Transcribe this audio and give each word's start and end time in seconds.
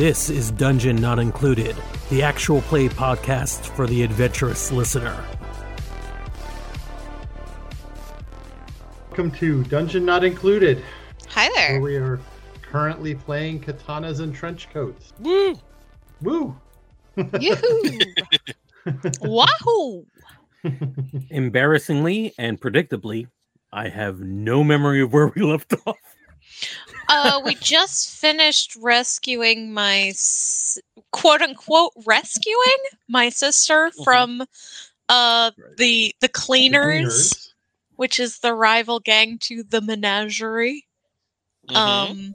This 0.00 0.30
is 0.30 0.50
Dungeon 0.50 0.96
Not 0.96 1.18
Included, 1.18 1.76
the 2.08 2.22
actual 2.22 2.62
play 2.62 2.88
podcast 2.88 3.66
for 3.76 3.86
the 3.86 4.02
adventurous 4.02 4.72
listener. 4.72 5.22
Welcome 9.20 9.38
to 9.40 9.64
Dungeon 9.64 10.06
Not 10.06 10.24
Included, 10.24 10.82
Hi 11.28 11.46
where 11.50 11.54
there. 11.68 11.80
we 11.82 11.96
are 11.96 12.18
currently 12.62 13.14
playing 13.14 13.60
katanas 13.60 14.20
and 14.20 14.34
trench 14.34 14.70
coats. 14.72 15.12
Woo! 15.18 15.58
Woo! 16.22 16.56
Yoo-hoo. 17.38 17.98
Wahoo! 19.20 20.06
Embarrassingly 21.30 22.32
and 22.38 22.58
predictably, 22.58 23.26
I 23.70 23.90
have 23.90 24.20
no 24.20 24.64
memory 24.64 25.02
of 25.02 25.12
where 25.12 25.26
we 25.26 25.42
left 25.42 25.74
off. 25.86 25.96
Uh, 27.10 27.42
we 27.44 27.56
just 27.56 28.16
finished 28.16 28.74
rescuing 28.80 29.74
my 29.74 30.04
s- 30.04 30.78
quote 31.12 31.42
unquote 31.42 31.92
rescuing 32.06 32.78
my 33.06 33.28
sister 33.28 33.90
from 34.02 34.40
uh 35.10 35.50
Right. 35.58 35.76
the 35.76 36.14
the 36.22 36.26
The 36.26 36.28
cleaners, 36.28 37.49
which 38.00 38.18
is 38.18 38.38
the 38.38 38.54
rival 38.54 38.98
gang 38.98 39.36
to 39.38 39.62
the 39.62 39.82
menagerie. 39.82 40.86
Mhm. 41.68 41.76
Um 41.76 42.34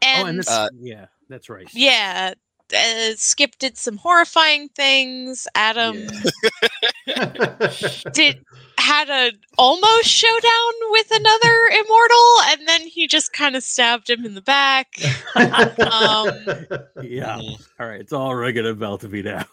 and, 0.00 0.28
and 0.28 0.38
this, 0.38 0.48
Uh, 0.48 0.68
yeah, 0.78 1.06
that's 1.28 1.48
right. 1.48 1.66
yeah, 1.74 2.34
uh, 2.72 3.10
Skip 3.16 3.58
did 3.58 3.76
some 3.76 3.96
horrifying 3.96 4.68
things. 4.68 5.48
Adam 5.56 6.06
did 8.12 8.44
had 8.78 9.08
a 9.10 9.32
almost 9.58 10.06
showdown 10.06 10.72
with 10.90 11.10
another 11.10 11.82
immortal, 11.82 12.40
and 12.50 12.68
then 12.68 12.82
he 12.82 13.08
just 13.08 13.32
kind 13.32 13.56
of 13.56 13.64
stabbed 13.64 14.08
him 14.08 14.24
in 14.24 14.34
the 14.34 14.42
back. 14.42 14.88
Um, 15.34 16.28
Yeah. 17.02 17.38
Mhm. 17.40 17.66
All 17.80 17.88
right. 17.88 18.00
It's 18.00 18.12
all 18.12 18.34
ringing 18.36 18.66
a 18.66 18.74
bell 18.74 18.98
to 18.98 19.08
me 19.08 19.22
now. 19.22 19.46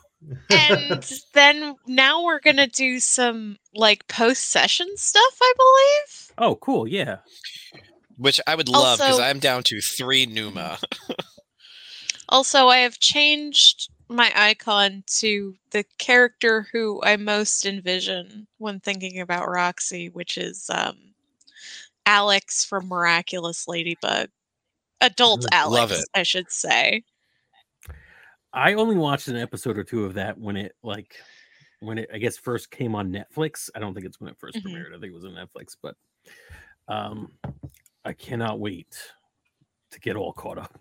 And 0.49 1.21
then 1.33 1.75
now 1.87 2.23
we're 2.23 2.39
gonna 2.39 2.67
do 2.67 2.99
some 2.99 3.57
like 3.73 4.07
post 4.07 4.49
session 4.49 4.87
stuff, 4.95 5.37
I 5.41 5.53
believe. 5.57 6.33
Oh, 6.37 6.55
cool. 6.55 6.87
Yeah. 6.87 7.17
Which 8.17 8.39
I 8.45 8.55
would 8.55 8.69
love 8.69 8.99
because 8.99 9.19
I'm 9.19 9.39
down 9.39 9.63
to 9.63 9.81
three 9.81 10.25
Numa. 10.25 10.77
Also, 12.31 12.69
I 12.69 12.77
have 12.77 12.97
changed 12.97 13.89
my 14.07 14.31
icon 14.33 15.03
to 15.05 15.53
the 15.71 15.83
character 15.97 16.65
who 16.71 17.01
I 17.03 17.17
most 17.17 17.65
envision 17.65 18.47
when 18.57 18.79
thinking 18.79 19.19
about 19.19 19.49
Roxy, 19.49 20.07
which 20.07 20.37
is 20.37 20.69
um, 20.73 20.95
Alex 22.05 22.63
from 22.63 22.87
Miraculous 22.87 23.67
Ladybug. 23.67 24.29
Adult 25.01 25.45
Alex, 25.51 25.79
love 25.79 25.91
it. 25.91 26.05
I 26.15 26.23
should 26.23 26.49
say. 26.49 27.03
I 28.53 28.73
only 28.73 28.95
watched 28.97 29.27
an 29.27 29.37
episode 29.37 29.77
or 29.77 29.83
two 29.83 30.05
of 30.05 30.15
that 30.15 30.37
when 30.37 30.57
it 30.57 30.75
like 30.83 31.15
when 31.79 31.97
it 31.97 32.09
I 32.13 32.17
guess 32.17 32.37
first 32.37 32.69
came 32.71 32.95
on 32.95 33.11
Netflix. 33.11 33.69
I 33.75 33.79
don't 33.79 33.93
think 33.93 34.05
it's 34.05 34.19
when 34.19 34.29
it 34.29 34.37
1st 34.39 34.63
Mhm. 34.63 34.71
premiered. 34.71 34.95
I 34.95 34.99
think 34.99 35.11
it 35.11 35.15
was 35.15 35.25
on 35.25 35.31
Netflix, 35.31 35.75
but 35.81 35.95
um 36.87 37.31
I 38.03 38.13
cannot 38.13 38.59
wait 38.59 38.97
to 39.91 39.99
get 39.99 40.15
all 40.15 40.33
caught 40.33 40.57
up. 40.57 40.79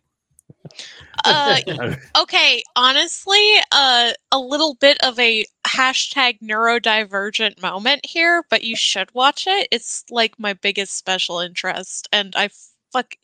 Uh, 1.25 1.59
okay, 2.19 2.63
honestly, 2.77 3.55
uh, 3.73 4.13
a 4.33 4.39
little 4.39 4.75
bit 4.75 4.99
of 5.03 5.19
a 5.19 5.45
hashtag 5.67 6.41
neurodivergent 6.41 7.61
moment 7.61 8.05
here, 8.05 8.45
but 8.51 8.65
you 8.65 8.75
should 8.77 9.13
watch 9.15 9.47
it. 9.47 9.69
It's 9.71 10.05
like 10.11 10.39
my 10.39 10.55
biggest 10.55 10.97
special 10.97 11.41
interest, 11.41 12.09
and 12.13 12.35
I 12.37 12.51
fuck, 12.93 13.15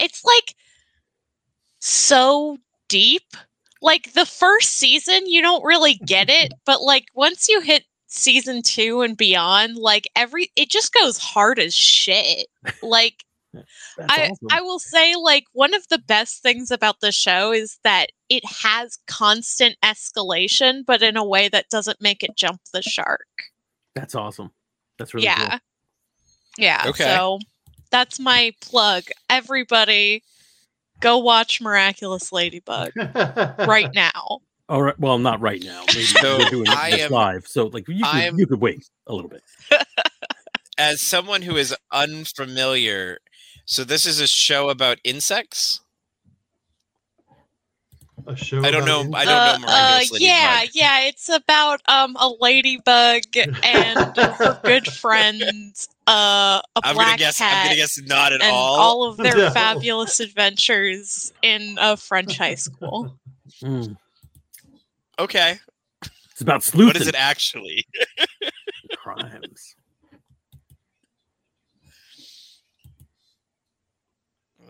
it's 0.00 0.24
like 0.24 0.54
so 1.78 2.58
deep. 2.88 3.36
Like 3.84 4.14
the 4.14 4.24
first 4.24 4.78
season, 4.78 5.26
you 5.26 5.42
don't 5.42 5.62
really 5.62 5.94
get 6.06 6.30
it, 6.30 6.54
but 6.64 6.80
like 6.80 7.04
once 7.14 7.50
you 7.50 7.60
hit 7.60 7.84
season 8.06 8.62
two 8.62 9.02
and 9.02 9.14
beyond, 9.14 9.76
like 9.76 10.08
every 10.16 10.50
it 10.56 10.70
just 10.70 10.94
goes 10.94 11.18
hard 11.18 11.58
as 11.58 11.74
shit. 11.74 12.46
Like 12.82 13.24
That's 13.96 14.12
I, 14.12 14.28
awesome. 14.30 14.48
I 14.50 14.60
will 14.62 14.78
say 14.78 15.14
like 15.16 15.44
one 15.52 15.74
of 15.74 15.86
the 15.88 15.98
best 15.98 16.42
things 16.42 16.70
about 16.70 17.00
the 17.00 17.12
show 17.12 17.52
is 17.52 17.78
that 17.84 18.06
it 18.28 18.42
has 18.44 18.98
constant 19.06 19.76
escalation 19.84 20.84
but 20.84 21.02
in 21.02 21.16
a 21.16 21.24
way 21.24 21.48
that 21.48 21.68
doesn't 21.70 22.00
make 22.00 22.22
it 22.22 22.36
jump 22.36 22.60
the 22.72 22.82
shark 22.82 23.28
That's 23.94 24.14
awesome. 24.14 24.50
That's 24.98 25.14
really 25.14 25.26
yeah 25.26 25.58
yeah 26.58 26.84
Okay. 26.86 27.04
so 27.04 27.38
that's 27.90 28.18
my 28.18 28.52
plug 28.60 29.04
everybody 29.30 30.24
go 31.00 31.18
watch 31.18 31.60
miraculous 31.60 32.32
ladybug 32.32 32.92
right 32.96 33.90
now. 33.94 34.38
All 34.68 34.82
right. 34.82 34.98
Well, 34.98 35.18
not 35.18 35.40
right 35.40 35.62
now. 35.62 35.82
Maybe 35.88 36.04
So, 36.04 36.38
we're 36.38 36.48
doing 36.50 36.68
I 36.68 36.90
am- 37.00 37.10
live. 37.10 37.46
So 37.46 37.66
like 37.66 37.86
you 37.88 38.00
I 38.04 38.10
could, 38.12 38.22
am- 38.22 38.38
you 38.38 38.46
could 38.46 38.60
wait 38.60 38.88
a 39.06 39.14
little 39.14 39.28
bit. 39.30 39.42
As 40.78 41.00
someone 41.00 41.42
who 41.42 41.56
is 41.56 41.74
unfamiliar, 41.92 43.18
so 43.66 43.84
this 43.84 44.06
is 44.06 44.20
a 44.20 44.26
show 44.26 44.70
about 44.70 44.98
insects. 45.04 45.80
A 48.26 48.34
show 48.36 48.58
I 48.64 48.70
don't 48.70 48.84
about 48.88 49.06
know- 49.10 49.16
I 49.18 49.24
don't 49.26 49.60
know 49.60 49.66
Uh, 49.68 49.90
Miraculous 49.98 50.12
uh, 50.12 50.16
yeah 50.24 50.54
Ladybug. 50.60 50.74
yeah 50.74 51.00
it's 51.08 51.28
about 51.28 51.80
um 51.88 52.16
a 52.18 52.28
ladybug 52.40 53.22
and 53.36 54.16
her 54.16 54.60
good 54.64 54.86
friend 54.86 55.42
uh 56.06 56.62
a 56.64 56.80
I'm 56.82 56.94
black 56.94 57.06
gonna 57.06 57.18
guess. 57.18 57.38
cat 57.38 57.52
I'm 57.54 57.64
gonna 57.66 57.76
guess 57.76 58.00
not 58.02 58.32
at 58.32 58.40
and 58.42 58.50
all. 58.50 58.74
all 58.80 59.04
of 59.04 59.18
their 59.18 59.36
No. 59.48 59.50
fabulous 59.50 60.20
adventures 60.20 61.32
in 61.42 61.76
a 61.80 61.96
French 61.96 62.38
high 62.38 62.54
school. 62.56 63.18
Mm. 63.62 63.94
Okay, 65.18 65.58
It's 66.32 66.40
about 66.40 66.64
sleuthing 66.64 66.86
what 66.94 66.96
is 66.96 67.06
it 67.06 67.14
actually? 67.14 67.86
crimes. 68.96 69.76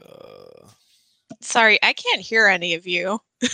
Uh, 0.02 0.68
Sorry, 1.40 1.78
I 1.82 1.92
can't 1.92 2.20
hear 2.20 2.46
any 2.46 2.74
of 2.74 2.86
you. 2.86 3.20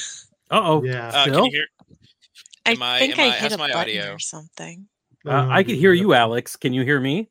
Uh 0.53 0.61
oh. 0.65 0.83
Yeah. 0.83 1.09
uh, 1.15 1.25
can 1.27 1.45
you 1.45 1.51
hear? 1.53 1.67
I 2.67 2.73
Am 2.73 2.83
I- 2.83 2.99
think 2.99 3.19
am 3.19 3.31
I, 3.31 3.37
I- 3.37 3.39
hit 3.39 3.53
a 3.53 3.57
my 3.59 3.69
button 3.69 3.81
audio? 3.81 4.15
or 4.15 4.19
something. 4.19 4.89
Uh, 5.25 5.47
I 5.49 5.63
can 5.63 5.77
hear 5.77 5.93
you, 5.93 6.13
Alex. 6.15 6.57
Can 6.57 6.73
you 6.73 6.83
hear 6.83 6.99
me? 6.99 7.29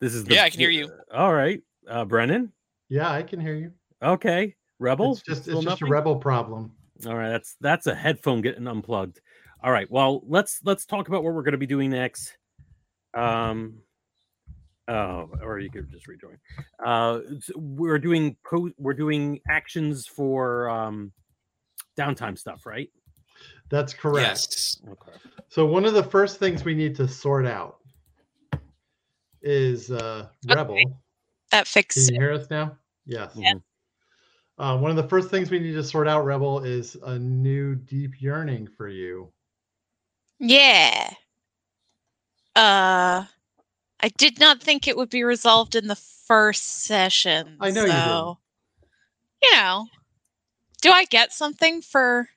This 0.00 0.14
is 0.14 0.24
the, 0.24 0.34
Yeah, 0.34 0.44
I 0.44 0.50
can 0.50 0.60
hear 0.60 0.70
you. 0.70 0.88
All 1.12 1.32
right, 1.34 1.60
uh, 1.88 2.04
Brennan. 2.06 2.52
Yeah, 2.88 3.10
I 3.10 3.22
can 3.22 3.38
hear 3.40 3.54
you. 3.54 3.72
Okay, 4.02 4.54
Rebel. 4.78 5.12
It's 5.12 5.22
just 5.22 5.46
it's 5.48 5.60
just 5.62 5.82
a 5.82 5.86
rebel 5.86 6.16
problem. 6.16 6.72
All 7.06 7.14
right, 7.16 7.28
that's 7.30 7.56
that's 7.60 7.86
a 7.86 7.94
headphone 7.94 8.40
getting 8.40 8.66
unplugged. 8.66 9.20
All 9.62 9.70
right, 9.72 9.90
well 9.90 10.22
let's 10.26 10.60
let's 10.64 10.86
talk 10.86 11.08
about 11.08 11.22
what 11.22 11.34
we're 11.34 11.42
going 11.42 11.52
to 11.52 11.58
be 11.58 11.66
doing 11.66 11.90
next. 11.90 12.36
Um, 13.14 13.74
oh, 14.88 15.28
or 15.42 15.58
you 15.58 15.70
could 15.70 15.90
just 15.90 16.06
rejoin. 16.08 16.38
Uh, 16.84 17.20
we're 17.56 17.98
doing 17.98 18.36
po- 18.48 18.72
we're 18.78 18.94
doing 18.94 19.40
actions 19.50 20.06
for 20.06 20.68
um 20.70 21.12
downtime 21.96 22.38
stuff, 22.38 22.66
right? 22.66 22.90
That's 23.70 23.94
correct. 23.94 24.28
Yes. 24.28 24.76
Okay. 24.88 25.18
So 25.48 25.66
one 25.66 25.84
of 25.84 25.94
the 25.94 26.02
first 26.02 26.38
things 26.38 26.64
we 26.64 26.74
need 26.74 26.94
to 26.96 27.08
sort 27.08 27.46
out 27.46 27.78
is 29.42 29.90
uh, 29.90 30.28
rebel. 30.46 31.02
That 31.50 31.66
Can 32.06 32.14
you 32.14 32.20
hear 32.20 32.32
us 32.32 32.48
now? 32.50 32.76
Yes. 33.06 33.34
Mhm. 33.34 33.62
Uh, 34.56 34.78
one 34.78 34.90
of 34.90 34.96
the 34.96 35.08
first 35.08 35.30
things 35.30 35.50
we 35.50 35.58
need 35.58 35.72
to 35.72 35.82
sort 35.82 36.06
out, 36.06 36.24
Rebel, 36.24 36.60
is 36.60 36.96
a 37.04 37.18
new 37.18 37.74
deep 37.74 38.20
yearning 38.20 38.68
for 38.68 38.88
you. 38.88 39.32
Yeah. 40.38 41.12
Uh, 42.54 43.24
I 44.00 44.08
did 44.16 44.38
not 44.38 44.62
think 44.62 44.86
it 44.86 44.96
would 44.96 45.10
be 45.10 45.24
resolved 45.24 45.74
in 45.74 45.88
the 45.88 45.96
first 45.96 46.84
session. 46.84 47.56
I 47.60 47.70
know 47.70 47.84
you 47.84 47.92
didn't. 47.92 48.36
You 49.42 49.52
know, 49.52 49.86
do 50.84 50.90
I 50.90 51.06
get 51.06 51.32
something 51.32 51.80
for 51.80 52.28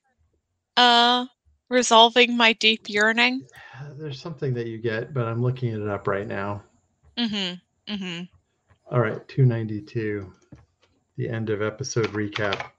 uh 0.78 1.26
resolving 1.70 2.38
my 2.38 2.54
deep 2.54 2.88
yearning? 2.90 3.46
There's 3.98 4.22
something 4.22 4.54
that 4.54 4.68
you 4.68 4.78
get, 4.78 5.14
but 5.14 5.26
I'm 5.26 5.42
looking 5.42 5.74
it 5.74 5.86
up 5.90 6.08
right 6.08 6.26
now. 6.26 6.64
Mm-hmm. 7.18 7.94
Mm-hmm. 7.94 8.24
All 8.90 9.02
right, 9.02 9.28
292, 9.28 10.32
the 11.18 11.28
end 11.28 11.50
of 11.50 11.62
episode 11.62 12.08
recap. 12.14 12.70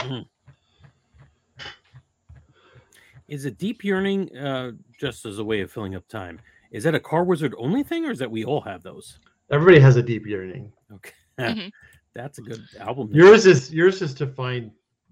Is 3.28 3.44
a 3.44 3.50
deep 3.50 3.84
yearning 3.84 4.34
uh, 4.36 4.72
just 4.98 5.26
as 5.26 5.38
a 5.38 5.44
way 5.44 5.60
of 5.60 5.70
filling 5.70 5.94
up 5.94 6.08
time? 6.08 6.40
Is 6.72 6.84
that 6.84 6.94
a 6.94 7.00
car 7.00 7.24
wizard 7.24 7.54
only 7.58 7.82
thing, 7.82 8.06
or 8.06 8.10
is 8.10 8.18
that 8.20 8.30
we 8.30 8.42
all 8.44 8.62
have 8.62 8.82
those? 8.82 9.18
Everybody 9.50 9.80
has 9.80 9.96
a 9.96 10.02
deep 10.02 10.26
yearning. 10.26 10.72
Okay, 10.94 11.12
Mhm. 11.38 11.70
that's 12.14 12.38
a 12.38 12.42
good 12.42 12.66
album. 12.78 13.10
name. 13.10 13.20
Yours 13.20 13.44
is 13.46 13.70
yours 13.72 14.00
is 14.02 14.14
to 14.14 14.26
find 14.26 14.70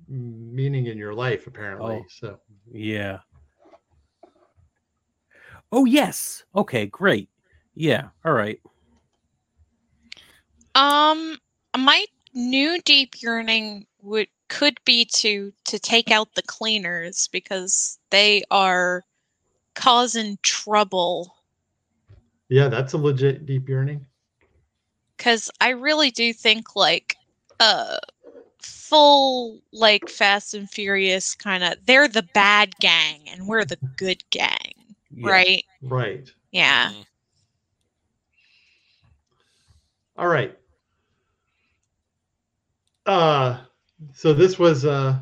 meaning 0.08 0.86
in 0.86 0.98
your 0.98 1.14
life, 1.14 1.46
apparently. 1.46 1.96
Oh. 1.96 2.04
So 2.08 2.38
Yeah. 2.70 3.18
Oh 5.70 5.84
yes. 5.84 6.44
Okay, 6.54 6.86
great. 6.86 7.28
Yeah. 7.74 8.08
All 8.24 8.32
right. 8.32 8.60
Um, 10.74 11.36
my 11.76 12.04
new 12.34 12.80
deep 12.82 13.20
yearning 13.20 13.86
would 14.00 14.28
could 14.48 14.80
be 14.84 15.04
to 15.04 15.52
to 15.64 15.78
take 15.78 16.10
out 16.10 16.34
the 16.34 16.42
cleaners 16.42 17.28
because 17.28 17.98
they 18.10 18.42
are 18.50 19.04
causing 19.74 20.38
trouble. 20.42 21.34
yeah, 22.48 22.68
that's 22.68 22.94
a 22.94 22.98
legit 22.98 23.44
deep 23.44 23.68
yearning. 23.68 24.06
Because 25.16 25.50
I 25.60 25.70
really 25.70 26.10
do 26.10 26.32
think 26.32 26.74
like 26.76 27.16
uh 27.60 27.98
full 28.88 29.60
like 29.72 30.08
Fast 30.08 30.54
and 30.54 30.68
Furious 30.70 31.34
kind 31.34 31.62
of 31.62 31.74
they're 31.86 32.08
the 32.08 32.26
bad 32.34 32.74
gang 32.80 33.28
and 33.28 33.46
we're 33.46 33.64
the 33.64 33.78
good 33.96 34.22
gang, 34.30 34.72
Yeah. 35.10 35.28
right? 35.30 35.64
Right. 35.82 36.30
Yeah. 36.52 36.90
Mhm. 36.90 37.04
All 40.16 40.28
right. 40.28 40.58
Uh 43.06 43.58
so 44.14 44.32
this 44.32 44.58
was 44.58 44.84
uh 44.84 45.18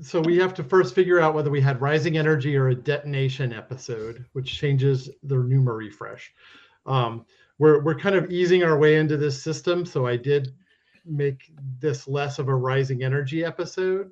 so 0.00 0.20
we 0.20 0.36
have 0.38 0.54
to 0.54 0.64
first 0.64 0.94
figure 0.94 1.20
out 1.20 1.34
whether 1.34 1.50
we 1.50 1.60
had 1.60 1.80
rising 1.80 2.16
energy 2.18 2.56
or 2.56 2.68
a 2.68 2.74
detonation 2.74 3.52
episode, 3.52 4.24
which 4.32 4.52
changes 4.58 5.10
the 5.22 5.36
Numa 5.36 5.72
refresh. 5.72 6.32
Um, 6.86 7.24
we're 7.58 7.82
we're 7.82 7.98
kind 7.98 8.16
of 8.16 8.30
easing 8.30 8.64
our 8.64 8.78
way 8.78 8.96
into 8.96 9.16
this 9.16 9.40
system, 9.40 9.84
so 9.86 10.06
I 10.06 10.16
did 10.16 10.54
make 11.04 11.52
this 11.78 12.06
less 12.08 12.38
of 12.38 12.48
a 12.48 12.54
rising 12.54 13.02
energy 13.02 13.44
episode, 13.44 14.10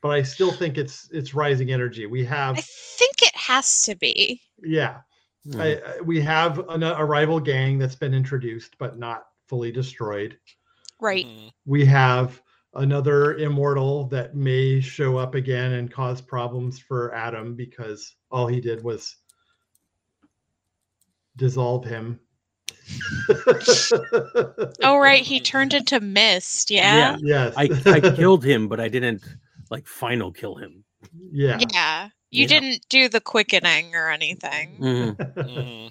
but 0.00 0.08
I 0.10 0.22
still 0.22 0.52
think 0.52 0.78
it's 0.78 1.08
it's 1.12 1.34
rising 1.34 1.70
energy. 1.72 2.06
We 2.06 2.24
have 2.24 2.56
I 2.58 2.62
think 2.62 3.22
it 3.22 3.34
has 3.36 3.82
to 3.82 3.94
be. 3.96 4.40
yeah, 4.62 5.00
Mhm. 5.46 5.60
I, 5.60 5.96
I- 5.96 6.00
we 6.00 6.20
have 6.20 6.58
an, 6.68 6.82
a 6.82 7.04
rival 7.04 7.40
gang 7.40 7.78
that's 7.78 7.96
been 7.96 8.14
introduced 8.14 8.76
but 8.78 8.98
not 8.98 9.26
fully 9.46 9.72
destroyed. 9.72 10.38
Right. 11.00 11.26
Mhm. 11.26 11.50
We 11.66 11.84
have 11.86 12.42
another 12.74 13.34
immortal 13.38 14.04
that 14.08 14.34
may 14.36 14.80
show 14.80 15.16
up 15.16 15.34
again 15.34 15.72
and 15.72 15.90
cause 15.90 16.20
problems 16.20 16.78
for 16.78 17.14
Adam 17.14 17.54
because 17.56 18.14
all 18.30 18.46
he 18.46 18.60
did 18.60 18.82
was 18.84 19.16
dissolve 21.36 21.84
him. 21.84 22.20
Oh 24.82 24.98
right, 24.98 25.22
he 25.22 25.40
turned 25.40 25.74
into 25.74 26.00
mist, 26.00 26.70
yeah? 26.70 27.16
yes. 27.20 27.54
I, 27.56 27.68
I 27.86 28.00
killed 28.14 28.44
him, 28.44 28.68
but 28.68 28.80
I 28.80 28.88
didn't 28.88 29.22
like 29.70 29.86
final 29.86 30.32
kill 30.32 30.56
him. 30.56 30.84
yeah. 31.32 31.58
Yeah. 31.72 32.08
You 32.30 32.42
Yeah. 32.42 32.48
didn't 32.48 32.88
do 32.88 33.08
the 33.08 33.20
quickening 33.20 33.94
or 33.94 34.10
anything. 34.10 34.76
Mhm. 34.80 35.16
Mhm. 35.34 35.90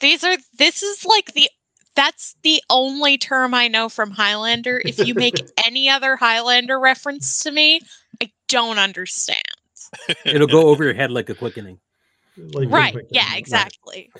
These 0.00 0.24
are 0.24 0.36
this 0.58 0.82
is 0.82 1.04
like 1.06 1.32
the 1.34 1.48
that's 1.94 2.36
the 2.42 2.62
only 2.68 3.16
term 3.16 3.54
I 3.54 3.68
know 3.68 3.88
from 3.88 4.10
Highlander. 4.10 4.80
If 4.84 4.98
you 4.98 5.14
make 5.14 5.34
any 5.66 5.88
other 5.88 6.16
Highlander 6.16 6.78
reference 6.78 7.40
to 7.44 7.50
me, 7.50 7.80
I 8.22 8.30
don't 8.48 8.78
understand. 8.78 9.42
It'll 10.26 10.46
go 10.46 10.68
over 10.68 10.84
your 10.84 10.92
head 10.94 11.10
like 11.10 11.30
a 11.30 11.34
quickening. 11.34 11.78
Like 12.36 12.68
Right. 12.70 12.92
quick- 12.92 13.06
Yeah, 13.10 13.26
right. 13.50 14.10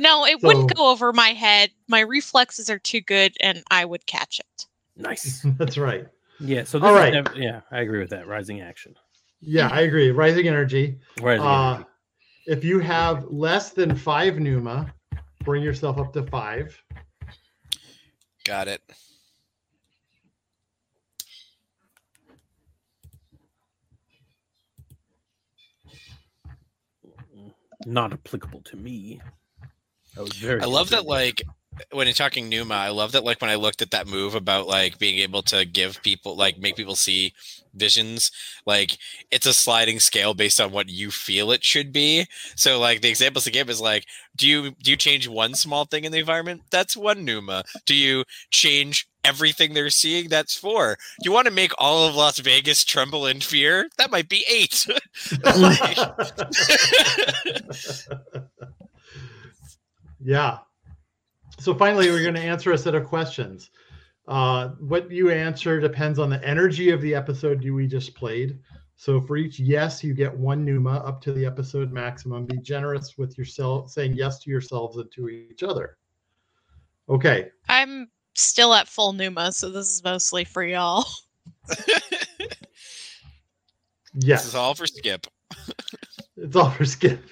Exactly. 0.00 0.20
No, 0.20 0.26
it 0.26 0.42
wouldn't 0.42 0.74
go 0.76 0.90
over 0.90 1.12
my 1.12 1.28
head. 1.30 1.70
My 1.88 2.00
reflexes 2.00 2.70
are 2.70 2.78
too 2.78 3.00
good 3.00 3.36
and 3.40 3.62
I 3.70 3.84
would 3.84 4.06
catch 4.06 4.40
it. 4.40 4.66
Nice. 4.96 5.42
That's 5.58 5.78
right. 5.78 6.06
Yeah. 6.38 6.64
So 6.64 6.78
this 6.78 6.88
All 6.88 6.94
is 6.96 7.00
right. 7.00 7.36
yeah, 7.36 7.60
I 7.70 7.80
agree 7.80 8.00
with 8.00 8.10
that. 8.10 8.26
Rising 8.26 8.60
action. 8.60 8.94
Yeah, 9.40 9.68
I 9.72 9.82
agree. 9.82 10.10
Rising 10.10 10.48
energy. 10.48 10.98
Rising 11.20 11.46
Uh, 11.46 11.74
energy. 11.74 11.88
if 12.46 12.64
you 12.64 12.78
have 12.80 13.24
less 13.30 13.70
than 13.70 13.94
five 13.94 14.38
Numa, 14.38 14.92
bring 15.44 15.62
yourself 15.62 15.98
up 15.98 16.12
to 16.14 16.22
five. 16.24 16.80
Got 18.44 18.68
it. 18.68 18.82
Not 27.86 28.12
applicable 28.12 28.60
to 28.62 28.76
me. 28.76 29.20
That 30.14 30.22
was 30.22 30.32
very. 30.34 30.60
I 30.60 30.66
love 30.66 30.90
that, 30.90 31.06
like, 31.06 31.42
when 31.92 32.06
you're 32.06 32.14
talking 32.14 32.48
Numa, 32.48 32.74
I 32.74 32.88
love 32.90 33.12
that, 33.12 33.24
like, 33.24 33.40
when 33.40 33.50
I 33.50 33.54
looked 33.54 33.80
at 33.80 33.92
that 33.92 34.08
move 34.08 34.34
about, 34.34 34.66
like, 34.66 34.98
being 34.98 35.18
able 35.20 35.42
to 35.44 35.64
give 35.64 36.02
people, 36.02 36.36
like, 36.36 36.58
make 36.58 36.76
people 36.76 36.96
see 36.96 37.32
visions, 37.74 38.30
like, 38.66 38.98
it's 39.30 39.46
a 39.46 39.52
sliding 39.54 40.00
scale 40.00 40.34
based 40.34 40.60
on 40.60 40.72
what 40.72 40.88
you 40.88 41.10
feel 41.10 41.52
it 41.52 41.64
should 41.64 41.92
be. 41.92 42.26
So, 42.56 42.78
like, 42.80 43.00
the 43.02 43.08
examples 43.08 43.44
to 43.44 43.50
give 43.52 43.70
is, 43.70 43.80
like, 43.80 44.04
do 44.36 44.48
you 44.48 44.72
do 44.82 44.90
you 44.90 44.96
change 44.96 45.28
one 45.28 45.54
small 45.54 45.84
thing 45.84 46.04
in 46.04 46.12
the 46.12 46.18
environment? 46.18 46.62
That's 46.70 46.96
one 46.96 47.24
Numa. 47.24 47.62
Do 47.86 47.94
you 47.94 48.24
change 48.50 49.06
everything 49.24 49.74
they're 49.74 49.90
seeing? 49.90 50.28
That's 50.28 50.56
four. 50.56 50.96
Do 51.22 51.28
you 51.28 51.32
want 51.32 51.46
to 51.46 51.52
make 51.52 51.72
all 51.78 52.08
of 52.08 52.14
Las 52.16 52.38
Vegas 52.38 52.84
tremble 52.84 53.26
in 53.26 53.40
fear? 53.40 53.88
That 53.98 54.10
might 54.10 54.28
be 54.28 54.44
eight. 54.48 54.86
Like- 60.20 60.28
yeah. 60.28 60.58
So 61.58 61.74
finally, 61.74 62.10
we're 62.10 62.22
going 62.22 62.34
to 62.34 62.40
answer 62.40 62.72
a 62.72 62.78
set 62.78 62.94
of 62.94 63.04
questions. 63.06 63.70
Uh, 64.28 64.68
what 64.78 65.10
you 65.10 65.30
answer 65.30 65.80
depends 65.80 66.18
on 66.18 66.30
the 66.30 66.42
energy 66.44 66.90
of 66.90 67.00
the 67.02 67.14
episode 67.14 67.64
you 67.64 67.74
we 67.74 67.86
just 67.86 68.14
played. 68.14 68.58
So 68.96 69.20
for 69.20 69.36
each 69.36 69.58
yes, 69.58 70.04
you 70.04 70.14
get 70.14 70.34
one 70.36 70.64
Numa 70.64 70.98
up 70.98 71.20
to 71.22 71.32
the 71.32 71.44
episode 71.46 71.90
maximum. 71.90 72.44
Be 72.46 72.58
generous 72.58 73.16
with 73.18 73.36
yourself, 73.36 73.90
saying 73.90 74.14
yes 74.14 74.38
to 74.40 74.50
yourselves 74.50 74.98
and 74.98 75.10
to 75.12 75.28
each 75.28 75.62
other. 75.62 75.96
Okay. 77.08 77.48
I'm 77.68 78.08
still 78.34 78.74
at 78.74 78.86
full 78.88 79.12
Numa, 79.12 79.52
so 79.52 79.70
this 79.70 79.88
is 79.88 80.04
mostly 80.04 80.44
for 80.44 80.62
y'all. 80.62 81.04
Yes. 84.14 84.40
This 84.42 84.48
is 84.48 84.54
all 84.54 84.74
for 84.74 84.86
Skip. 84.86 85.26
It's 86.36 86.56
all 86.56 86.70
for 86.70 86.84
Skip. 86.84 87.22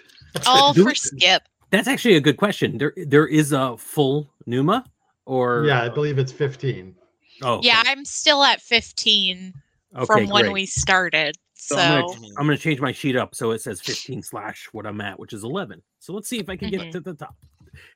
All 0.47 0.75
for 0.75 0.95
Skip. 0.95 1.43
That's 1.71 1.89
actually 1.89 2.17
a 2.17 2.21
good 2.21 2.37
question. 2.37 2.79
There, 2.79 2.93
there 2.97 3.27
is 3.27 3.53
a 3.53 3.77
full 3.77 4.31
Numa, 4.47 4.85
or 5.27 5.65
Yeah, 5.67 5.83
I 5.83 5.89
believe 5.89 6.19
it's 6.19 6.33
15. 6.33 6.95
Oh, 7.43 7.61
Yeah, 7.63 7.81
okay. 7.81 7.91
I'm 7.91 8.05
still 8.05 8.43
at 8.43 8.61
15 8.61 9.55
Okay, 9.97 10.05
from 10.07 10.29
when 10.29 10.53
we 10.53 10.67
started. 10.67 11.37
So, 11.55 11.77
So 11.77 11.81
I'm 11.83 12.03
gonna, 12.05 12.07
I'm 12.39 12.47
gonna 12.47 12.57
change 12.57 12.81
my 12.81 12.93
sheet 12.93 13.17
up 13.17 13.35
so 13.35 13.51
it 13.51 13.61
says 13.61 13.81
15 13.81 14.23
slash 14.23 14.69
what 14.73 14.87
I'm 14.87 15.01
at, 15.01 15.19
which 15.19 15.33
is 15.33 15.45
11. 15.45 15.83
So 15.99 16.13
let's 16.13 16.29
see 16.29 16.39
if 16.39 16.49
I 16.49 16.57
can 16.57 16.71
get 16.71 16.81
Mhm. 16.83 16.93
to 16.93 17.01
the 17.01 17.15
top. 17.15 17.35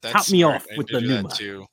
That's 0.00 0.12
Top 0.12 0.30
me 0.32 0.40
smart. 0.40 0.56
off 0.56 0.66
with 0.76 0.88
the 0.88 1.00
do 1.00 1.06
Numa. 1.08 1.28
too. 1.34 1.66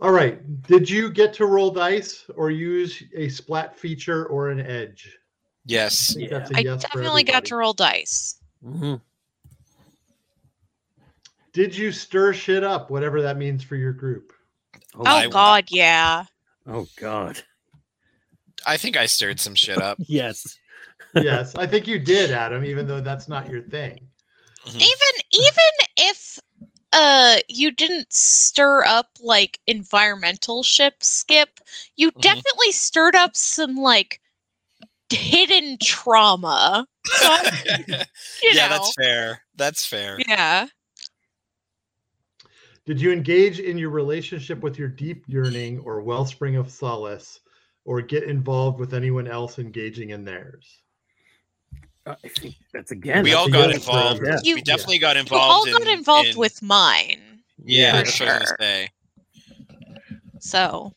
All 0.00 0.12
right. 0.12 0.62
Did 0.62 0.88
you 0.88 1.10
get 1.10 1.34
to 1.34 1.46
roll 1.46 1.70
dice 1.70 2.24
or 2.36 2.50
use 2.50 3.02
a 3.14 3.28
splat 3.28 3.76
feature 3.76 4.26
or 4.26 4.50
an 4.50 4.60
edge? 4.60 5.18
Yes. 5.66 6.10
I 6.10 6.14
think 6.20 6.30
Yeah. 6.30 6.38
that's 6.38 6.50
a 6.52 6.56
I 6.56 6.60
yes 6.60 6.82
for 6.84 6.88
definitely 6.88 7.24
got 7.24 7.44
to 7.46 7.56
roll 7.56 7.72
dice. 7.72 8.40
Mhm. 8.64 9.00
Did 11.52 11.76
you 11.76 11.92
stir 11.92 12.32
shit 12.32 12.62
up, 12.64 12.90
whatever 12.90 13.22
that 13.22 13.36
means 13.36 13.62
for 13.62 13.76
your 13.76 13.92
group? 13.92 14.32
Oh, 14.94 15.02
Oh, 15.06 15.06
I- 15.06 15.26
God, 15.28 15.64
yeah. 15.70 16.24
oh 16.66 16.86
God. 16.96 17.42
I 18.66 18.76
think 18.76 18.96
I 18.96 19.06
stirred 19.06 19.40
some 19.40 19.54
shit 19.54 19.80
up. 19.80 19.98
Yes. 20.08 20.58
yes, 21.14 21.54
I 21.54 21.66
think 21.66 21.86
you 21.86 21.98
did, 21.98 22.30
Adam, 22.30 22.64
even 22.64 22.86
though 22.86 23.00
that's 23.00 23.28
not 23.28 23.48
your 23.50 23.62
thing. 23.62 24.08
Mhm. 24.66 24.74
Even 24.74 25.22
even 25.32 25.74
if 25.96 26.38
uh 26.92 27.36
you 27.48 27.70
didn't 27.70 28.12
stir 28.12 28.84
up 28.84 29.06
like 29.20 29.58
environmental 29.66 30.62
ship 30.62 31.02
skip, 31.02 31.60
you 31.96 32.10
Mhm. 32.10 32.20
definitely 32.20 32.72
stirred 32.72 33.14
up 33.14 33.36
some 33.36 33.76
like 33.76 34.20
hidden 35.10 35.78
trauma. 35.82 36.86
So, 37.06 37.36
you 37.88 38.54
yeah, 38.54 38.68
know, 38.68 38.74
that's 38.74 38.94
fair. 38.94 39.42
That's 39.56 39.86
fair. 39.86 40.18
yeah. 40.28 40.66
Did 42.88 43.02
you 43.02 43.12
engage 43.12 43.60
in 43.60 43.76
your 43.76 43.90
relationship 43.90 44.60
with 44.62 44.78
your 44.78 44.88
deep 44.88 45.22
yearning 45.28 45.78
or 45.80 46.00
wellspring 46.00 46.56
of 46.56 46.70
solace, 46.70 47.40
or 47.84 48.00
get 48.00 48.22
involved 48.22 48.80
with 48.80 48.94
anyone 48.94 49.28
else 49.28 49.58
engaging 49.58 50.08
in 50.08 50.24
theirs? 50.24 50.78
Uh, 52.06 52.14
I 52.24 52.28
think 52.40 52.54
that's 52.72 52.90
again. 52.90 53.22
we 53.24 53.32
that's 53.32 53.42
all 53.42 53.50
got 53.50 53.74
involved. 53.74 54.22
yeah. 54.24 54.38
You- 54.42 54.54
we 54.54 54.62
definitely 54.62 54.98
got 55.00 55.16
You 55.16 55.20
involved. 55.20 55.68
all 55.68 55.78
got 55.78 55.82
in- 55.86 55.98
involved 55.98 56.28
in- 56.30 56.38
with 56.38 56.62
mine. 56.62 57.20
Yeah, 57.62 57.90
for 57.90 57.96
that's 58.06 58.20
what 58.20 58.28
I 58.30 58.38
was 58.38 58.48
sure. 58.48 58.56
say. 58.58 58.88
So 60.40 60.94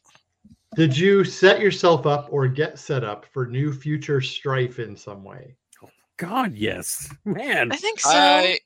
Did 0.78 0.98
you 0.98 1.26
set 1.26 1.60
yourself 1.60 2.06
up 2.06 2.30
or 2.32 2.48
get 2.48 2.80
set 2.80 3.04
up 3.04 3.26
for 3.34 3.48
new 3.48 3.74
future 3.74 4.22
strife 4.22 4.80
in 4.80 4.96
some 4.96 5.26
way? 5.26 5.58
Oh, 5.84 5.90
God, 6.16 6.56
yes, 6.56 7.14
man. 7.26 7.70
I 7.74 7.76
think 7.76 8.00
so. 8.00 8.10
I 8.12 8.60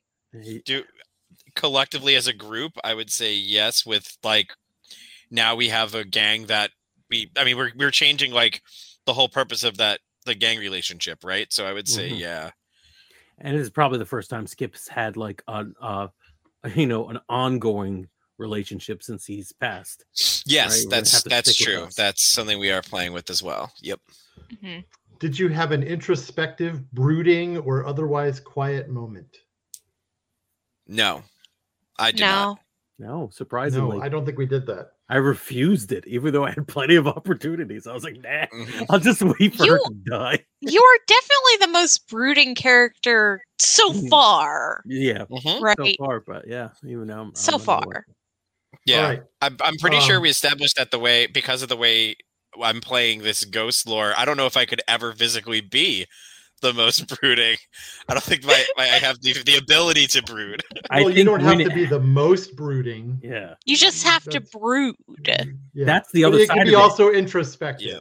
do 0.64 0.84
collectively 1.56 2.14
as 2.14 2.28
a 2.28 2.32
group, 2.32 2.72
I 2.84 2.94
would 2.94 3.10
say 3.10 3.34
yes. 3.34 3.84
With 3.84 4.16
like 4.22 4.52
now 5.30 5.56
we 5.56 5.68
have 5.70 5.94
a 5.96 6.04
gang 6.04 6.46
that 6.46 6.70
we. 7.10 7.30
I 7.36 7.44
mean, 7.44 7.56
we're 7.56 7.72
we're 7.76 7.90
changing 7.90 8.30
like 8.32 8.62
the 9.06 9.14
whole 9.14 9.28
purpose 9.28 9.64
of 9.64 9.78
that 9.78 9.98
the 10.24 10.34
gang 10.34 10.58
relationship, 10.58 11.24
right? 11.24 11.52
So 11.52 11.66
I 11.66 11.72
would 11.72 11.88
say 11.88 12.10
Mhm. 12.10 12.18
yeah. 12.18 12.50
and 13.38 13.54
it 13.56 13.60
is 13.60 13.70
probably 13.70 13.98
the 13.98 14.06
first 14.06 14.30
time 14.30 14.46
Skip's 14.46 14.88
had 14.88 15.16
like 15.16 15.42
an 15.48 15.74
uh, 15.80 16.08
you 16.74 16.86
know, 16.86 17.08
an 17.08 17.18
ongoing 17.28 18.08
relationship 18.38 19.02
since 19.02 19.24
he's 19.24 19.52
passed. 19.52 20.04
Yes, 20.46 20.84
Right, 20.84 20.90
that's 20.90 21.22
that's 21.22 21.56
true. 21.56 21.88
That's 21.96 22.22
something 22.32 22.58
we 22.58 22.70
are 22.70 22.82
playing 22.82 23.12
with 23.12 23.30
as 23.30 23.42
well. 23.42 23.72
Yep. 23.82 24.00
Mhm. 24.62 24.84
Did 25.18 25.38
you 25.38 25.48
have 25.48 25.72
an 25.72 25.82
introspective, 25.82 26.90
brooding, 26.92 27.56
or 27.58 27.86
otherwise 27.86 28.38
quiet 28.40 28.88
moment? 28.90 29.38
No, 30.86 31.22
I 31.98 32.12
did 32.12 32.20
not. 32.20 32.50
No. 32.50 32.58
No, 32.98 33.28
surprisingly, 33.30 33.98
No, 33.98 34.02
I 34.02 34.08
don't 34.08 34.24
think 34.24 34.38
we 34.38 34.46
did 34.46 34.64
that. 34.68 34.92
I 35.10 35.16
refused 35.16 35.92
it, 35.92 36.06
even 36.06 36.32
though 36.32 36.46
I 36.46 36.50
had 36.52 36.66
plenty 36.66 36.96
of 36.96 37.06
opportunities. 37.06 37.86
I 37.86 37.92
was 37.92 38.04
like, 38.04 38.16
nah, 38.22 38.46
Mhm. 38.52 38.86
I'll 38.88 38.98
just 39.00 39.20
wait 39.22 39.54
for 39.54 39.66
her 39.66 39.78
to 39.78 39.94
die. 40.08 40.44
You 40.62 40.82
are 40.82 40.98
definitely 41.06 41.66
the 41.66 41.72
most 41.72 42.08
brooding 42.08 42.54
character 42.54 43.42
so 43.60 43.92
Mhm. 43.92 44.08
far, 44.08 44.82
Yeah, 44.86 45.26
Mhm. 45.26 45.60
right? 45.60 45.76
so 45.78 45.88
far, 45.98 46.20
but 46.20 46.48
yeah, 46.48 46.70
even 46.86 47.06
now. 47.08 47.20
I'm, 47.22 47.34
So 47.34 47.56
I'm 47.56 47.60
annoyed. 47.60 47.84
far. 47.84 48.06
Yeah, 48.86 49.02
All 49.04 49.10
right. 49.10 49.22
I'm, 49.42 49.56
I'm 49.60 49.76
pretty 49.78 50.00
sure 50.00 50.16
Um, 50.16 50.22
we 50.22 50.30
established 50.30 50.76
that 50.76 50.90
the 50.90 50.98
way 50.98 51.26
because 51.26 51.62
of 51.62 51.68
the 51.68 51.76
way 51.76 52.16
I'm 52.62 52.80
playing 52.80 53.22
this 53.22 53.44
ghost 53.44 53.86
lore. 53.86 54.14
I 54.16 54.24
don't 54.24 54.36
know 54.38 54.46
if 54.46 54.56
I 54.56 54.64
could 54.64 54.80
ever 54.88 55.12
physically 55.12 55.60
be 55.60 56.06
the 56.62 56.72
most 56.72 57.06
brooding. 57.20 57.56
I 58.08 58.14
don't 58.14 58.22
think 58.22 58.44
my, 58.44 58.64
my 58.76 58.84
I 58.84 58.98
have 58.98 59.20
the, 59.20 59.32
the 59.44 59.56
ability 59.56 60.06
to 60.08 60.22
brood. 60.22 60.62
I 60.90 61.02
well, 61.02 61.10
you 61.10 61.24
don't 61.24 61.40
have 61.40 61.56
when 61.58 61.68
to 61.68 61.74
be 61.74 61.84
the 61.86 62.00
most 62.00 62.56
brooding. 62.56 63.20
Yeah, 63.22 63.54
You 63.64 63.76
just 63.76 64.04
have 64.06 64.24
to 64.24 64.40
brood. 64.40 64.96
Yeah. 65.24 65.44
that's 65.74 66.10
the 66.12 66.22
But 66.22 66.28
other 66.28 66.38
it 66.38 66.46
side 66.48 66.54
can 66.54 66.62
of 66.62 66.66
be 66.68 66.72
it. 66.74 66.76
also 66.76 67.10
introspective. 67.10 67.86
Yeah. 67.88 67.98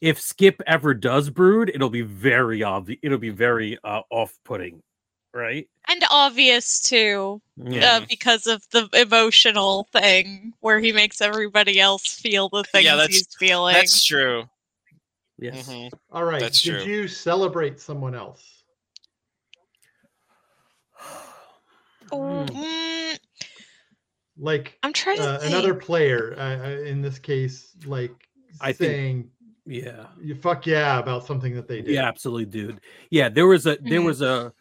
if 0.00 0.20
Skip 0.20 0.60
ever 0.66 0.94
does 0.94 1.30
brood, 1.30 1.70
it'll 1.74 1.90
be 1.90 2.02
very 2.02 2.62
obvious. 2.62 2.98
It'll 3.02 3.18
be 3.18 3.30
very 3.30 3.78
uh, 3.84 4.02
off-putting, 4.10 4.82
right? 5.34 5.68
And 5.88 6.02
obvious 6.10 6.80
too, 6.80 7.40
Yeah, 7.56 7.98
uh, 8.02 8.06
because 8.08 8.46
of 8.46 8.62
the 8.72 8.88
emotional 8.92 9.88
thing 9.92 10.52
where 10.60 10.80
he 10.80 10.92
makes 10.92 11.20
everybody 11.20 11.80
else 11.80 12.06
feel 12.14 12.48
the 12.48 12.64
things 12.64 12.86
that's- 12.86 13.08
he's 13.08 13.28
feeling. 13.38 13.74
That's 13.74 14.04
true. 14.04 14.44
Yes. 15.38 15.68
Mhm. 15.68 15.90
All 16.10 16.24
right. 16.24 16.40
That's 16.40 16.60
Did 16.62 16.82
true. 16.82 16.92
you 16.92 17.08
celebrate 17.08 17.80
someone 17.80 18.14
else? 18.14 18.64
Mm, 22.12 23.18
Like 24.38 24.78
I'm 24.82 24.92
trying 24.92 25.16
to 25.16 25.22
uh, 25.24 25.38
another 25.42 25.74
player, 25.74 26.34
uh, 26.38 26.66
uh, 26.66 26.70
in 26.84 27.00
this 27.02 27.18
case, 27.18 27.74
like 27.84 28.12
I 28.60 28.72
think- 28.72 28.90
saying 28.92 29.30
Yeah, 29.66 30.06
you 30.22 30.36
fuck 30.36 30.66
yeah 30.66 30.98
about 31.00 31.26
something 31.26 31.54
that 31.56 31.66
they 31.66 31.82
did. 31.82 31.94
yeah, 31.94 32.06
absolutely, 32.06 32.44
dude. 32.46 32.80
Yeah, 33.10 33.28
there 33.28 33.46
was 33.48 33.66
a 33.66 33.76
there 33.80 34.00
Mhm. 34.00 34.04
was 34.04 34.20
a 34.22 34.52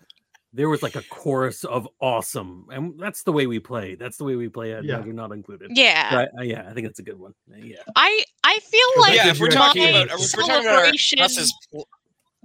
there 0.55 0.69
was 0.69 0.81
like 0.81 0.95
a 0.95 1.01
chorus 1.03 1.63
of 1.65 1.87
awesome, 1.99 2.65
and 2.71 2.97
that's 2.99 3.23
the 3.23 3.31
way 3.31 3.45
we 3.45 3.59
play. 3.59 3.95
That's 3.95 4.17
the 4.17 4.23
way 4.23 4.35
we 4.35 4.47
play. 4.49 4.71
it. 4.71 4.85
Yeah. 4.85 5.03
Yeah, 5.05 5.11
not 5.11 5.31
included. 5.31 5.71
Yeah, 5.75 6.15
Right, 6.15 6.29
uh, 6.39 6.41
yeah, 6.43 6.65
I 6.69 6.73
think 6.73 6.87
that's 6.87 6.99
a 6.99 7.03
good 7.03 7.19
one. 7.19 7.33
Uh, 7.51 7.57
Yeah, 7.57 7.77
I 7.95 8.23
I 8.43 8.59
feel 8.59 9.01
like 9.01 9.15
yeah, 9.15 9.27
if 9.29 9.39
we're 9.39 9.49
talking 9.49 9.89
about 9.89 10.07
if 10.07 10.19
we're 10.33 10.43
talking 10.43 10.65
about 10.65 10.65
our, 10.65 10.71
celebration- 10.97 11.19
us 11.19 11.37
as 11.37 11.53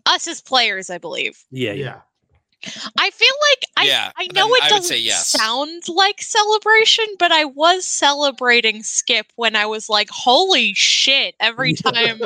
us 0.06 0.28
as 0.28 0.40
players, 0.40 0.90
I 0.90 0.98
believe. 0.98 1.38
yeah, 1.50 1.72
yeah. 1.72 1.84
Yeah. 1.84 2.70
I 2.98 3.10
feel 3.10 3.34
like 3.50 3.69
I 3.80 3.84
Yeah, 3.84 4.12
I 4.16 4.28
know 4.34 4.52
it 4.54 4.62
I 4.64 4.68
doesn't 4.68 4.84
say 4.84 4.98
yes. 4.98 5.26
sound 5.28 5.82
like 5.88 6.20
celebration, 6.22 7.04
but 7.18 7.32
I 7.32 7.44
was 7.46 7.84
celebrating 7.86 8.82
Skip 8.82 9.26
when 9.36 9.56
I 9.56 9.66
was 9.66 9.88
like, 9.88 10.08
"Holy 10.10 10.74
shit!" 10.74 11.34
Every 11.40 11.72
time 11.86 12.20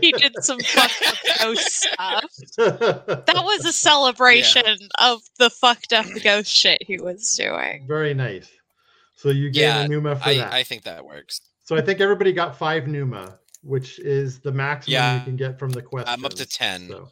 he 0.00 0.12
did 0.12 0.34
some 0.42 0.60
fucked 0.60 1.02
up 1.06 1.16
ghost 1.40 1.66
stuff. 1.70 2.30
That 2.56 3.42
was 3.44 3.64
a 3.64 3.72
celebration 3.72 4.62
of 5.00 5.20
the 5.38 5.50
fucked 5.50 5.92
up 5.92 6.06
ghost 6.22 6.50
shit 6.50 6.82
he 6.82 6.98
was 6.98 7.34
doing. 7.36 7.84
very 7.86 8.14
nice. 8.14 8.48
So 9.16 9.28
you 9.30 9.50
get 9.50 9.60
Yeah, 9.62 9.80
a 9.82 9.88
Numa 9.88 10.16
for 10.16 10.28
I, 10.28 10.34
that. 10.36 10.52
I 10.52 10.62
think 10.62 10.84
that 10.84 11.04
works. 11.04 11.40
so 11.64 11.76
I 11.76 11.82
think 11.82 12.00
everybody 12.00 12.32
got 12.32 12.56
five 12.56 12.86
Numa, 12.86 13.38
which 13.62 13.98
is 13.98 14.40
the 14.40 14.52
maximum 14.52 14.92
Yeah. 14.94 15.18
you 15.18 15.24
can 15.24 15.36
get 15.36 15.58
from 15.58 15.70
the 15.70 15.82
quest. 15.82 16.08
I'm 16.08 16.24
up 16.24 16.32
to 16.34 16.46
10. 16.46 16.88
So, 16.88 17.08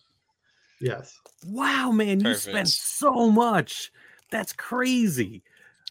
yes. 0.80 1.12
Wow, 1.46 1.90
man, 1.92 2.20
you 2.20 2.34
spent 2.34 2.68
so 2.68 3.30
much. 3.30 3.90
That's 4.30 4.52
crazy. 4.52 5.42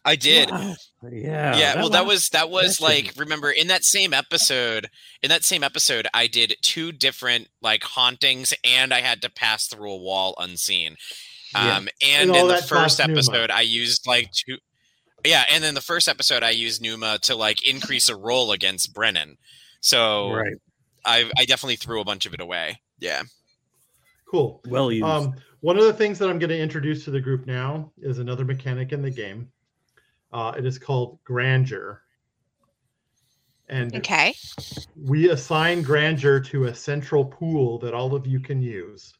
I 0.04 0.16
did. 0.16 0.50
Wow. 0.50 0.74
Yeah. 1.12 1.56
yeah 1.56 1.74
well 1.76 1.90
that 1.90 2.06
was 2.06 2.28
that 2.30 2.50
was 2.50 2.80
like 2.80 3.12
remember 3.16 3.50
in 3.50 3.68
that 3.68 3.84
same 3.84 4.12
episode 4.12 4.88
in 5.22 5.28
that 5.28 5.44
same 5.44 5.62
episode 5.62 6.08
i 6.12 6.26
did 6.26 6.56
two 6.60 6.90
different 6.90 7.46
like 7.62 7.84
hauntings 7.84 8.52
and 8.64 8.92
i 8.92 9.00
had 9.00 9.22
to 9.22 9.30
pass 9.30 9.68
through 9.68 9.92
a 9.92 9.96
wall 9.96 10.34
unseen 10.38 10.96
Yeah. 11.54 11.76
um 11.76 11.88
and 12.02 12.30
And 12.30 12.36
in 12.36 12.48
the 12.48 12.54
first 12.56 12.68
cost 12.68 12.98
Numa. 12.98 13.12
episode 13.12 13.50
i 13.52 13.60
used 13.60 14.08
like 14.08 14.32
two 14.32 14.56
yeah 15.24 15.44
and 15.52 15.62
then 15.62 15.74
the 15.74 15.80
first 15.80 16.08
episode 16.08 16.42
i 16.42 16.50
used 16.50 16.82
numa 16.82 17.18
to 17.22 17.36
like 17.36 17.64
increase 17.64 18.08
a 18.08 18.16
roll 18.16 18.50
against 18.50 18.92
brennan 18.92 19.36
so 19.80 20.32
right. 20.32 20.54
i 21.04 21.30
i 21.38 21.44
definitely 21.44 21.76
threw 21.76 22.00
a 22.00 22.04
bunch 22.04 22.26
of 22.26 22.34
it 22.34 22.40
away 22.40 22.80
yeah 22.98 23.22
Cool. 24.30 24.60
Well 24.68 24.92
used. 24.92 25.04
Um, 25.04 25.34
one 25.60 25.78
of 25.78 25.84
the 25.84 25.92
things 25.92 26.18
that 26.18 26.28
I'm 26.28 26.38
going 26.38 26.50
to 26.50 26.58
introduce 26.58 27.04
to 27.04 27.10
the 27.10 27.20
group 27.20 27.46
now 27.46 27.90
is 27.98 28.18
another 28.18 28.44
mechanic 28.44 28.92
in 28.92 29.02
the 29.02 29.10
game. 29.10 29.50
Uh, 30.32 30.52
it 30.56 30.66
is 30.66 30.78
called 30.78 31.18
grandeur. 31.24 32.02
And 33.70 33.94
Okay. 33.96 34.34
we 34.96 35.30
assign 35.30 35.82
grandeur 35.82 36.40
to 36.40 36.64
a 36.64 36.74
central 36.74 37.24
pool 37.24 37.78
that 37.80 37.94
all 37.94 38.14
of 38.14 38.26
you 38.26 38.40
can 38.40 38.62
use. 38.62 39.12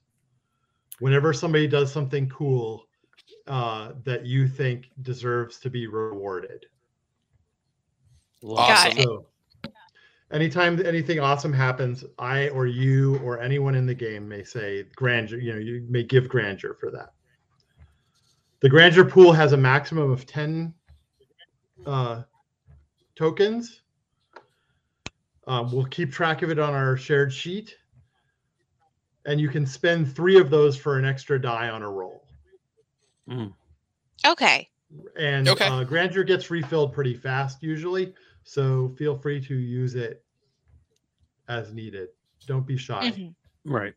Whenever 1.01 1.33
somebody 1.33 1.67
does 1.69 1.93
something 1.93 2.29
cool 2.29 2.87
uh, 3.47 3.93
that 4.05 4.27
you 4.27 4.49
think 4.49 4.91
deserves 5.03 5.59
to 5.61 5.71
be 5.71 5.87
rewarded. 5.87 6.67
Awesome. 8.45 8.93
Got 8.93 8.99
it. 8.99 9.05
So, 9.05 9.27
anytime 10.31 10.85
anything 10.85 11.21
awesome 11.21 11.53
happens, 11.53 12.05
I 12.19 12.49
or 12.51 12.67
you 12.67 13.19
or 13.19 13.41
anyone 13.41 13.75
in 13.75 13.87
the 13.87 13.95
game 13.95 14.29
may 14.29 14.45
say 14.45 14.85
grandeur. 14.95 15.39
You 15.39 15.55
know, 15.55 15.59
you 15.59 15.87
may 15.89 16.03
give 16.03 16.29
grandeur 16.29 16.75
for 16.75 16.91
that. 16.91 17.13
The 18.61 18.69
grandeur 18.69 19.05
pool 19.05 19.33
has 19.33 19.53
a 19.53 19.57
maximum 19.57 20.11
of 20.11 20.27
ten 20.27 20.75
uh, 21.87 22.23
tokens. 23.15 23.83
Um, 25.47 25.73
we'll 25.73 25.87
keep 25.87 26.13
track 26.13 26.43
of 26.43 26.51
it 26.51 26.59
on 26.59 26.75
our 26.75 26.97
shared 26.97 27.33
sheet, 27.33 27.77
and 29.25 29.41
you 29.41 29.49
can 29.49 29.65
spend 29.65 30.15
three 30.15 30.39
of 30.39 30.51
those 30.51 30.77
for 30.77 30.99
an 30.99 31.05
extra 31.05 31.41
die 31.41 31.71
on 31.71 31.83
a 31.83 31.91
roll. 31.91 32.25
Mm. 33.31 33.55
Okay. 34.27 34.69
And 35.19 35.49
Okay. 35.49 35.67
uh, 35.67 35.85
grandeur 35.85 36.25
gets 36.25 36.51
refilled 36.51 36.93
pretty 36.93 37.15
fast 37.15 37.63
usually, 37.63 38.15
so 38.49 38.89
feel 38.97 39.15
free 39.15 39.39
to 39.43 39.55
use 39.55 39.95
it 39.95 40.25
as 41.49 41.75
needed. 41.75 42.09
Don't 42.47 42.67
be 42.67 42.79
shy, 42.79 43.11
Mhm. 43.11 43.35
Right. 43.67 43.95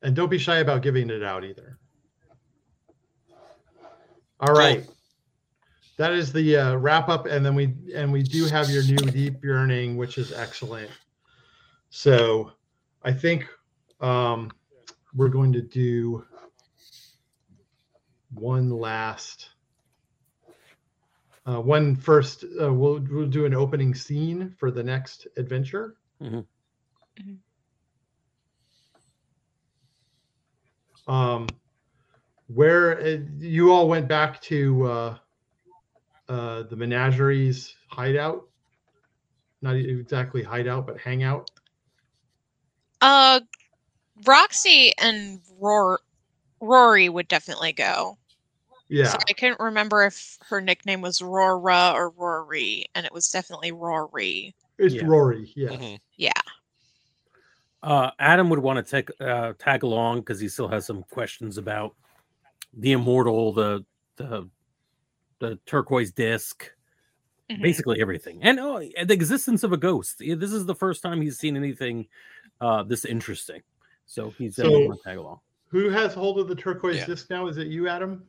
and 0.00 0.16
don't 0.16 0.30
be 0.30 0.38
shy 0.38 0.58
about 0.58 0.80
giving 0.80 1.10
it 1.10 1.22
out 1.22 1.44
either. 1.44 1.78
All 4.40 4.54
right. 4.54 4.84
Cool. 4.86 4.94
That 5.98 6.12
is 6.12 6.32
the 6.32 6.56
uh, 6.56 6.76
wrap 6.76 7.10
up, 7.10 7.26
and 7.26 7.44
then 7.44 7.54
we 7.54 7.74
and 7.94 8.10
we 8.10 8.22
do 8.22 8.46
have 8.46 8.70
your 8.70 8.82
new 8.84 8.96
deep 8.96 9.44
yearning, 9.44 9.96
which 9.98 10.16
is 10.16 10.32
excellent. 10.32 10.90
So, 11.90 12.52
I 13.02 13.12
think 13.12 13.46
um, 14.00 14.50
we're 15.14 15.28
going 15.28 15.52
to 15.54 15.62
do 15.62 16.24
one 18.32 18.70
last 18.70 19.50
uh, 21.46 21.60
one 21.60 21.96
first 21.96 22.44
uh, 22.60 22.72
we'll, 22.72 23.00
we'll 23.10 23.26
do 23.28 23.46
an 23.46 23.54
opening 23.54 23.94
scene 23.94 24.54
for 24.58 24.70
the 24.70 24.82
next 24.82 25.26
adventure 25.36 25.96
Mhm. 26.22 26.46
Mhm. 27.20 27.38
um 31.08 31.46
where 32.48 33.00
uh, 33.00 33.18
you 33.38 33.72
all 33.72 33.88
went 33.88 34.08
back 34.08 34.40
to 34.42 34.86
uh 34.86 35.18
uh 36.28 36.62
the 36.64 36.76
menageries 36.76 37.74
hideout 37.90 38.48
not 39.62 39.76
exactly 39.76 40.42
hideout 40.42 40.86
but 40.86 40.98
hangout 41.00 41.50
Uh, 43.00 43.40
Roxy 44.26 44.92
and 44.98 45.40
Roar, 45.60 46.00
Rory 46.60 47.08
would 47.08 47.28
definitely 47.28 47.72
go. 47.72 48.18
Yeah 48.88 49.06
So 49.06 49.18
I 49.28 49.32
couldn't 49.32 49.60
remember 49.60 50.04
if 50.04 50.38
her 50.48 50.60
nickname 50.60 51.00
was 51.00 51.20
Rora 51.22 51.92
or 51.94 52.10
Rory, 52.10 52.86
and 52.94 53.04
it 53.06 53.12
was 53.12 53.28
definitely 53.30 53.72
Rory. 53.72 54.54
it's 54.78 54.94
Yeah. 54.94 55.04
rory 55.06 55.52
yeah 55.56 55.68
Mhm. 55.70 55.98
Yeah. 56.16 56.32
Uh, 57.82 58.10
Adam 58.18 58.48
would 58.50 58.58
want 58.58 58.84
to 58.84 58.90
take 58.90 59.10
uh, 59.20 59.52
tag 59.58 59.82
along 59.84 60.20
because 60.20 60.40
he 60.40 60.48
still 60.48 60.66
has 60.68 60.84
some 60.86 61.02
questions 61.04 61.56
about 61.58 61.94
the 62.72 62.92
immortal, 62.92 63.52
the 63.52 63.84
the 64.16 64.48
the 65.38 65.58
turquoise 65.66 66.10
disc, 66.12 66.70
Mhm. 67.50 67.62
basically 67.62 68.00
everything, 68.00 68.42
and 68.42 68.58
oh, 68.58 68.78
the 68.80 69.12
existence 69.12 69.62
of 69.62 69.72
a 69.72 69.76
ghost. 69.76 70.18
This 70.18 70.52
is 70.52 70.64
the 70.66 70.74
first 70.74 71.02
time 71.02 71.20
he's 71.20 71.38
seen 71.38 71.56
anything 71.56 72.08
uh, 72.60 72.82
this 72.82 73.04
interesting, 73.04 73.62
so 74.06 74.30
he's 74.30 74.56
So- 74.56 74.62
definitely 74.64 74.88
want 74.88 75.00
to 75.02 75.08
tag 75.08 75.18
along. 75.18 75.40
Who 75.68 75.90
has 75.90 76.14
hold 76.14 76.38
of 76.40 76.48
the 76.48 76.54
turquoise 76.56 76.96
Yeah. 76.96 77.06
disc 77.06 77.28
now? 77.30 77.46
Is 77.48 77.58
it 77.58 77.66
you, 77.66 77.86
Adam? 77.88 78.24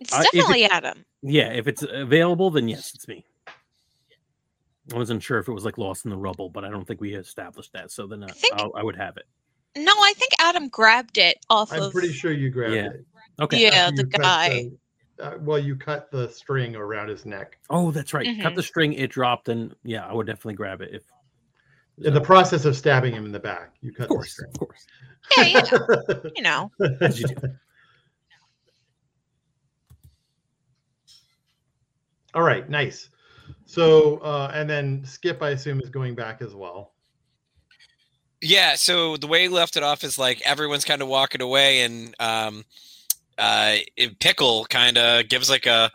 It's 0.00 0.12
Uh, 0.12 0.20
if 0.20 0.26
it- 0.34 0.36
definitely 0.38 0.64
Adam. 0.66 1.04
Yeah, 1.22 1.52
if 1.52 1.68
it's 1.68 1.82
available, 1.82 2.50
then 2.50 2.68
yes, 2.68 2.94
it's 2.94 3.06
me. 3.06 3.24
I 4.92 4.96
wasn't 4.96 5.22
sure 5.22 5.38
if 5.38 5.48
it 5.48 5.52
was 5.52 5.64
like 5.64 5.78
lost 5.78 6.04
in 6.04 6.10
the 6.10 6.16
rubble, 6.16 6.48
but 6.48 6.64
I 6.64 6.70
don't 6.70 6.84
think 6.86 7.00
we 7.00 7.14
established 7.14 7.72
that. 7.74 7.90
So 7.90 8.06
then 8.06 8.24
uh, 8.24 8.28
think- 8.28 8.54
I'll, 8.54 8.72
I 8.74 8.82
would 8.82 8.96
have 8.96 9.16
it. 9.16 9.24
No, 9.76 9.92
I 9.92 10.12
think 10.16 10.32
Adam 10.40 10.68
grabbed 10.68 11.16
it 11.18 11.36
off 11.48 11.72
I'm 11.72 11.82
of. 11.84 11.92
pretty 11.92 12.12
sure 12.12 12.32
you 12.32 12.50
grabbed 12.50 12.74
Yeah. 12.74 12.86
it. 12.86 13.04
Okay. 13.40 13.62
Yeah, 13.62 13.74
After 13.88 13.96
the 13.96 14.04
guy. 14.06 14.48
the- 15.18 15.24
uh, 15.24 15.38
well, 15.42 15.58
you 15.58 15.76
cut 15.76 16.10
the 16.10 16.28
string 16.30 16.74
around 16.74 17.08
his 17.08 17.24
neck. 17.26 17.58
Oh, 17.68 17.90
that's 17.90 18.12
right. 18.14 18.26
Cut 18.42 18.52
Mhm. 18.52 18.56
the 18.56 18.62
string. 18.62 18.94
It 18.94 19.10
dropped, 19.10 19.48
and 19.50 19.74
yeah, 19.84 20.06
I 20.06 20.12
would 20.14 20.26
definitely 20.26 20.54
grab 20.54 20.80
it 20.80 20.90
if. 20.94 21.02
In 22.02 22.14
the 22.14 22.20
process 22.20 22.64
of 22.64 22.74
stabbing 22.74 23.12
him 23.12 23.26
in 23.26 23.32
the 23.32 23.38
back, 23.38 23.74
you 23.82 23.92
cut 23.92 24.04
Of 24.04 24.08
course, 24.08 24.34
the 24.36 24.46
of 24.48 24.58
course, 24.58 24.86
Yeah, 25.36 25.44
yeah, 25.44 25.62
string. 25.62 26.32
you 26.36 26.42
know. 26.42 26.70
as 27.02 27.20
you 27.20 27.28
do. 27.28 27.36
All 32.34 32.42
right, 32.42 32.68
nice. 32.68 33.08
So, 33.66 34.18
uh, 34.18 34.50
and 34.54 34.68
then 34.68 35.04
Skip, 35.04 35.42
I 35.42 35.50
assume, 35.50 35.80
is 35.80 35.90
going 35.90 36.14
back 36.14 36.42
as 36.42 36.54
well. 36.54 36.92
Yeah, 38.42 38.74
so 38.74 39.16
the 39.16 39.26
way 39.26 39.42
he 39.42 39.48
left 39.48 39.76
it 39.76 39.82
off 39.82 40.02
is 40.02 40.18
like 40.18 40.40
everyone's 40.42 40.84
kind 40.84 41.02
of 41.02 41.08
walking 41.08 41.42
away, 41.42 41.82
and 41.82 42.14
um, 42.18 42.64
uh, 43.36 43.76
Pickle 44.18 44.64
kind 44.64 44.96
of 44.96 45.28
gives 45.28 45.50
like 45.50 45.66
a 45.66 45.90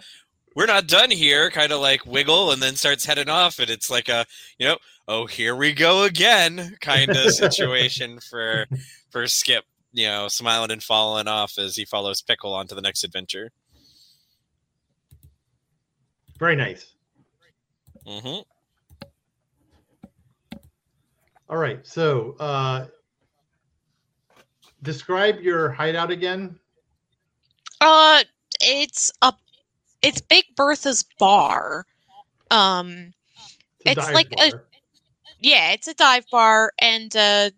"we're 0.56 0.68
not 0.68 0.88
done 0.88 1.10
here" 1.10 1.50
kind 1.50 1.72
of 1.72 1.82
like 1.82 2.06
wiggle, 2.06 2.52
and 2.52 2.62
then 2.62 2.76
starts 2.76 3.06
heading 3.06 3.30
off, 3.30 3.58
and 3.60 3.70
it's 3.70 3.90
like 3.90 4.10
a 4.10 4.26
you 4.60 4.68
know, 4.68 4.78
oh 5.08 5.26
here 5.26 5.56
we 5.56 5.74
go 5.74 6.04
again 6.04 6.78
kind 6.82 7.10
of 7.10 7.32
situation 7.34 8.20
for 8.20 8.68
for 9.10 9.26
Skip, 9.28 9.66
you 9.92 10.06
know, 10.06 10.28
smiling 10.28 10.72
and 10.72 10.84
falling 10.84 11.28
off 11.28 11.58
as 11.58 11.76
he 11.76 11.86
follows 11.86 12.22
Pickle 12.22 12.54
on 12.54 12.68
to 12.68 12.76
the 12.76 12.82
next 12.82 13.04
adventure. 13.04 13.52
Very 16.40 16.56
nice. 16.56 16.94
hmm 18.06 18.40
All 21.48 21.58
right, 21.58 21.86
so 21.86 22.36
uh, 22.40 22.88
describe 24.82 25.40
your 25.42 25.70
hideout 25.70 26.10
again. 26.12 26.60
Uh, 27.80 28.24
it's 28.62 29.12
a, 29.22 29.32
it's 30.02 30.22
Big 30.22 30.46
Bertha's 30.56 31.06
bar. 31.20 31.86
Um, 32.50 33.14
a 33.86 33.92
It's 33.92 34.06
dive 34.06 34.14
like 34.16 34.32
a- 34.40 34.54
yeah, 35.40 35.72
it's 35.74 35.88
a 35.88 35.94
dive 35.94 36.26
bar, 36.32 36.74
and 36.80 37.16
uh, 37.16 37.52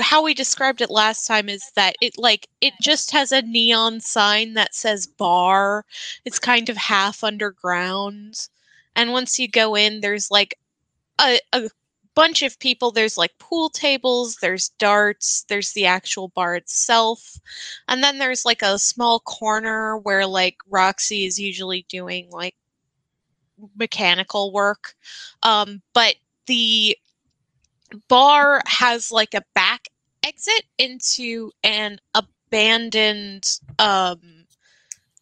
how 0.00 0.22
we 0.22 0.34
described 0.34 0.80
it 0.80 0.90
last 0.90 1.26
time 1.26 1.48
is 1.48 1.70
that 1.76 1.96
it 2.00 2.18
like 2.18 2.48
it 2.60 2.74
just 2.80 3.10
has 3.12 3.32
a 3.32 3.42
neon 3.42 4.00
sign 4.00 4.54
that 4.54 4.74
says 4.74 5.06
bar. 5.06 5.84
It's 6.24 6.38
kind 6.38 6.68
of 6.68 6.76
half 6.76 7.24
underground, 7.24 8.48
and 8.96 9.12
once 9.12 9.38
you 9.38 9.48
go 9.48 9.74
in, 9.74 10.00
there's 10.00 10.30
like 10.30 10.58
a, 11.20 11.38
a 11.52 11.68
bunch 12.14 12.42
of 12.42 12.58
people. 12.58 12.90
There's 12.90 13.18
like 13.18 13.38
pool 13.38 13.70
tables, 13.70 14.36
there's 14.40 14.70
darts, 14.70 15.44
there's 15.48 15.72
the 15.72 15.86
actual 15.86 16.28
bar 16.28 16.56
itself, 16.56 17.38
and 17.88 18.02
then 18.02 18.18
there's 18.18 18.44
like 18.44 18.62
a 18.62 18.78
small 18.78 19.20
corner 19.20 19.98
where 19.98 20.26
like 20.26 20.56
Roxy 20.68 21.24
is 21.26 21.38
usually 21.38 21.86
doing 21.88 22.28
like 22.30 22.54
mechanical 23.76 24.52
work. 24.52 24.94
Um, 25.42 25.82
but 25.94 26.16
the 26.46 26.96
bar 28.08 28.60
has 28.66 29.10
like 29.10 29.34
a 29.34 29.42
back 29.54 29.88
exit 30.24 30.64
into 30.78 31.50
an 31.64 31.98
abandoned 32.14 33.58
um 33.78 34.20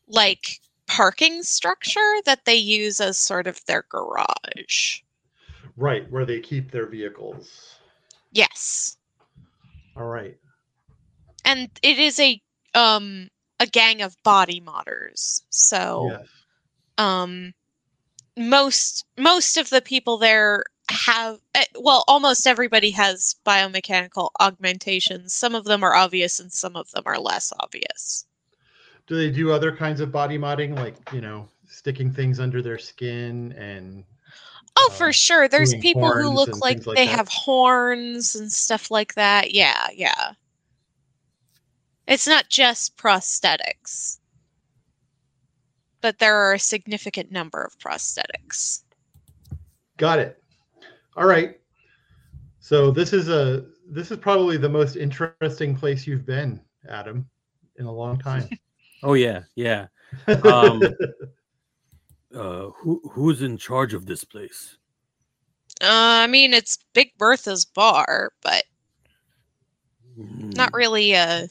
like 0.09 0.61
parking 0.87 1.43
structure 1.43 2.17
that 2.25 2.45
they 2.45 2.55
use 2.55 3.01
as 3.01 3.19
sort 3.19 3.47
of 3.47 3.65
their 3.67 3.85
garage. 3.89 5.01
right 5.77 6.11
where 6.11 6.25
they 6.27 6.41
keep 6.41 6.71
their 6.71 6.87
vehicles. 6.87 7.77
Yes. 8.33 8.97
All 9.97 10.07
right. 10.07 10.37
And 11.45 11.71
it 11.83 11.99
is 11.99 12.19
a 12.21 12.41
um 12.75 13.29
a 13.59 13.67
gang 13.67 14.03
of 14.03 14.17
body 14.23 14.61
modders. 14.61 15.43
So 15.51 16.11
Yes. 16.11 16.29
um 16.99 17.53
most 18.37 19.05
most 19.19 19.57
of 19.57 19.71
the 19.71 19.81
people 19.81 20.17
there 20.19 20.65
have 20.91 21.39
eh, 21.55 21.65
well 21.79 22.05
almost 22.09 22.47
everybody 22.47 22.91
has 22.91 23.37
biomechanical 23.47 24.31
augmentations 24.41 25.33
some 25.33 25.55
of 25.55 25.65
them 25.65 25.83
are 25.83 25.95
obvious 25.95 26.41
and 26.41 26.53
some 26.53 26.77
of 26.77 26.91
them 26.91 27.03
are 27.07 27.19
less 27.19 27.53
obvious 27.61 28.27
Do 29.07 29.17
they 29.17 29.31
do 29.31 29.51
other 29.53 29.75
kinds 29.75 30.01
of 30.01 30.13
body 30.13 30.39
modding, 30.39 30.77
like 30.77 30.97
you 31.13 31.21
know, 31.21 31.49
sticking 31.69 32.13
things 32.13 32.41
under 32.41 32.63
their 32.63 32.79
skin 32.79 33.53
and? 33.53 34.05
oh 34.77 34.89
uh, 34.91 34.95
for 34.95 35.13
sure 35.13 35.49
there's 35.49 35.75
people 35.75 36.11
who 36.13 36.29
look 36.31 36.61
like, 36.61 36.87
like 36.87 36.97
they 36.97 37.07
that? 37.07 37.17
have 37.17 37.29
horns 37.29 38.35
and 38.35 38.53
stuff 38.53 38.91
like 38.91 39.15
that 39.15 39.53
yeah 39.53 39.89
yeah 39.95 40.33
it's 42.07 42.27
not 42.27 42.49
just 42.49 42.97
prosthetics 42.97 44.19
but 46.01 46.19
there 46.19 46.37
are 46.37 46.55
a 46.55 46.59
significant 46.59 47.31
number 47.31 47.63
of 47.63 47.79
prosthetics 47.79 48.83
Got 49.97 50.19
it. 50.21 50.40
All 51.17 51.27
right. 51.27 51.59
So 52.61 52.91
this 52.91 53.13
is 53.13 53.29
a 53.29 53.67
this 53.91 54.11
is 54.11 54.19
probably 54.19 54.57
the 54.57 54.69
most 54.69 54.97
interesting 54.97 55.75
place 55.77 56.07
you've 56.07 56.27
been, 56.27 56.61
Adam, 56.89 57.29
in 57.77 57.87
a 57.87 57.93
long 57.93 58.19
time. 58.19 58.49
Oh 59.03 59.15
yeah, 59.15 59.45
yeah. 59.57 59.87
Um, 60.45 60.83
Uh, 62.35 62.71
who 62.77 63.01
who's 63.11 63.43
in 63.43 63.57
charge 63.57 63.93
of 63.93 64.07
this 64.07 64.23
place? 64.23 64.77
Uh, 65.83 66.23
I 66.23 66.27
mean, 66.29 66.55
it's 66.55 66.79
Big 66.93 67.11
Bertha's 67.19 67.65
bar, 67.65 68.31
but 68.43 68.63
not 70.17 70.71
Hmm, 70.71 70.77
really 70.77 71.13
a 71.15 71.49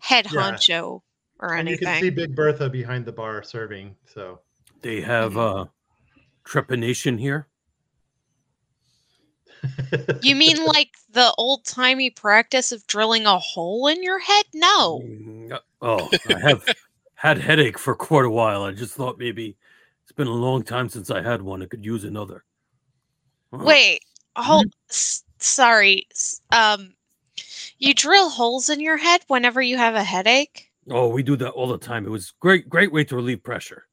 head 0.00 0.26
Yeah. 0.26 0.50
honcho 0.50 1.02
or 1.38 1.54
and 1.54 1.68
you 1.68 1.78
can 1.78 1.94
see. 2.00 2.10
Big 2.10 2.34
Bertha 2.34 2.68
behind 2.68 3.04
the 3.04 3.12
bar 3.12 3.44
serving. 3.44 3.94
So 4.06 4.40
They 4.82 5.00
have 5.02 5.36
uh 5.36 5.66
trepanation 6.44 7.20
here. 7.20 7.46
You 10.22 10.34
mean 10.36 10.64
like 10.66 10.90
the 11.12 11.32
old 11.38 11.64
timey 11.64 12.10
practice 12.10 12.72
of 12.72 12.86
drilling 12.86 13.26
a 13.26 13.38
hole 13.38 13.86
in 13.86 14.02
your 14.02 14.18
head? 14.18 14.44
No. 14.54 15.00
Mm, 15.04 15.52
uh, 15.52 15.58
Oh, 15.82 16.08
I 16.28 16.38
have 16.38 16.62
had 17.14 17.38
headache 17.38 17.78
for 17.78 17.94
quite 17.94 18.24
a 18.24 18.30
while. 18.30 18.62
I 18.64 18.72
just 18.72 18.94
thought 18.94 19.18
maybe 19.18 19.56
it's 20.02 20.12
been 20.12 20.26
a 20.26 20.32
long 20.32 20.62
time 20.62 20.88
since 20.88 21.10
I 21.10 21.22
had 21.22 21.42
one. 21.42 21.62
I 21.62 21.66
could 21.66 21.84
use 21.84 22.04
another. 22.04 22.44
Huh. 23.52 23.64
Wait, 23.64 24.02
hold. 24.36 24.72
S- 24.90 25.24
sorry. 25.38 26.06
s- 26.10 26.40
Um, 26.52 26.94
you 27.78 27.94
drill 27.94 28.28
holes 28.30 28.68
in 28.68 28.80
your 28.80 28.96
head 28.98 29.22
whenever 29.28 29.60
you 29.62 29.76
have 29.78 29.94
a 29.94 30.04
headache. 30.04 30.70
Oh, 30.90 31.08
we 31.08 31.22
do 31.22 31.36
that 31.36 31.50
all 31.50 31.68
the 31.68 31.78
time. 31.78 32.04
It 32.06 32.10
was 32.10 32.32
great, 32.40 32.68
great 32.68 32.92
way 32.92 33.04
to 33.04 33.16
relieve 33.16 33.42
pressure. 33.42 33.86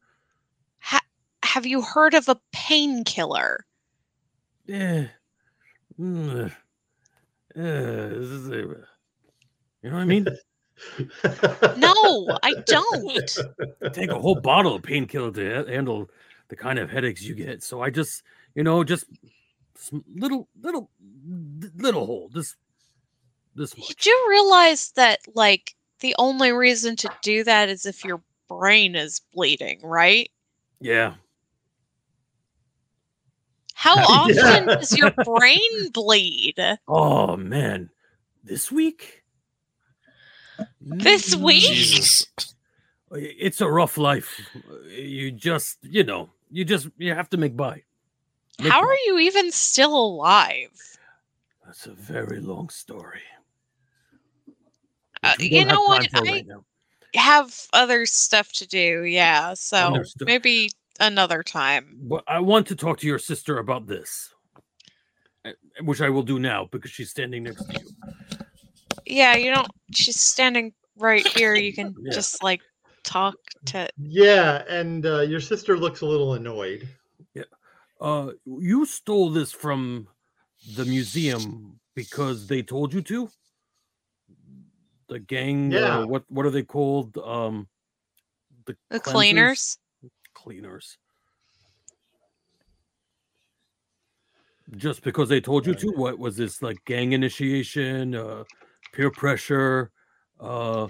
Ha- 0.80 1.01
have 1.43 1.65
you 1.65 1.82
heard 1.82 2.13
of 2.13 2.27
a 2.30 2.39
painkiller? 2.51 3.65
Yeah. 4.65 5.08
You 5.97 6.51
know 9.83 9.91
what 9.91 9.93
I 9.93 10.05
mean? 10.05 10.27
No, 11.77 12.38
I 12.43 12.53
don't. 12.65 13.38
Take 13.93 14.12
a 14.12 14.19
whole 14.19 14.36
bottle 14.36 14.75
of 14.75 14.83
painkiller 14.83 15.31
to 15.31 15.71
handle 15.71 16.07
the 16.49 16.55
kind 16.55 16.77
of 16.77 16.89
headaches 16.89 17.23
you 17.23 17.33
get. 17.33 17.63
So 17.63 17.81
I 17.81 17.89
just, 17.89 18.21
you 18.53 18.63
know, 18.63 18.83
just 18.83 19.05
little, 20.15 20.47
little, 20.62 20.89
little 21.75 22.05
hole. 22.05 22.29
This, 22.31 22.55
this 23.55 23.71
Did 23.71 24.05
You 24.05 24.25
realize 24.29 24.91
that, 24.91 25.19
like, 25.33 25.75
the 25.99 26.15
only 26.19 26.51
reason 26.51 26.95
to 26.97 27.10
do 27.23 27.43
that 27.43 27.69
is 27.69 27.86
if 27.88 28.05
your 28.05 28.21
brain 28.47 28.95
is 28.95 29.21
bleeding, 29.33 29.79
right? 29.83 30.29
Yeah. 30.79 31.15
How 33.78 33.96
Yeah. 34.00 34.08
often 34.08 34.66
does 34.66 34.98
your 34.98 35.12
brain 35.24 35.92
bleed? 35.94 36.56
Oh 36.88 37.38
man, 37.38 37.92
this 38.44 38.72
week. 38.72 39.24
This 40.82 41.36
Mm, 41.36 41.44
week? 41.44 41.62
Jesus. 41.62 42.26
It's 43.12 43.62
a 43.62 43.70
rough 43.70 43.98
life. 43.98 44.42
You 44.90 45.32
just, 45.32 45.78
you 45.84 46.04
know, 46.04 46.32
you 46.50 46.66
just 46.66 46.88
you 46.98 47.13
have 47.13 47.30
to 47.30 47.38
make 47.38 47.56
by. 47.56 47.84
Make 48.60 48.72
How 48.72 48.82
by. 48.82 48.88
are 48.88 48.98
you 49.06 49.20
even 49.20 49.52
still 49.52 49.96
alive? 49.96 50.74
That's 51.63 51.86
a 51.86 51.94
very 51.94 52.40
long 52.40 52.70
story. 52.70 53.22
Uh, 55.24 55.36
you 55.40 55.66
know 55.66 55.84
what? 55.84 56.08
I- 56.16 56.22
right. 56.22 56.46
Have 57.16 57.56
other 57.74 58.06
stuff 58.06 58.52
to 58.54 58.68
do, 58.68 59.04
yeah. 59.04 59.54
So 59.54 59.94
Understood. 59.94 60.28
maybe 60.28 60.70
another 60.99 61.43
time. 61.43 61.97
But 62.01 62.23
I 62.27 62.39
want 62.39 62.67
to 62.67 62.75
talk 62.75 62.99
to 62.99 63.07
your 63.07 63.19
sister 63.19 63.60
about 63.60 63.88
this, 63.88 64.33
uh, 65.45 65.51
which 65.81 66.01
I 66.01 66.10
will 66.10 66.23
do 66.23 66.39
now 66.39 66.67
because 66.71 66.91
she's 66.91 67.10
standing 67.10 67.43
next 67.43 67.63
to 67.65 67.73
you. 67.79 67.88
Yeah, 69.05 69.36
you 69.36 69.53
don't. 69.53 69.67
She's 69.93 70.19
standing 70.19 70.73
right 70.97 71.25
here. 71.25 71.55
You 71.55 71.73
can 71.73 71.95
Yeah. 72.01 72.13
just 72.13 72.43
like 72.43 72.62
talk 73.03 73.36
to. 73.65 73.88
Yeah, 73.97 74.63
and 74.69 75.05
uh, 75.05 75.21
your 75.21 75.39
sister 75.39 75.77
looks 75.77 76.01
a 76.01 76.05
little 76.05 76.33
annoyed. 76.33 76.88
Yeah, 77.33 77.43
uh, 78.01 78.31
you 78.45 78.86
stole 78.86 79.29
this 79.29 79.51
from 79.51 80.07
the 80.75 80.86
museum 80.86 81.79
because 81.95 82.47
they 82.47 82.62
told 82.62 82.93
you 82.93 83.01
to. 83.03 83.29
The 85.10 85.19
gang, 85.19 85.71
Yeah. 85.71 85.99
uh, 85.99 86.05
what 86.05 86.23
what 86.27 86.45
are 86.45 86.49
they 86.51 86.63
called? 86.63 87.17
Um, 87.17 87.69
the 88.65 88.75
The 88.89 88.99
cleaners. 88.99 89.77
Cleaners. 90.47 90.97
Just 94.77 95.03
because 95.03 95.27
they 95.27 95.41
told 95.41 95.67
you 95.67 95.75
to? 95.75 95.91
What 95.95 96.19
was 96.19 96.38
this 96.38 96.62
like 96.62 96.77
gang 96.86 97.12
initiation, 97.12 98.15
uh, 98.15 98.43
peer 98.93 99.12
pressure? 99.12 99.91
Uh, 100.39 100.88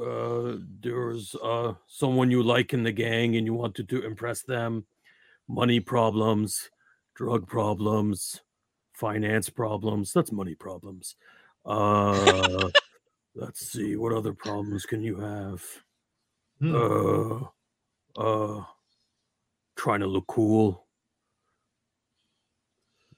uh, 0.00 0.56
there's 0.82 1.34
uh, 1.42 1.72
someone 1.86 2.30
you 2.30 2.42
like 2.42 2.74
in 2.74 2.82
the 2.82 2.92
gang 2.92 3.36
and 3.36 3.46
you 3.46 3.54
wanted 3.54 3.88
to 3.88 4.04
impress 4.04 4.42
them. 4.42 4.84
Money 5.48 5.80
problems, 5.80 6.70
drug 7.14 7.46
problems, 7.46 8.42
finance 8.92 9.48
problems. 9.48 10.12
That's 10.12 10.32
money 10.32 10.54
problems. 10.54 11.16
Uh, 11.64 12.68
let's 13.34 13.66
see. 13.72 13.96
What 13.96 14.12
other 14.12 14.34
problems 14.34 14.84
can 14.84 15.02
you 15.02 15.16
have? 15.16 15.62
Hmm. 16.60 16.74
uh 16.74 17.46
uh 18.16 18.62
trying 19.76 20.00
to 20.00 20.06
look 20.06 20.26
cool. 20.26 20.86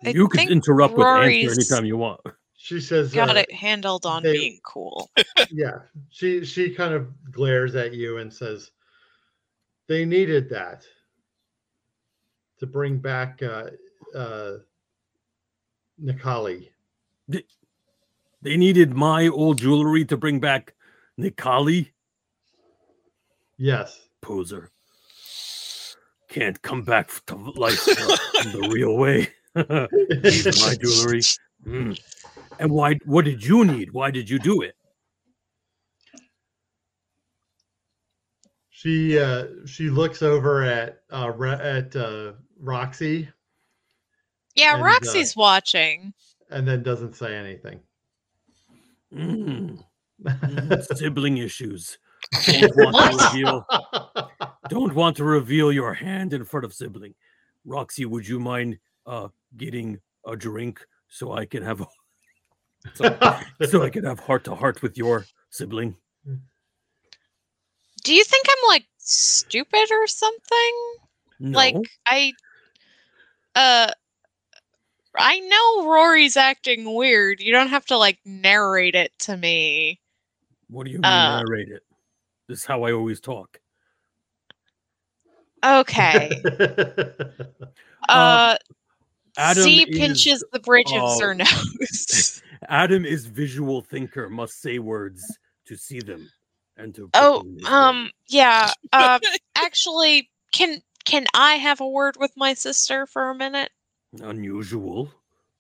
I 0.04 0.10
you 0.10 0.28
can 0.28 0.38
think 0.38 0.50
interrupt 0.50 0.96
with 0.96 1.06
answer 1.06 1.20
Rory's 1.20 1.58
anytime 1.58 1.84
you 1.84 1.96
want. 1.96 2.20
She 2.54 2.80
says, 2.80 3.12
Got 3.12 3.36
uh, 3.36 3.40
it 3.40 3.50
handled 3.50 4.06
on 4.06 4.22
they- 4.22 4.32
being 4.34 4.60
cool. 4.64 5.10
yeah 5.50 5.80
she 6.10 6.44
she 6.44 6.72
kind 6.72 6.94
of 6.94 7.08
glares 7.32 7.74
at 7.74 7.92
you 7.92 8.18
and 8.18 8.32
says 8.32 8.70
they 9.88 10.04
needed 10.04 10.48
that 10.50 10.86
to 12.60 12.66
bring 12.66 12.98
back 12.98 13.42
uh 13.42 13.70
uh 14.14 14.58
nikali. 16.00 16.68
They 17.28 18.56
needed 18.56 18.94
my 18.94 19.26
old 19.26 19.58
jewelry 19.58 20.04
to 20.04 20.16
bring 20.16 20.38
back 20.38 20.74
nikali? 21.18 21.90
Yes. 23.56 24.08
Poser 24.20 24.70
can't 26.32 26.60
come 26.62 26.82
back 26.82 27.10
to 27.26 27.36
life 27.36 27.86
uh, 27.88 28.16
the 28.52 28.70
real 28.72 28.96
way. 28.96 29.28
My 29.54 30.74
jewelry. 30.80 31.20
Mm. 31.66 32.00
and 32.58 32.70
why 32.72 32.98
what 33.04 33.24
did 33.24 33.44
you 33.44 33.64
need? 33.64 33.92
Why 33.92 34.10
did 34.10 34.28
you 34.28 34.38
do 34.38 34.62
it? 34.62 34.74
She 38.70 39.18
uh 39.18 39.46
she 39.66 39.90
looks 39.90 40.22
over 40.22 40.64
at 40.64 41.02
uh 41.12 41.30
Ra- 41.30 41.60
at 41.62 41.94
uh 41.94 42.32
roxy. 42.58 43.28
Yeah, 44.56 44.72
And, 44.74 44.82
uh, 44.82 44.86
Roxy's 44.86 45.36
watching. 45.36 46.12
and 46.50 46.66
then 46.66 46.82
doesn't 46.82 47.14
say 47.14 47.34
anything. 47.36 47.80
Mm, 49.14 49.78
mm, 50.24 50.96
sibling 50.96 51.38
issues. 51.38 51.98
Don't 52.46 52.74
want 52.76 53.20
to 53.20 53.26
reveal 53.26 53.66
don't 54.72 54.94
want 54.94 55.16
to 55.18 55.24
reveal 55.24 55.70
your 55.70 55.92
hand 55.92 56.32
in 56.32 56.44
front 56.44 56.64
of 56.64 56.72
sibling. 56.72 57.14
Roxy, 57.64 58.04
would 58.06 58.26
you 58.26 58.40
mind 58.40 58.78
uh 59.06 59.28
getting 59.56 60.00
a 60.26 60.36
drink 60.36 60.84
so 61.08 61.32
I 61.32 61.44
can 61.44 61.62
have 61.62 61.84
so, 62.94 63.18
so 63.68 63.82
I 63.82 63.90
can 63.90 64.04
have 64.04 64.20
heart 64.20 64.44
to 64.44 64.54
heart 64.54 64.82
with 64.82 64.96
your 64.96 65.26
sibling? 65.50 65.96
Do 68.04 68.14
you 68.14 68.24
think 68.24 68.46
I'm 68.48 68.68
like 68.68 68.86
stupid 68.98 69.88
or 69.90 70.06
something? 70.06 70.72
No. 71.38 71.56
Like 71.56 71.76
I 72.06 72.32
uh 73.54 73.90
I 75.14 75.40
know 75.40 75.90
Rory's 75.92 76.38
acting 76.38 76.94
weird. 76.94 77.40
You 77.40 77.52
don't 77.52 77.68
have 77.68 77.84
to 77.86 77.98
like 77.98 78.18
narrate 78.24 78.94
it 78.94 79.12
to 79.20 79.36
me. 79.36 80.00
what 80.68 80.86
do 80.86 80.90
you 80.90 80.98
mean 80.98 81.12
uh, 81.12 81.42
narrate 81.42 81.68
it? 81.68 81.82
This 82.48 82.60
is 82.60 82.64
how 82.64 82.84
I 82.84 82.92
always 82.92 83.20
talk. 83.20 83.60
Okay. 85.64 86.42
Uh 88.08 88.56
Adam 89.38 89.62
C 89.62 89.84
is- 89.88 89.98
pinches 89.98 90.44
the 90.52 90.58
bridge 90.58 90.92
uh, 90.92 91.04
of 91.04 91.20
her 91.20 91.34
nose. 91.34 92.42
Adam 92.68 93.04
is 93.06 93.26
visual 93.26 93.80
thinker, 93.80 94.28
must 94.28 94.60
say 94.60 94.80
words 94.80 95.22
to 95.66 95.76
see 95.76 96.00
them 96.00 96.28
and 96.76 96.92
to 96.96 97.08
oh, 97.14 97.38
them 97.38 97.52
in 97.52 97.58
his 97.60 97.68
um 97.68 98.10
yeah. 98.28 98.70
Uh 98.92 99.20
actually 99.56 100.28
can 100.52 100.82
can 101.04 101.26
I 101.32 101.54
have 101.54 101.80
a 101.80 101.88
word 101.88 102.16
with 102.18 102.32
my 102.36 102.54
sister 102.54 103.06
for 103.06 103.30
a 103.30 103.34
minute? 103.34 103.70
unusual, 104.20 105.10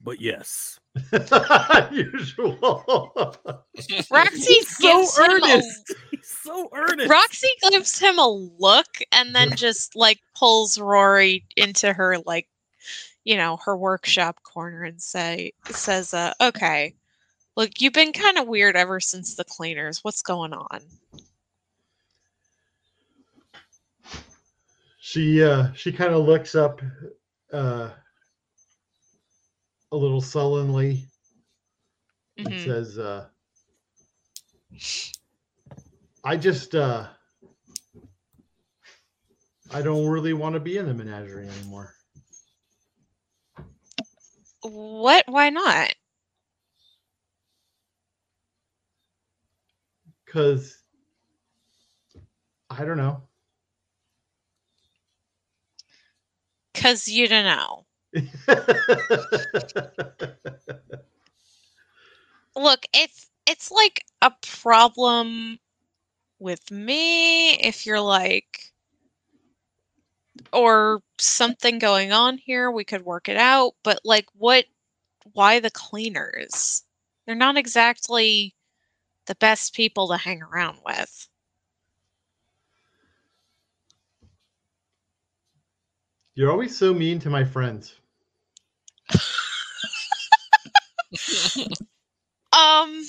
but 0.00 0.20
yes. 0.20 0.78
usual 1.90 3.14
Roxy 4.10 4.52
He's 4.52 4.76
so 4.76 4.82
gives 4.82 5.18
him 5.18 5.24
a 5.24 5.34
earnest. 5.34 5.94
So 6.22 6.68
earnest. 6.74 7.10
Roxy 7.10 7.48
gives 7.70 7.98
him 7.98 8.18
a 8.18 8.28
look 8.58 8.98
and 9.10 9.34
then 9.34 9.56
just 9.56 9.96
like 9.96 10.20
pulls 10.36 10.78
Rory 10.78 11.46
into 11.56 11.92
her 11.92 12.18
like 12.26 12.46
you 13.24 13.36
know 13.36 13.58
her 13.64 13.76
workshop 13.76 14.42
corner 14.42 14.82
and 14.82 15.00
say 15.00 15.52
says 15.70 16.12
uh 16.12 16.32
okay 16.40 16.94
look 17.56 17.70
you've 17.80 17.92
been 17.92 18.12
kind 18.12 18.38
of 18.38 18.48
weird 18.48 18.76
ever 18.76 19.00
since 19.00 19.36
the 19.36 19.44
cleaners 19.44 20.00
what's 20.02 20.22
going 20.22 20.52
on 20.52 20.80
she 25.00 25.42
uh 25.42 25.72
she 25.74 25.92
kind 25.92 26.12
of 26.12 26.24
looks 26.26 26.54
up 26.54 26.80
uh 27.52 27.90
a 29.92 29.96
little 29.96 30.20
sullenly. 30.22 31.06
And 32.44 32.56
Mhm. 32.56 32.58
says 32.58 32.98
uh 32.98 33.28
i 36.24 36.36
just 36.36 36.74
uh 36.74 37.06
i 39.72 39.82
don't 39.82 40.08
really 40.08 40.32
want 40.32 40.54
to 40.54 40.60
be 40.60 40.76
in 40.78 40.86
the 40.86 40.94
menagerie 40.94 41.48
anymore. 41.48 41.94
What? 44.62 45.24
Why 45.28 45.50
not? 45.50 45.94
Because 50.24 50.78
i 52.70 52.84
don't 52.84 52.96
know. 52.98 53.22
Cuz 56.74 57.08
you 57.08 57.28
don't 57.28 57.44
know 57.44 57.86
look 62.54 62.84
if 62.92 63.26
it's 63.46 63.70
like 63.70 64.04
a 64.20 64.30
problem 64.42 65.58
with 66.38 66.70
me 66.70 67.52
if 67.54 67.86
you're 67.86 68.00
like 68.00 68.72
or 70.52 71.02
something 71.18 71.78
going 71.78 72.12
on 72.12 72.36
here 72.36 72.70
we 72.70 72.84
could 72.84 73.04
work 73.04 73.28
it 73.28 73.36
out 73.36 73.72
but 73.82 73.98
like 74.04 74.26
what 74.34 74.66
why 75.32 75.58
the 75.60 75.70
cleaners 75.70 76.82
they're 77.26 77.34
not 77.34 77.56
exactly 77.56 78.54
the 79.26 79.34
best 79.36 79.74
people 79.74 80.08
to 80.08 80.16
hang 80.16 80.42
around 80.42 80.76
with 80.84 81.28
You're 86.34 86.50
always 86.50 86.76
so 86.76 86.94
mean 86.94 87.18
to 87.20 87.30
my 87.30 87.44
friends. 87.44 87.96
um 92.52 93.04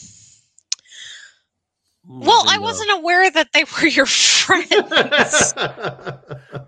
well 2.05 2.43
i 2.49 2.57
the- 2.57 2.61
wasn't 2.61 2.91
aware 2.91 3.29
that 3.31 3.47
they 3.53 3.63
were 3.63 3.87
your 3.87 4.05
friends 4.05 5.53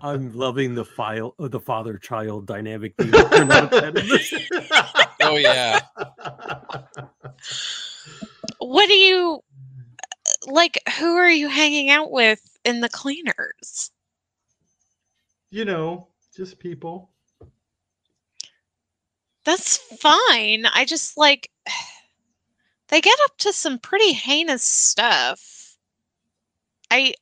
I'm 0.02 0.32
loving 0.36 0.74
the 0.74 0.84
file, 0.84 1.34
uh, 1.38 1.48
the 1.48 1.60
father-child 1.60 2.46
dynamic. 2.46 2.94
theme 2.96 3.10
not 3.10 3.72
at 3.72 3.96
in 3.98 4.08
this. 4.08 4.32
Oh 5.22 5.36
yeah. 5.36 5.80
what 8.58 8.86
do 8.86 8.94
you 8.94 9.40
like 10.46 10.78
who 10.98 11.16
are 11.16 11.30
you 11.30 11.48
hanging 11.48 11.90
out 11.90 12.10
with 12.12 12.40
in 12.64 12.80
the 12.80 12.88
cleaners 12.88 13.90
you 15.50 15.64
know, 15.64 16.08
just 16.36 16.58
people. 16.58 17.10
That's 19.46 19.76
fine. 19.76 20.66
I 20.66 20.84
just 20.84 21.16
like 21.16 21.50
they 22.88 23.00
get 23.00 23.18
up 23.24 23.38
to 23.38 23.52
some 23.52 23.78
pretty 23.78 24.12
heinous 24.12 24.64
stuff. 24.64 25.78
I 26.90 27.14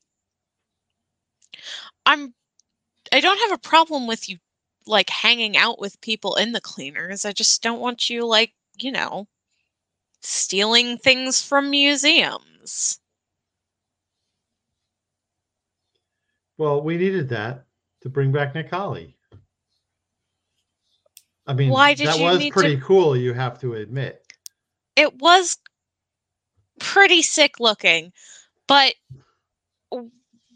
I'm 2.07 2.35
I 3.13 3.21
don't 3.21 3.39
have 3.41 3.53
a 3.53 3.59
problem 3.59 4.07
with 4.07 4.29
you 4.29 4.39
like 4.87 5.11
hanging 5.11 5.57
out 5.57 5.79
with 5.79 6.01
people 6.01 6.37
in 6.37 6.53
the 6.53 6.61
cleaners. 6.63 7.27
I 7.27 7.33
just 7.33 7.63
don't 7.63 7.81
want 7.81 8.09
you 8.09 8.27
like, 8.27 8.53
you 8.79 8.91
know, 8.91 9.29
stealing 10.21 10.97
things 10.99 11.43
from 11.43 11.71
museums. 11.71 12.99
Well, 16.57 16.83
we 16.83 16.97
needed 16.97 17.29
that 17.31 17.67
to 18.03 18.09
bring 18.09 18.33
back 18.33 18.55
Nikali. 18.55 19.14
I 21.47 21.53
mean, 21.53 21.71
Why 21.71 21.95
did 21.95 22.07
that 22.09 22.19
you 22.19 22.25
was 22.25 22.39
need 22.39 22.53
to- 22.53 22.61
pretty 22.61 22.77
cool, 22.81 23.17
you 23.17 23.35
have 23.35 23.61
to 23.61 23.75
admit. 23.75 24.21
It 24.97 25.15
was 25.19 25.59
pretty 26.81 27.23
sick 27.23 27.61
looking, 27.61 28.13
but 28.67 28.95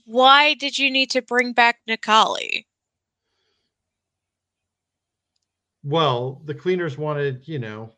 why 0.07 0.55
did 0.55 0.79
you 0.79 0.90
need 0.90 1.11
to 1.11 1.22
bring 1.22 1.53
back 1.53 1.81
Nikali? 1.88 2.64
Well, 5.85 6.40
the 6.44 6.55
cleaners 6.55 6.98
wanted, 6.98 7.46
you 7.46 7.59
know, 7.59 7.92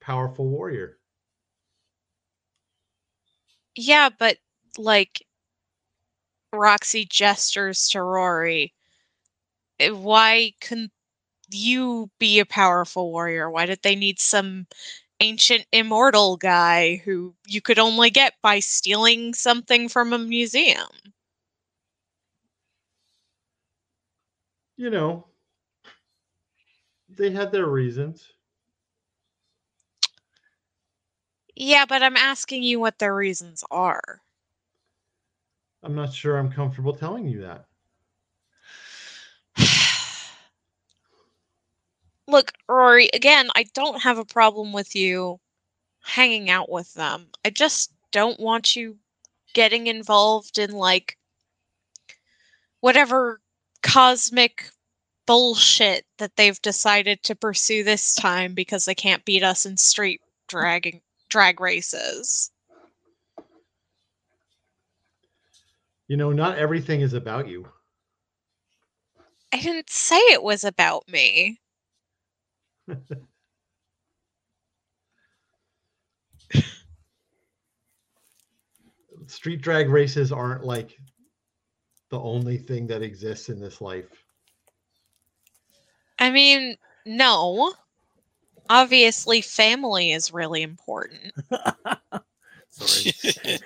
powerful 0.00 0.46
warrior. 0.46 0.98
Yeah, 3.74 4.08
but 4.18 4.38
like 4.78 5.26
Roxy 6.52 7.04
gestures 7.04 7.88
to 7.88 8.02
Rory. 8.02 8.72
eh, 9.80 9.90
Why 9.90 10.52
couldn't 10.60 10.92
you 11.50 12.10
be 12.18 12.40
a 12.40 12.46
powerful 12.46 13.10
warrior? 13.10 13.50
Why 13.50 13.66
did 13.66 13.80
they 13.82 13.94
need 13.94 14.18
some 14.18 14.66
ancient 15.20 15.66
immortal 15.72 16.36
guy 16.36 16.96
who 17.04 17.34
you 17.46 17.60
could 17.60 17.78
only 17.78 18.10
get 18.10 18.34
by 18.42 18.60
stealing 18.60 19.34
something 19.34 19.88
from 19.88 20.12
a 20.12 20.18
museum? 20.18 20.88
You 24.76 24.90
know, 24.90 25.26
they 27.08 27.30
had 27.30 27.50
their 27.50 27.66
reasons. 27.66 28.32
Yeah, 31.54 31.86
but 31.88 32.02
I'm 32.02 32.16
asking 32.16 32.62
you 32.62 32.78
what 32.78 32.98
their 32.98 33.14
reasons 33.14 33.64
are. 33.70 34.20
I'm 35.82 35.94
not 35.94 36.12
sure 36.12 36.36
I'm 36.36 36.52
comfortable 36.52 36.92
telling 36.92 37.26
you 37.26 37.40
that. 37.42 37.66
Look, 42.28 42.52
Rory, 42.68 43.08
again, 43.14 43.48
I 43.54 43.64
don't 43.74 44.02
have 44.02 44.18
a 44.18 44.24
problem 44.24 44.72
with 44.72 44.96
you 44.96 45.38
hanging 46.02 46.50
out 46.50 46.70
with 46.70 46.92
them. 46.94 47.28
I 47.44 47.50
just 47.50 47.92
don't 48.10 48.40
want 48.40 48.74
you 48.74 48.96
getting 49.54 49.86
involved 49.86 50.58
in 50.58 50.72
like 50.72 51.16
whatever 52.80 53.40
cosmic 53.82 54.70
bullshit 55.26 56.04
that 56.18 56.36
they've 56.36 56.60
decided 56.62 57.22
to 57.24 57.34
pursue 57.34 57.84
this 57.84 58.14
time 58.14 58.54
because 58.54 58.84
they 58.84 58.94
can't 58.94 59.24
beat 59.24 59.42
us 59.42 59.66
in 59.66 59.76
street 59.76 60.20
dragging 60.48 61.00
drag 61.28 61.60
races. 61.60 62.50
You 66.08 66.16
know, 66.16 66.32
not 66.32 66.58
everything 66.58 67.00
is 67.00 67.14
about 67.14 67.48
you. 67.48 67.66
I 69.52 69.60
didn't 69.60 69.90
say 69.90 70.18
it 70.18 70.42
was 70.42 70.62
about 70.62 71.08
me. 71.08 71.58
Street 79.26 79.60
drag 79.60 79.88
races 79.88 80.30
aren't 80.32 80.64
like 80.64 80.96
the 82.10 82.20
only 82.20 82.58
thing 82.58 82.86
that 82.86 83.02
exists 83.02 83.48
in 83.48 83.58
this 83.60 83.80
life. 83.80 84.06
I 86.18 86.30
mean, 86.30 86.76
no. 87.04 87.74
Obviously, 88.68 89.40
family 89.40 90.12
is 90.12 90.32
really 90.32 90.62
important. 90.62 91.32
Sorry. 92.68 93.12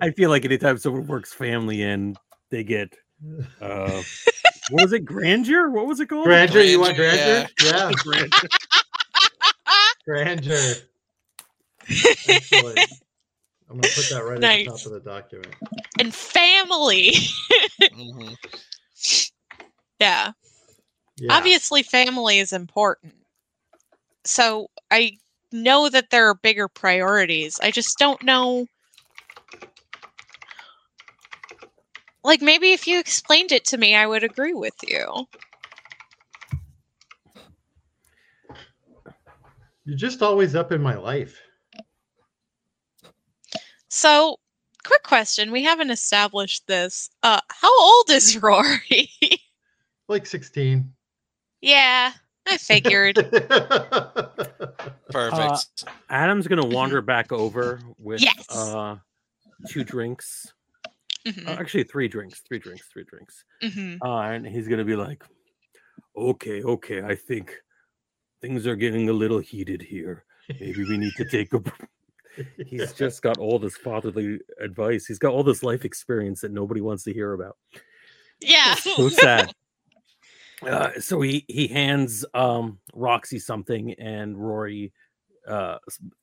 I 0.00 0.10
feel 0.10 0.30
like 0.30 0.44
anytime 0.44 0.78
someone 0.78 1.06
works 1.06 1.32
family 1.32 1.82
in, 1.82 2.16
they 2.50 2.62
get 2.64 2.94
uh 3.60 4.02
what 4.70 4.82
was 4.84 4.92
it? 4.92 5.00
Grandeur? 5.04 5.70
What 5.70 5.86
was 5.86 6.00
it 6.00 6.06
called? 6.06 6.24
grandeur, 6.26 6.62
you 6.62 6.80
want 6.80 6.96
Grandeur, 6.96 7.48
grandeur? 7.58 7.78
Yeah, 7.78 7.92
Grandeur. 8.04 8.48
grandeur. 10.06 10.74
Excellent. 12.28 12.78
I'm 13.68 13.80
gonna 13.80 13.94
put 13.94 14.08
that 14.10 14.24
right 14.24 14.42
at 14.42 14.58
the 14.58 14.64
top 14.64 14.86
of 14.86 14.92
the 14.92 15.00
document. 15.00 15.54
and 15.98 16.14
family. 16.14 17.12
Mhm. 17.82 18.36
yeah. 20.00 20.32
Yeah. 21.18 21.32
Obviously, 21.36 21.82
family 21.82 22.38
is 22.38 22.52
important. 22.52 23.14
So 24.24 24.68
I 24.90 25.18
know 25.52 25.88
that 25.88 26.10
there 26.10 26.28
are 26.28 26.34
bigger 26.34 26.68
priorities. 26.68 27.58
I 27.62 27.70
just 27.70 27.98
don't 27.98 28.22
know. 28.22 28.66
Like, 32.22 32.42
maybe 32.42 32.72
if 32.72 32.86
you 32.86 32.98
explained 32.98 33.50
it 33.52 33.64
to 33.66 33.78
me, 33.78 33.94
I 33.94 34.06
would 34.06 34.24
agree 34.24 34.52
with 34.54 34.74
you. 34.86 35.26
You're 39.84 39.96
just 39.96 40.22
always 40.22 40.54
up 40.54 40.72
in 40.72 40.82
my 40.82 40.96
life. 40.96 41.40
So, 43.88 44.38
quick 44.84 45.02
question. 45.02 45.50
We 45.50 45.62
haven't 45.64 45.90
established 45.90 46.66
this. 46.66 47.10
Uh, 47.22 47.40
how 47.48 47.80
old 47.80 48.10
is 48.10 48.36
Rory? 48.42 49.10
Like 50.08 50.26
16. 50.26 50.92
yeah, 51.62 52.12
I 52.46 52.56
figured. 52.58 53.16
Perfect. 55.10 55.84
Adam's 56.08 56.46
gonna 56.46 56.66
wander 56.66 57.00
back 57.00 57.32
over 57.32 57.80
with 57.98 58.22
Yes. 58.22 58.46
uh 58.48 58.96
two 59.68 59.84
drinks. 59.84 60.52
Mhm, 61.26 61.46
Uh, 61.46 61.56
actually 61.58 61.84
three 61.84 62.08
drinks, 62.08 62.40
three 62.40 62.58
drinks, 62.58 62.88
three 62.88 63.04
drinks. 63.04 63.44
mhm. 63.62 64.02
Uh, 64.04 64.20
and 64.20 64.46
he's 64.46 64.68
gonna 64.68 64.84
be 64.84 64.96
like, 64.96 65.24
Okay, 66.16 66.62
okay, 66.64 67.02
I 67.02 67.14
think 67.16 67.56
things 68.42 68.66
are 68.66 68.76
getting 68.76 69.08
a 69.10 69.12
little 69.14 69.40
heated 69.40 69.82
here. 69.82 70.26
Maybe 70.60 70.84
we 70.84 70.98
need 70.98 71.16
to 71.16 71.24
take 71.30 71.52
a 71.54 71.60
br-" 71.60 71.86
He's 72.66 72.92
just 72.94 73.22
got 73.22 73.38
all 73.38 73.58
this 73.58 73.76
fatherly 73.78 74.40
advice. 74.60 75.06
He's 75.06 75.18
got 75.20 75.32
all 75.34 75.44
this 75.44 75.62
life 75.62 75.84
experience 75.84 76.40
that 76.42 76.52
nobody 76.52 76.80
wants 76.82 77.04
to 77.04 77.12
hear 77.14 77.32
about. 77.34 77.58
Yeah. 78.40 78.74
so 78.74 79.08
sad. 79.08 79.52
Uh, 80.62 81.00
so 81.00 81.20
he 81.22 81.44
he 81.48 81.68
hands 81.68 82.24
um 82.34 82.80
Roxy 82.92 83.38
something, 83.38 83.94
and 83.94 84.36
Rory 84.36 84.92
uh 85.46 85.78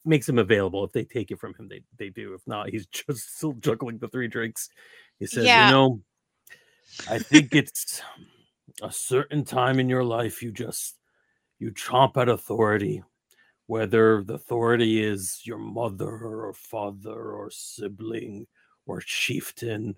makes 0.05 0.27
him 0.27 0.37
available. 0.37 0.83
If 0.83 0.91
they 0.91 1.03
take 1.03 1.31
it 1.31 1.39
from 1.39 1.53
him, 1.55 1.67
they 1.67 1.81
they 1.97 2.09
do. 2.09 2.33
If 2.33 2.41
not, 2.47 2.69
he's 2.69 2.85
just 3.07 3.37
still 3.37 3.53
juggling 3.53 3.97
the 3.97 4.07
three 4.07 4.27
drinks. 4.27 4.69
He 5.19 5.25
says, 5.25 5.45
Yeah. 5.45 5.67
"You 5.67 5.71
know, 5.73 6.01
I 7.09 7.19
think 7.19 7.55
it's 7.55 8.01
a 8.81 8.91
certain 8.91 9.43
time 9.43 9.79
in 9.79 9.89
your 9.89 10.03
life 10.03 10.41
you 10.41 10.51
just 10.51 10.97
you 11.59 11.71
chomp 11.71 12.17
at 12.17 12.29
authority." 12.29 13.03
Whether 13.65 14.23
the 14.23 14.35
authority 14.35 15.03
is 15.03 15.41
your 15.43 15.57
mother 15.57 16.07
or 16.07 16.53
father 16.53 17.11
or 17.11 17.51
sibling 17.51 18.47
or 18.85 19.01
chieftain 19.01 19.97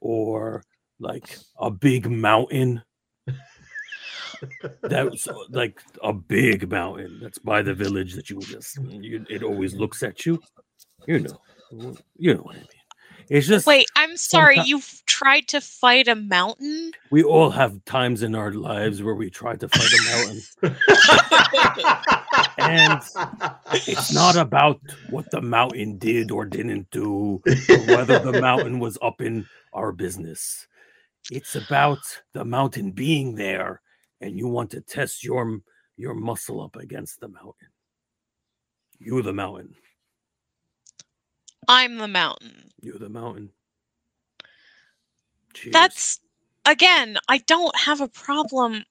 or 0.00 0.64
like 0.98 1.36
a 1.58 1.70
big 1.70 2.10
mountain 2.10 2.82
that's 4.82 5.28
like 5.50 5.80
a 6.02 6.12
big 6.12 6.70
mountain 6.70 7.18
that's 7.22 7.38
by 7.38 7.62
the 7.62 7.74
village 7.74 8.14
that 8.14 8.30
you 8.30 8.40
just 8.40 8.78
you, 8.84 9.24
it 9.28 9.42
always 9.42 9.74
looks 9.74 10.02
at 10.02 10.26
you 10.26 10.40
you 11.06 11.20
know 11.20 11.94
you 12.16 12.34
know 12.34 12.42
what 12.42 12.56
i 12.56 12.58
mean 12.58 12.68
it's 13.28 13.48
just 13.48 13.66
Wait, 13.66 13.88
I'm 13.96 14.16
sorry. 14.16 14.60
You've 14.60 15.02
tried 15.06 15.48
to 15.48 15.60
fight 15.60 16.06
a 16.06 16.14
mountain? 16.14 16.92
we 17.10 17.24
all 17.24 17.50
have 17.50 17.84
times 17.84 18.22
in 18.22 18.36
our 18.36 18.52
lives 18.52 19.02
where 19.02 19.16
we 19.16 19.30
try 19.30 19.56
to 19.56 19.68
fight 19.68 19.92
a 19.92 20.02
mountain 20.16 20.76
And 22.58 23.00
it's 23.86 24.12
not 24.12 24.36
about 24.36 24.80
what 25.10 25.30
the 25.30 25.40
mountain 25.40 25.98
did 25.98 26.30
or 26.30 26.44
didn't 26.44 26.90
do 26.90 27.42
or 27.68 27.78
whether 27.86 28.18
the 28.18 28.40
mountain 28.40 28.78
was 28.78 28.98
up 29.02 29.20
in 29.20 29.46
our 29.72 29.92
business. 29.92 30.66
It's 31.30 31.54
about 31.54 31.98
the 32.32 32.44
mountain 32.44 32.92
being 32.92 33.34
there, 33.34 33.80
and 34.20 34.38
you 34.38 34.48
want 34.48 34.70
to 34.70 34.80
test 34.80 35.24
your 35.24 35.60
your 35.96 36.14
muscle 36.14 36.60
up 36.60 36.76
against 36.76 37.20
the 37.20 37.28
mountain. 37.28 37.68
You, 38.98 39.22
the 39.22 39.32
mountain. 39.32 39.74
I'm 41.68 41.98
the 41.98 42.08
mountain. 42.08 42.70
You're 42.80 42.98
the 42.98 43.08
mountain. 43.08 43.50
Cheers. 45.54 45.72
That's 45.72 46.20
again, 46.64 47.18
I 47.28 47.38
don't 47.38 47.76
have 47.76 48.00
a 48.00 48.08
problem 48.08 48.84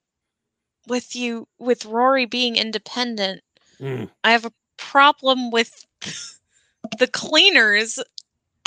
with 0.88 1.15
you 1.15 1.47
with 1.59 1.85
Rory 1.85 2.25
being 2.25 2.55
independent. 2.55 3.41
Mm. 3.79 4.09
I 4.23 4.31
have 4.31 4.45
a 4.45 4.53
problem 4.77 5.51
with 5.51 5.85
the 6.99 7.07
cleaners 7.07 7.99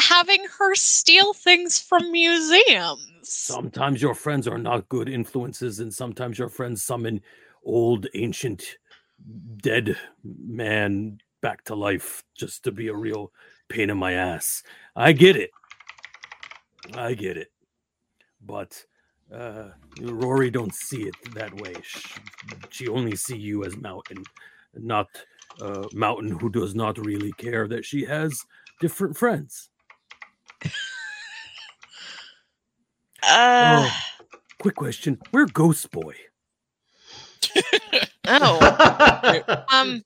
having 0.09 0.43
her 0.59 0.75
steal 0.75 1.35
things 1.35 1.79
from 1.79 2.11
museums. 2.11 3.11
Sometimes 3.23 4.01
your 4.01 4.15
friends 4.15 4.49
are 4.49 4.57
not 4.57 4.89
good 4.89 5.09
influences, 5.09 5.81
and 5.81 5.93
sometimes 5.93 6.39
your 6.39 6.49
friends 6.49 6.83
summon 6.83 7.21
old, 7.63 8.07
ancient, 8.15 8.79
dead 9.59 9.97
man 10.25 11.19
back 11.43 11.63
to 11.65 11.75
life 11.75 12.25
just 12.35 12.65
to 12.65 12.73
be 12.73 12.89
a 12.89 12.95
real 12.95 13.33
pain 13.69 13.91
in 13.91 13.99
my 13.99 14.13
ass. 14.13 14.63
I 14.97 15.13
get 15.13 15.37
it. 15.37 15.51
I 16.95 17.13
get 17.13 17.37
it. 17.37 17.53
But 18.41 18.83
uh, 19.33 19.71
Rory 20.01 20.51
don't 20.51 20.75
see 20.75 21.03
it 21.03 21.15
that 21.35 21.55
way. 21.61 21.75
She, 21.83 22.01
she 22.71 22.89
only 22.89 23.15
see 23.15 23.37
you 23.37 23.65
as 23.65 23.77
Mountain, 23.77 24.25
not 24.75 25.09
uh, 25.61 25.87
Mountain 25.93 26.31
who 26.31 26.49
does 26.49 26.75
not 26.75 26.97
really 26.97 27.33
care 27.33 27.69
that 27.69 27.85
she 27.85 28.07
has 28.07 28.41
different 28.81 29.15
friends. 29.15 29.69
Uh, 33.23 33.89
Quick 34.61 34.77
question: 34.77 35.19
Where 35.31 35.47
Ghost 35.47 35.91
Boy? 35.91 36.15
oh. 38.27 38.77
Um, 39.71 40.03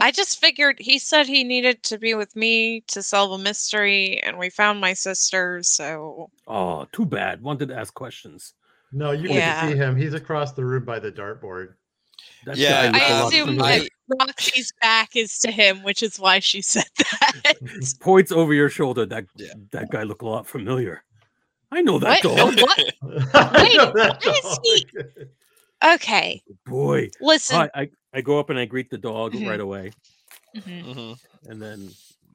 I 0.00 0.10
just 0.10 0.40
figured 0.40 0.78
he 0.80 0.98
said 0.98 1.26
he 1.26 1.44
needed 1.44 1.82
to 1.84 1.98
be 1.98 2.14
with 2.14 2.34
me 2.34 2.82
to 2.88 3.02
solve 3.02 3.32
a 3.32 3.42
mystery, 3.42 4.22
and 4.22 4.38
we 4.38 4.48
found 4.48 4.80
my 4.80 4.94
sister. 4.94 5.60
So 5.62 6.30
Oh, 6.46 6.86
too 6.92 7.04
bad. 7.04 7.42
Wanted 7.42 7.68
to 7.68 7.76
ask 7.76 7.92
questions. 7.92 8.54
no, 8.92 9.12
you 9.12 9.24
can 9.24 9.36
Yeah. 9.36 9.68
see 9.68 9.76
him. 9.76 9.96
He's 9.96 10.14
across 10.14 10.52
the 10.52 10.64
room 10.64 10.84
by 10.84 10.98
the 10.98 11.12
dartboard. 11.12 11.74
That 12.46 12.56
Yeah, 12.56 12.70
guy 12.70 12.86
looked 12.86 12.96
a 12.96 12.98
I 12.98 13.20
lot 13.20 13.26
assume 13.28 13.46
familiar. 13.48 13.88
That 14.18 14.26
Roxy's 14.28 14.72
back 14.80 15.16
is 15.16 15.38
to 15.40 15.50
him, 15.50 15.82
which 15.82 16.02
is 16.02 16.18
why 16.18 16.38
she 16.38 16.62
said 16.62 16.84
that. 16.98 17.54
points 18.00 18.32
over 18.32 18.52
your 18.54 18.68
shoulder. 18.68 19.06
That 19.06 19.26
Yeah. 19.36 19.52
that 19.72 19.90
guy 19.90 20.02
look 20.04 20.22
a 20.22 20.26
lot 20.26 20.46
familiar. 20.46 21.02
I 21.70 21.80
know 21.82 21.98
that 21.98 22.22
What? 22.24 22.36
dog. 22.36 22.60
What? 22.60 22.94
I 23.34 23.74
know 23.76 23.86
why 23.86 23.92
that 23.92 24.26
is 24.26 24.58
he- 24.62 25.24
Okay, 25.94 26.42
Boy, 26.64 27.10
listen. 27.20 27.56
I, 27.56 27.70
I 27.74 27.90
I 28.14 28.20
go 28.20 28.38
up 28.38 28.50
and 28.50 28.58
I 28.58 28.66
greet 28.66 28.88
the 28.90 28.98
dog 28.98 29.32
Mhm. 29.32 29.48
right 29.48 29.58
away, 29.60 29.90
Mhm. 30.54 30.84
Mhm. 30.94 31.18
and 31.48 31.60
then. 31.60 31.90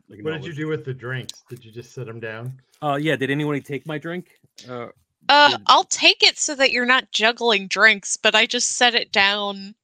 like, 0.09 0.21
What 0.23 0.33
did 0.33 0.45
you 0.45 0.53
do 0.53 0.67
with 0.67 0.83
the 0.85 0.93
drinks? 0.93 1.43
Did 1.49 1.63
you 1.63 1.71
just 1.71 1.93
sit 1.93 2.07
them 2.07 2.19
down? 2.19 2.59
Uh, 2.81 2.97
yeah. 2.99 3.15
Did 3.15 3.29
anyone 3.31 3.61
take 3.61 3.85
my 3.85 3.97
drink? 3.97 4.31
Uh, 4.67 4.87
Uh, 5.29 5.51
Did- 5.51 5.61
I'll 5.67 5.83
take 5.85 6.23
it 6.23 6.37
so 6.37 6.55
that 6.55 6.71
you're 6.71 6.85
not 6.85 7.11
juggling 7.11 7.67
drinks, 7.67 8.15
but 8.17 8.33
I 8.35 8.45
just 8.47 8.71
set 8.77 8.95
it 8.95 9.11
down 9.11 9.75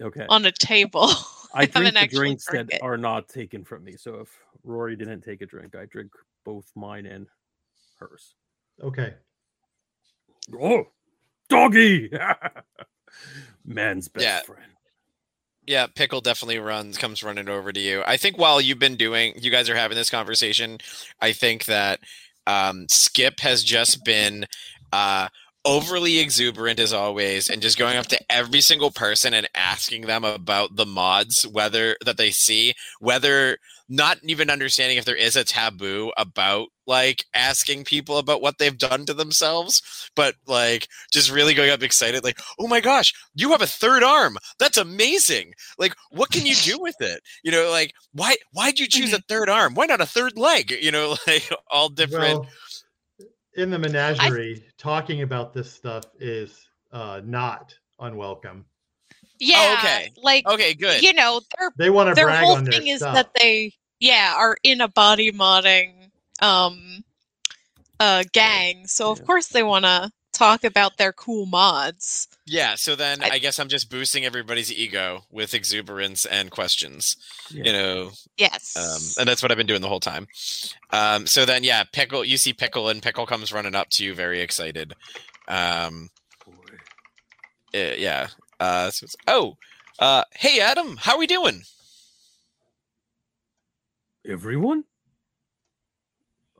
okay. 0.00 0.26
on 0.28 0.44
a 0.46 0.52
table. 0.52 1.08
I 1.54 1.66
haven't 1.72 1.72
drink 1.72 1.94
the 1.94 2.00
actually 2.00 2.18
drinks 2.18 2.46
drank 2.46 2.70
that 2.70 2.76
it. 2.76 2.82
are 2.82 2.96
not 2.96 3.28
taken 3.28 3.64
from 3.64 3.84
me. 3.84 3.96
So 3.96 4.16
if 4.16 4.28
Rory 4.64 4.96
didn't 4.96 5.22
take 5.22 5.42
a 5.42 5.46
drink, 5.46 5.74
I 5.74 5.86
drink 5.86 6.12
both 6.44 6.70
mine 6.74 7.06
and 7.06 7.26
hers. 7.98 8.34
Okay. 8.82 9.14
Oh, 10.60 10.84
doggy! 11.48 12.10
Man's 13.64 14.08
best 14.08 14.24
Yeah. 14.24 14.40
friend. 14.42 14.72
Yeah, 15.66 15.86
Pickle 15.86 16.22
definitely 16.22 16.58
runs 16.58 16.96
comes 16.96 17.22
running 17.22 17.48
over 17.50 17.72
to 17.72 17.80
you. 17.80 18.02
I 18.06 18.16
think 18.16 18.38
while 18.38 18.58
you've 18.58 18.78
been 18.78 18.96
doing 18.96 19.34
you 19.36 19.50
guys 19.50 19.68
are 19.68 19.76
having 19.76 19.96
this 19.96 20.08
conversation, 20.08 20.78
I 21.20 21.32
think 21.32 21.66
that 21.66 22.00
um 22.46 22.86
Skip 22.88 23.40
has 23.40 23.62
just 23.62 24.02
been 24.04 24.46
uh 24.92 25.28
overly 25.64 26.18
exuberant 26.18 26.78
as 26.78 26.92
always 26.92 27.48
and 27.48 27.62
just 27.62 27.78
going 27.78 27.96
up 27.96 28.06
to 28.06 28.18
every 28.30 28.60
single 28.60 28.90
person 28.90 29.34
and 29.34 29.48
asking 29.54 30.06
them 30.06 30.24
about 30.24 30.76
the 30.76 30.86
mods 30.86 31.46
whether 31.50 31.96
that 32.04 32.16
they 32.16 32.30
see 32.30 32.74
whether 33.00 33.58
not 33.88 34.18
even 34.22 34.50
understanding 34.50 34.98
if 34.98 35.04
there 35.04 35.16
is 35.16 35.34
a 35.34 35.44
taboo 35.44 36.12
about 36.16 36.68
like 36.86 37.24
asking 37.34 37.84
people 37.84 38.18
about 38.18 38.40
what 38.40 38.58
they've 38.58 38.78
done 38.78 39.04
to 39.04 39.14
themselves 39.14 40.10
but 40.14 40.34
like 40.46 40.86
just 41.12 41.30
really 41.30 41.54
going 41.54 41.70
up 41.70 41.82
excited 41.82 42.22
like 42.22 42.38
oh 42.58 42.68
my 42.68 42.80
gosh 42.80 43.12
you 43.38 43.50
have 43.52 43.62
a 43.62 43.66
third 43.66 44.02
arm. 44.02 44.36
That's 44.58 44.76
amazing. 44.76 45.52
Like 45.78 45.94
what 46.10 46.30
can 46.30 46.44
you 46.44 46.54
do 46.56 46.78
with 46.80 46.96
it? 47.00 47.20
You 47.42 47.52
know 47.52 47.70
like 47.70 47.92
why 48.12 48.36
why'd 48.52 48.78
you 48.78 48.86
choose 48.86 49.12
a 49.12 49.16
mm-hmm. 49.16 49.26
third 49.28 49.48
arm? 49.48 49.74
Why 49.74 49.86
not 49.86 50.00
a 50.00 50.06
third 50.06 50.36
leg? 50.36 50.70
You 50.70 50.90
know 50.90 51.16
like 51.26 51.48
all 51.70 51.88
different 51.88 52.40
Well, 52.40 52.46
in 53.58 53.70
the 53.70 53.78
menagerie, 53.78 54.64
talking 54.78 55.22
about 55.22 55.52
this 55.52 55.70
stuff 55.70 56.04
is 56.18 56.68
uh, 56.92 57.20
not 57.24 57.74
unwelcome. 58.00 58.64
yeah, 59.40 59.76
okay. 59.78 60.12
like 60.22 60.46
okay 60.46 60.74
good 60.74 61.02
you 61.02 61.12
know, 61.12 61.40
their 61.58 61.70
They 61.76 61.90
want 61.90 62.08
to 62.08 62.14
their 62.14 62.26
brag 62.26 62.44
whole 62.44 62.56
on 62.56 62.64
their 62.64 62.80
thing 62.80 62.88
is 62.88 63.00
stuff. 63.00 63.14
that 63.14 63.30
they 63.40 63.72
yeah 64.00 64.34
are 64.36 64.56
in 64.62 64.80
a 64.80 64.88
body 64.88 65.32
modding 65.32 66.10
um 66.40 67.04
uh 68.00 68.24
gang, 68.32 68.86
so 68.86 69.10
of 69.10 69.18
Yeah. 69.18 69.24
course 69.24 69.48
they 69.48 69.62
want 69.62 69.84
to 69.84 70.10
talk 70.38 70.62
about 70.64 70.96
their 70.98 71.12
cool 71.12 71.46
mods. 71.46 72.28
yeah 72.46 72.74
so 72.76 72.94
then 72.94 73.22
I- 73.22 73.30
I, 73.30 73.38
guess 73.38 73.58
i'm 73.58 73.68
just 73.68 73.90
boosting 73.90 74.24
everybody's 74.24 74.72
ego 74.72 75.22
with 75.30 75.52
exuberance 75.52 76.24
and 76.24 76.50
questions 76.50 77.16
Yeah. 77.50 77.64
you 77.64 77.72
know 77.72 78.10
Yes. 78.36 78.76
um, 78.76 79.20
and 79.20 79.28
that's 79.28 79.42
what 79.42 79.50
i've 79.50 79.58
been 79.58 79.66
doing 79.66 79.80
the 79.82 79.88
whole 79.88 80.00
time 80.00 80.26
um, 80.90 81.26
so 81.26 81.44
then 81.44 81.64
yeah 81.64 81.82
pickle 81.92 82.24
you 82.24 82.36
see 82.36 82.52
pickle 82.52 82.88
and 82.88 83.02
pickle 83.02 83.26
comes 83.26 83.52
running 83.52 83.74
up 83.74 83.88
to 83.90 84.04
you 84.04 84.14
very 84.14 84.40
excited 84.40 84.94
um, 85.48 86.08
Boy. 86.46 86.52
uh, 87.74 87.94
yeah 87.98 88.28
uh, 88.60 88.90
so 88.90 89.04
it's, 89.04 89.16
oh 89.26 89.56
uh, 89.98 90.22
hey 90.36 90.60
adam 90.60 90.96
how 90.98 91.14
are 91.14 91.18
we 91.18 91.26
doing 91.26 91.62
Everyone? 94.28 94.84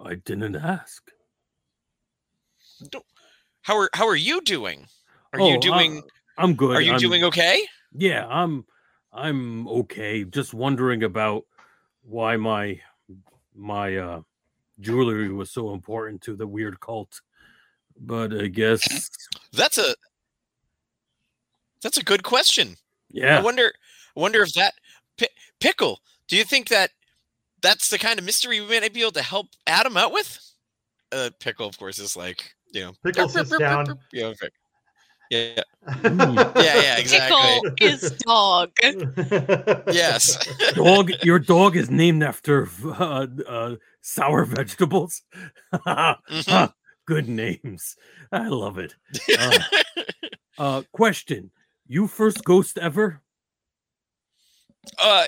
I 0.03 0.15
didn't 0.15 0.57
ask. 0.57 1.03
How 3.69 3.77
are 3.77 3.91
how 3.93 4.09
are 4.09 4.17
you 4.17 4.41
doing 4.41 4.87
are 5.35 5.41
Oh, 5.43 5.53
you 5.53 5.61
doing 5.61 6.03
I'm 6.39 6.55
good. 6.55 6.75
are 6.77 6.81
you 6.81 6.93
I'm- 6.93 7.01
doing 7.01 7.23
okay 7.25 7.67
Yeah, 7.93 8.27
I'm. 8.27 8.65
I'm 9.13 9.67
okay. 9.69 10.25
Just 10.25 10.53
wondering 10.55 11.03
about 11.03 11.45
why 12.03 12.37
my 12.37 12.81
my 13.55 13.97
uh 13.97 14.21
jewelry 14.81 15.29
was 15.33 15.51
so 15.51 15.73
important 15.75 16.21
to 16.23 16.37
the 16.37 16.47
weird 16.47 16.79
cult. 16.81 17.21
But 17.99 18.33
I 18.33 18.47
guess 18.49 18.81
that's 19.53 19.79
a 19.79 19.95
that's 21.83 21.99
a 21.99 22.05
good 22.05 22.23
question 22.23 22.77
Yeah, 23.11 23.39
I 23.39 23.43
wonder 23.43 23.73
I 24.17 24.21
wonder 24.21 24.43
if 24.43 24.53
that 24.55 24.75
Pi- 25.19 25.35
pickle. 25.61 26.01
Do 26.29 26.37
you 26.37 26.45
think 26.45 26.69
that 26.69 26.91
that's 27.63 27.89
the 27.91 27.99
kind 27.99 28.19
of 28.19 28.25
mystery 28.25 28.61
we 28.61 28.81
might 28.81 28.95
be 28.95 29.01
able 29.03 29.13
to 29.13 29.23
help 29.23 29.49
Adam 29.67 29.97
out 29.97 30.13
with? 30.13 30.39
Uh, 31.11 31.31
pickle, 31.41 31.67
of 31.67 31.79
course, 31.79 31.99
is 31.99 32.17
like 32.17 32.55
you 32.73 32.83
know. 32.83 32.93
Pickle 33.05 33.29
sits 33.29 33.57
down. 33.59 33.99
Yeah, 34.13 34.27
okay. 34.27 34.49
yeah, 35.31 35.61
yeah, 36.05 36.53
yeah, 36.57 36.97
exactly. 36.99 37.71
Pickle 37.77 37.89
is 37.89 38.11
dog. 38.27 38.71
Yes. 39.93 40.37
Dog, 40.75 41.11
your 41.23 41.39
dog 41.39 41.77
is 41.77 41.91
named 41.91 42.23
after 42.23 42.69
uh, 42.85 43.27
uh, 43.47 43.77
sour 44.01 44.45
vegetables. 44.45 45.23
Mhm. 45.73 46.73
Good 47.07 47.29
names. 47.29 47.97
I 48.31 48.49
love 48.49 48.77
it. 48.79 48.95
Uh, 49.39 49.59
uh, 50.59 50.83
question: 50.93 51.51
You 51.87 52.07
first 52.07 52.45
ghost 52.45 52.77
ever? 52.79 53.23
uh, 54.99 55.27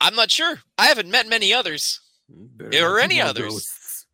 I'm 0.00 0.14
not 0.14 0.30
sure. 0.30 0.58
I 0.78 0.86
haven't 0.86 1.10
met 1.10 1.28
many 1.28 1.52
others. 1.52 2.00
Better 2.28 2.88
Or 2.88 2.98
any 2.98 3.20
others. 3.20 3.52
ghosts. 3.52 4.06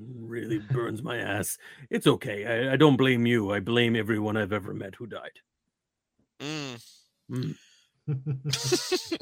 This 0.00 0.16
really 0.18 0.58
burns 0.58 1.02
my 1.02 1.18
ass. 1.18 1.58
It's 1.90 2.06
okay. 2.06 2.46
I, 2.68 2.72
I 2.72 2.76
don't 2.76 2.96
blame 2.96 3.26
you. 3.26 3.52
I 3.52 3.60
blame 3.60 3.94
everyone 3.96 4.36
I've 4.36 4.52
ever 4.52 4.72
met 4.72 4.94
who 4.94 5.06
died. 5.06 5.38
Mm. 6.40 6.82
Mm. 7.30 7.56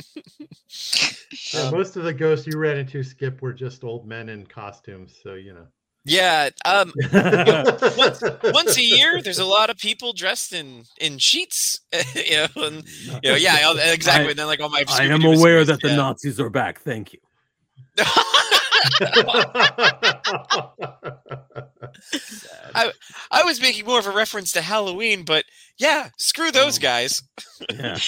Yeah, 1.53 1.61
Um, 1.63 1.73
most 1.75 1.97
of 1.97 2.05
the 2.05 2.13
ghosts 2.13 2.47
you 2.47 2.59
ran 2.59 2.79
into, 2.79 3.03
Skip, 3.03 3.43
were 3.43 3.53
just 3.53 3.85
old 3.85 4.07
men 4.07 4.29
in 4.29 4.47
costumes. 4.47 5.15
So 5.23 5.35
you 5.35 5.53
know. 5.55 5.67
yeah. 6.05 6.51
Um. 6.65 6.93
Once 7.13 8.77
a 8.77 8.83
year, 8.83 9.21
there's 9.23 9.39
a 9.39 9.45
lot 9.45 9.71
of 9.71 9.77
people 9.79 10.13
dressed 10.13 10.53
in 10.53 10.85
in 11.01 11.19
sheets. 11.19 11.81
you 12.15 12.37
know, 12.37 12.47
and 12.67 12.85
you 13.23 13.31
know, 13.31 13.35
yeah, 13.35 13.73
exactly. 13.93 14.27
I- 14.27 14.31
and 14.31 14.39
then 14.39 14.47
like 14.47 14.61
all 14.61 14.69
my. 14.69 14.85
I 14.89 15.05
am 15.05 15.23
aware 15.25 15.65
stories, 15.65 15.67
that 15.69 15.81
the. 15.81 15.97
Nazis 15.97 16.39
are 16.41 16.51
back. 16.51 16.81
Thank 16.81 17.13
you. 17.13 17.21
I- 22.75 22.93
I 23.31 23.45
was 23.45 23.61
making 23.61 23.85
more 23.87 23.99
of 23.99 24.07
a 24.07 24.11
reference 24.11 24.53
to 24.53 24.61
Halloween, 24.63 25.25
but 25.25 25.45
yeah, 25.79 26.11
screw 26.19 26.51
those 26.51 26.79
Oh. 26.79 26.83
guys. 26.83 27.23
Yeah. 27.73 27.99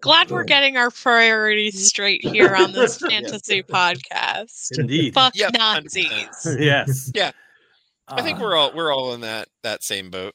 Glad 0.00 0.30
we're 0.30 0.44
getting 0.44 0.76
our 0.78 0.90
priorities 0.90 1.86
straight 1.86 2.24
here 2.24 2.54
on 2.54 2.72
this 2.72 2.96
fantasy 3.08 3.62
podcast. 3.62 4.78
Indeed. 4.78 5.12
Fuck 5.14 5.34
Yep, 5.36 5.52
100%. 5.52 5.58
Nazis. 5.58 6.56
yes. 6.58 7.10
Yeah. 7.14 7.32
I 8.06 8.22
think 8.22 8.38
Uh, 8.38 8.42
we're 8.42 8.56
all 8.56 8.72
we're 8.74 8.90
all 8.92 9.12
in 9.12 9.20
that 9.20 9.48
that 9.62 9.82
same 9.84 10.08
boat. 10.10 10.34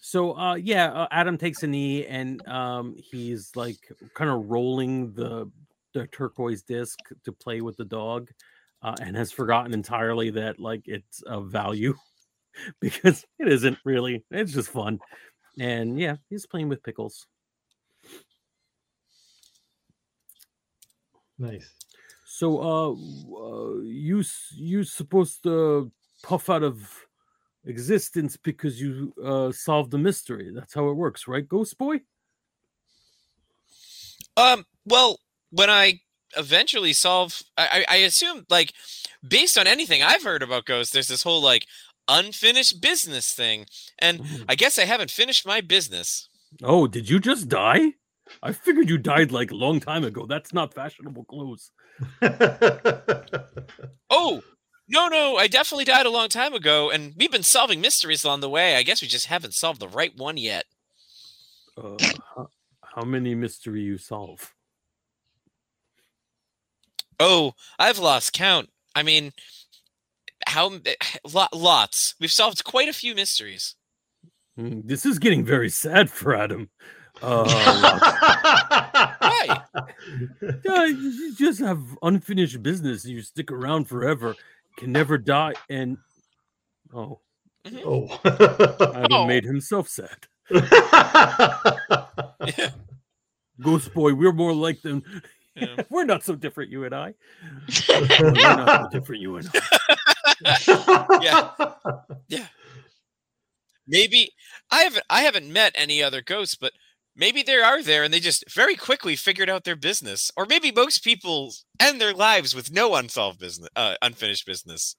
So 0.00 0.36
uh 0.38 0.54
yeah, 0.54 0.92
uh, 0.92 1.08
Adam 1.10 1.36
takes 1.38 1.64
a 1.64 1.66
knee 1.66 2.06
and 2.06 2.46
um 2.46 2.94
he's 2.96 3.50
like 3.56 3.78
kind 4.14 4.30
of 4.30 4.48
rolling 4.48 5.12
the 5.14 5.50
the 5.98 6.06
turquoise 6.06 6.62
disc 6.62 6.98
to 7.24 7.32
play 7.32 7.60
with 7.60 7.76
the 7.76 7.84
dog 7.84 8.30
uh, 8.82 8.94
and 9.02 9.16
has 9.16 9.32
forgotten 9.32 9.72
entirely 9.74 10.30
that 10.30 10.58
like 10.58 10.82
it's 10.86 11.22
of 11.22 11.50
value 11.50 11.94
because 12.80 13.24
it 13.38 13.48
isn't 13.48 13.78
really. 13.84 14.24
It's 14.30 14.52
just 14.52 14.70
fun. 14.70 15.00
And 15.58 15.98
yeah, 15.98 16.16
he's 16.30 16.46
playing 16.46 16.68
with 16.68 16.82
pickles. 16.82 17.26
Nice. 21.38 21.74
So 22.26 22.58
uh, 22.60 22.92
uh 22.92 23.80
you 23.82 24.20
s- 24.20 24.52
you 24.54 24.84
supposed 24.84 25.42
to 25.44 25.90
puff 26.22 26.50
out 26.50 26.62
of 26.62 27.06
existence 27.64 28.36
because 28.36 28.80
you 28.80 29.12
uh 29.24 29.52
solved 29.52 29.90
the 29.90 29.98
mystery. 29.98 30.50
That's 30.54 30.74
how 30.74 30.88
it 30.88 30.94
works, 30.94 31.26
right, 31.28 31.46
Ghost 31.48 31.78
Boy? 31.78 32.00
Um. 34.36 34.64
Well, 34.84 35.18
when 35.50 35.70
I 35.70 36.00
eventually 36.36 36.92
solve, 36.92 37.42
I, 37.56 37.84
I 37.88 37.94
I 37.94 37.96
assume 37.98 38.44
like 38.48 38.72
based 39.26 39.58
on 39.58 39.66
anything 39.66 40.02
I've 40.02 40.22
heard 40.22 40.42
about 40.42 40.66
ghosts, 40.66 40.92
there's 40.92 41.08
this 41.08 41.22
whole 41.22 41.42
like 41.42 41.66
unfinished 42.08 42.80
business 42.80 43.32
thing, 43.32 43.66
and 43.98 44.22
I 44.48 44.54
guess 44.54 44.78
I 44.78 44.84
haven't 44.84 45.10
finished 45.10 45.46
my 45.46 45.60
business. 45.60 46.28
Oh, 46.62 46.86
did 46.86 47.08
you 47.10 47.18
just 47.20 47.48
die? 47.48 47.92
I 48.42 48.52
figured 48.52 48.88
you 48.90 48.98
died 48.98 49.32
like 49.32 49.50
a 49.50 49.54
long 49.54 49.80
time 49.80 50.04
ago. 50.04 50.26
That's 50.26 50.52
not 50.52 50.74
fashionable 50.74 51.24
clothes. 51.24 51.70
Oh. 54.10 54.42
No, 54.90 55.06
no, 55.06 55.36
I 55.36 55.48
definitely 55.48 55.84
died 55.84 56.06
a 56.06 56.10
long 56.10 56.30
time 56.30 56.54
ago, 56.54 56.88
and 56.90 57.12
we've 57.18 57.30
been 57.30 57.42
solving 57.42 57.82
mysteries 57.82 58.24
along 58.24 58.40
the 58.40 58.48
way. 58.48 58.74
I 58.74 58.82
guess 58.82 59.02
we 59.02 59.08
just 59.08 59.26
haven't 59.26 59.52
solved 59.52 59.80
the 59.80 59.88
right 59.88 60.16
one 60.16 60.38
yet. 60.38 60.64
Uh, 61.76 61.96
how, 62.34 62.48
how 62.82 63.02
many 63.02 63.34
mystery 63.34 63.82
you 63.82 63.98
solve? 63.98 64.54
Oh, 67.20 67.52
I've 67.78 67.98
lost 67.98 68.32
count. 68.32 68.68
I 68.94 69.02
mean, 69.02 69.32
how 70.46 70.70
lo- 71.32 71.46
lots. 71.52 72.14
We've 72.20 72.32
solved 72.32 72.64
quite 72.64 72.88
a 72.88 72.92
few 72.92 73.14
mysteries. 73.14 73.74
Hmm, 74.56 74.80
this 74.84 75.04
is 75.06 75.18
getting 75.18 75.44
very 75.44 75.70
sad 75.70 76.10
for 76.10 76.34
Adam. 76.34 76.70
Uh, 77.20 77.42
Why? 79.18 79.60
yeah, 80.64 80.84
you 80.84 80.94
you 81.10 81.34
just 81.34 81.58
have 81.58 81.82
unfinished 82.00 82.62
business. 82.62 83.04
You 83.04 83.22
stick 83.22 83.50
around 83.50 83.86
forever, 83.88 84.36
can 84.76 84.92
never 84.92 85.18
die, 85.18 85.54
and 85.68 85.96
oh, 86.94 87.18
oh. 87.84 88.20
Adam 88.24 89.12
Oh. 89.12 89.26
made 89.26 89.42
himself 89.42 89.88
sad. 89.88 90.28
Ghost 93.60 93.92
Boy, 93.94 94.14
we're 94.14 94.32
more 94.32 94.54
like 94.54 94.80
them. 94.82 95.02
Yeah. 95.60 95.82
we're 95.90 96.04
not 96.04 96.24
so 96.24 96.34
different, 96.34 96.70
you 96.70 96.84
and 96.84 96.94
I. 96.94 97.14
we're 97.88 98.30
not 98.32 98.92
so 98.92 98.98
different, 98.98 99.22
you 99.22 99.36
and 99.36 99.50
I. 99.54 99.60
Yeah. 101.20 101.50
yeah. 102.28 102.46
Maybe 103.86 104.32
I 104.70 104.82
haven't 104.82 105.04
I 105.10 105.22
haven't 105.22 105.52
met 105.52 105.72
any 105.74 106.02
other 106.02 106.20
ghosts, 106.22 106.54
but 106.54 106.72
maybe 107.16 107.42
they 107.42 107.56
are 107.56 107.82
there 107.82 108.04
and 108.04 108.12
they 108.14 108.20
just 108.20 108.44
very 108.52 108.76
quickly 108.76 109.16
figured 109.16 109.50
out 109.50 109.64
their 109.64 109.76
business. 109.76 110.30
Or 110.36 110.46
maybe 110.46 110.70
most 110.70 111.02
people 111.02 111.52
end 111.80 112.00
their 112.00 112.14
lives 112.14 112.54
with 112.54 112.70
no 112.72 112.94
unsolved 112.94 113.40
business 113.40 113.68
uh, 113.74 113.94
unfinished 114.02 114.46
business. 114.46 114.94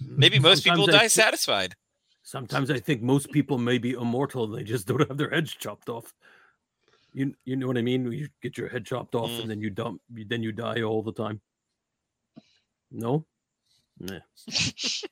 Maybe 0.00 0.38
most 0.38 0.64
people 0.64 0.88
I 0.88 0.92
die 0.92 0.98
thi- 1.02 1.08
satisfied. 1.08 1.74
Sometimes 2.22 2.70
I 2.70 2.78
think 2.78 3.02
most 3.02 3.30
people 3.32 3.58
may 3.58 3.78
be 3.78 3.92
immortal 3.92 4.44
and 4.44 4.54
they 4.54 4.62
just 4.62 4.86
don't 4.86 5.06
have 5.08 5.18
their 5.18 5.30
heads 5.30 5.52
chopped 5.52 5.88
off. 5.88 6.14
You 7.12 7.34
you 7.44 7.56
know 7.56 7.66
what 7.66 7.76
I 7.78 7.82
mean? 7.82 8.10
You 8.12 8.28
get 8.42 8.56
your 8.56 8.68
head 8.68 8.84
chopped 8.86 9.14
off 9.14 9.30
Mm. 9.30 9.42
and 9.42 9.50
then 9.50 9.60
you 9.60 9.70
dump 9.70 10.00
you- 10.14 10.24
then 10.24 10.42
you 10.42 10.52
die 10.52 10.82
all 10.82 11.02
the 11.02 11.12
time. 11.12 11.40
No? 12.90 13.24
Nah. 13.98 14.20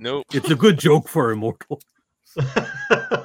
Nope. 0.00 0.26
It's 0.32 0.48
a 0.50 0.54
good 0.54 0.78
joke 0.78 1.08
for 1.08 1.32
immortal. 1.32 1.80
Uh, 2.38 3.24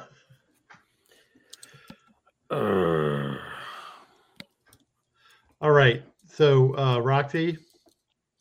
All 5.60 5.70
right. 5.70 6.02
So, 6.26 6.76
uh, 6.76 6.98
Roxy, 6.98 7.56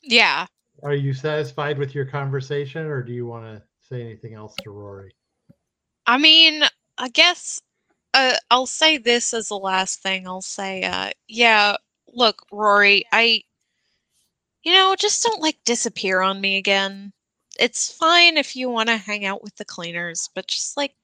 Yeah. 0.02 0.48
are 0.82 0.96
you 0.96 1.14
satisfied 1.14 1.78
with 1.78 1.94
your 1.94 2.06
conversation, 2.06 2.88
or 2.88 3.04
do 3.04 3.14
you 3.14 3.28
want 3.28 3.46
to 3.46 3.62
say 3.88 4.02
anything 4.02 4.34
else 4.34 4.56
to 4.64 4.72
Rory? 4.72 5.14
I 6.08 6.18
mean, 6.18 6.64
I 6.98 7.10
guess 7.10 7.62
uh, 8.14 8.36
I'll 8.52 8.66
say 8.66 8.98
this 8.98 9.34
as 9.34 9.48
the 9.48 9.58
last 9.58 10.02
thing. 10.02 10.28
I'll 10.28 10.42
say, 10.42 10.84
uh, 10.84 11.12
yeah, 11.28 11.76
look, 12.14 12.46
Rory, 12.52 13.06
I, 13.12 13.44
you 14.64 14.74
know, 14.74 14.96
just 14.98 15.24
don't 15.24 15.42
like 15.42 15.58
disappear 15.66 16.22
on 16.22 16.40
me 16.40 16.58
again. 16.58 17.12
It's 17.60 17.92
fine 17.92 18.38
if 18.38 18.56
you 18.56 18.70
want 18.70 18.90
to 18.90 18.98
hang 18.98 19.26
out 19.26 19.44
with 19.44 19.56
the 19.56 19.66
cleaners, 19.66 20.30
but 20.34 20.48
just 20.48 20.78
like 20.78 20.96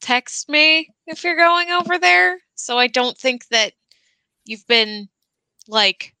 text 0.00 0.48
me 0.48 0.92
if 1.06 1.24
you're 1.24 1.36
going 1.36 1.70
over 1.70 1.98
there. 1.98 2.38
So 2.54 2.78
I 2.78 2.88
don't 2.88 3.16
think 3.16 3.48
that 3.48 3.72
you've 4.44 4.66
been 4.66 5.08
like 5.68 6.14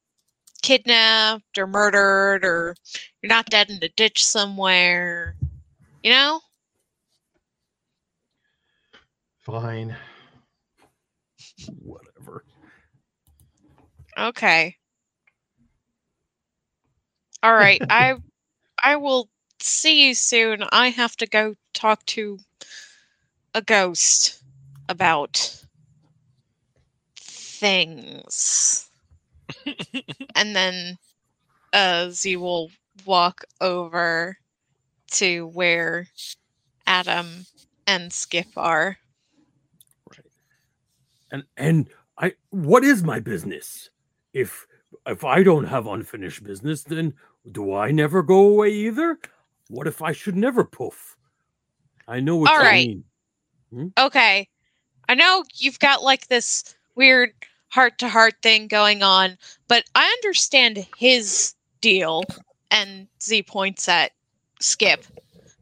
kidnapped 0.62 1.58
or 1.58 1.66
murdered 1.66 2.44
or 2.44 2.76
you're 3.20 3.28
not 3.28 3.50
dead 3.50 3.70
in 3.70 3.78
a 3.82 3.88
ditch 3.88 4.24
somewhere. 4.24 5.36
You 6.02 6.10
know? 6.10 6.40
Fine. 9.42 9.96
whatever. 11.82 12.44
Okay. 14.18 14.78
All 17.42 17.54
right. 17.54 17.82
I 17.90 18.14
I 18.82 18.96
will 18.96 19.28
see 19.60 20.06
you 20.08 20.14
soon. 20.14 20.64
I 20.72 20.88
have 20.90 21.16
to 21.18 21.26
go 21.26 21.54
talk 21.74 22.04
to 22.06 22.38
a 23.54 23.62
ghost 23.62 24.42
about 24.88 25.62
things. 27.16 28.88
and 30.34 30.54
then 30.56 30.98
uh 31.72 32.10
Z 32.10 32.36
will 32.36 32.70
walk 33.04 33.44
over 33.60 34.38
to 35.12 35.46
where 35.48 36.08
Adam 36.86 37.46
and 37.86 38.12
Skip 38.12 38.48
are. 38.56 38.98
And 41.32 41.44
and 41.56 41.90
I 42.18 42.34
what 42.50 42.84
is 42.84 43.02
my 43.02 43.18
business? 43.18 43.90
If 44.32 44.66
if 45.06 45.24
I 45.24 45.42
don't 45.42 45.64
have 45.64 45.88
unfinished 45.88 46.44
business, 46.44 46.84
then 46.84 47.14
do 47.50 47.74
I 47.74 47.90
never 47.90 48.22
go 48.22 48.46
away 48.48 48.70
either? 48.72 49.18
What 49.68 49.88
if 49.88 50.02
I 50.02 50.12
should 50.12 50.36
never 50.36 50.62
poof? 50.62 51.16
I 52.06 52.20
know 52.20 52.36
what 52.36 52.50
All 52.50 52.58
you 52.58 52.64
right. 52.64 52.88
mean. 53.72 53.92
okay, 53.98 54.48
I 55.08 55.14
know 55.14 55.44
you've 55.56 55.78
got 55.80 56.02
like 56.04 56.28
this 56.28 56.76
weird 56.94 57.32
heart 57.68 57.98
to 57.98 58.08
heart 58.08 58.34
thing 58.42 58.68
going 58.68 59.02
on, 59.02 59.38
but 59.66 59.84
I 59.94 60.04
understand 60.22 60.86
his 60.98 61.54
deal. 61.80 62.22
And 62.70 63.06
Z 63.22 63.42
points 63.44 63.88
at 63.88 64.12
Skip. 64.60 65.04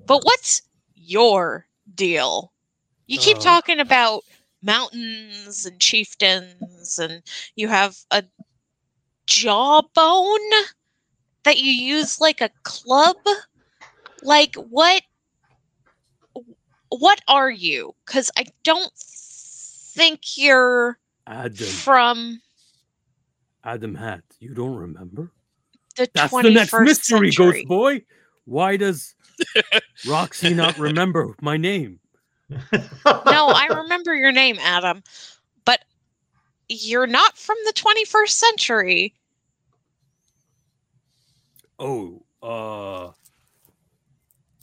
But 0.07 0.25
what's 0.25 0.63
your 0.95 1.67
deal? 1.97 2.53
You 3.09 3.19
keep 3.19 3.39
Uh. 3.39 3.41
talking 3.41 3.81
about 3.81 4.23
mountains 4.63 5.67
and 5.67 5.81
chieftains, 5.81 6.99
and 6.99 7.23
you 7.57 7.69
have 7.69 7.97
a 8.11 8.25
jawbone 9.27 10.39
that 11.45 11.59
you 11.59 11.73
use 11.73 12.21
like 12.21 12.41
a 12.41 12.51
club. 12.63 13.17
Like 14.23 14.55
what? 14.57 15.03
What 16.89 17.21
are 17.29 17.51
you? 17.51 17.95
Because 18.05 18.31
I 18.37 18.47
don't 18.65 18.93
think 18.97 20.37
you're 20.37 20.99
Adam 21.27 21.67
from 21.67 22.41
Adam 23.65 23.95
Hat, 23.95 24.23
you 24.39 24.55
don't 24.55 24.77
remember? 24.77 25.33
the 25.97 26.09
That's 26.15 26.33
the 26.33 26.51
next 26.51 26.73
mystery, 26.79 27.31
century. 27.31 27.53
Ghost 27.53 27.69
Boy. 27.69 28.03
Why 28.45 28.77
does 28.77 29.15
Roxy 30.07 30.55
not 30.55 30.79
remember 30.79 31.35
my 31.41 31.57
name? 31.57 32.01
No, 32.51 33.49
I 33.49 33.69
remember 33.83 34.15
your 34.15 34.33
name, 34.33 34.59
Adam, 34.61 35.03
but 35.65 35.85
you're 36.69 37.07
not 37.07 37.37
from 37.37 37.57
the 37.65 37.73
21st 37.73 38.31
century. 38.31 39.15
Oh, 41.79 42.23
uh 42.43 43.13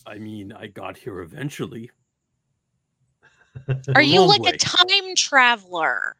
I 0.05 0.19
mean, 0.19 0.53
I 0.53 0.67
got 0.67 0.95
here 0.95 1.19
eventually. 1.19 1.91
Are 3.93 4.01
you 4.01 4.21
like 4.21 4.41
way. 4.41 4.51
a 4.51 4.57
time 4.57 5.15
traveler? 5.15 6.15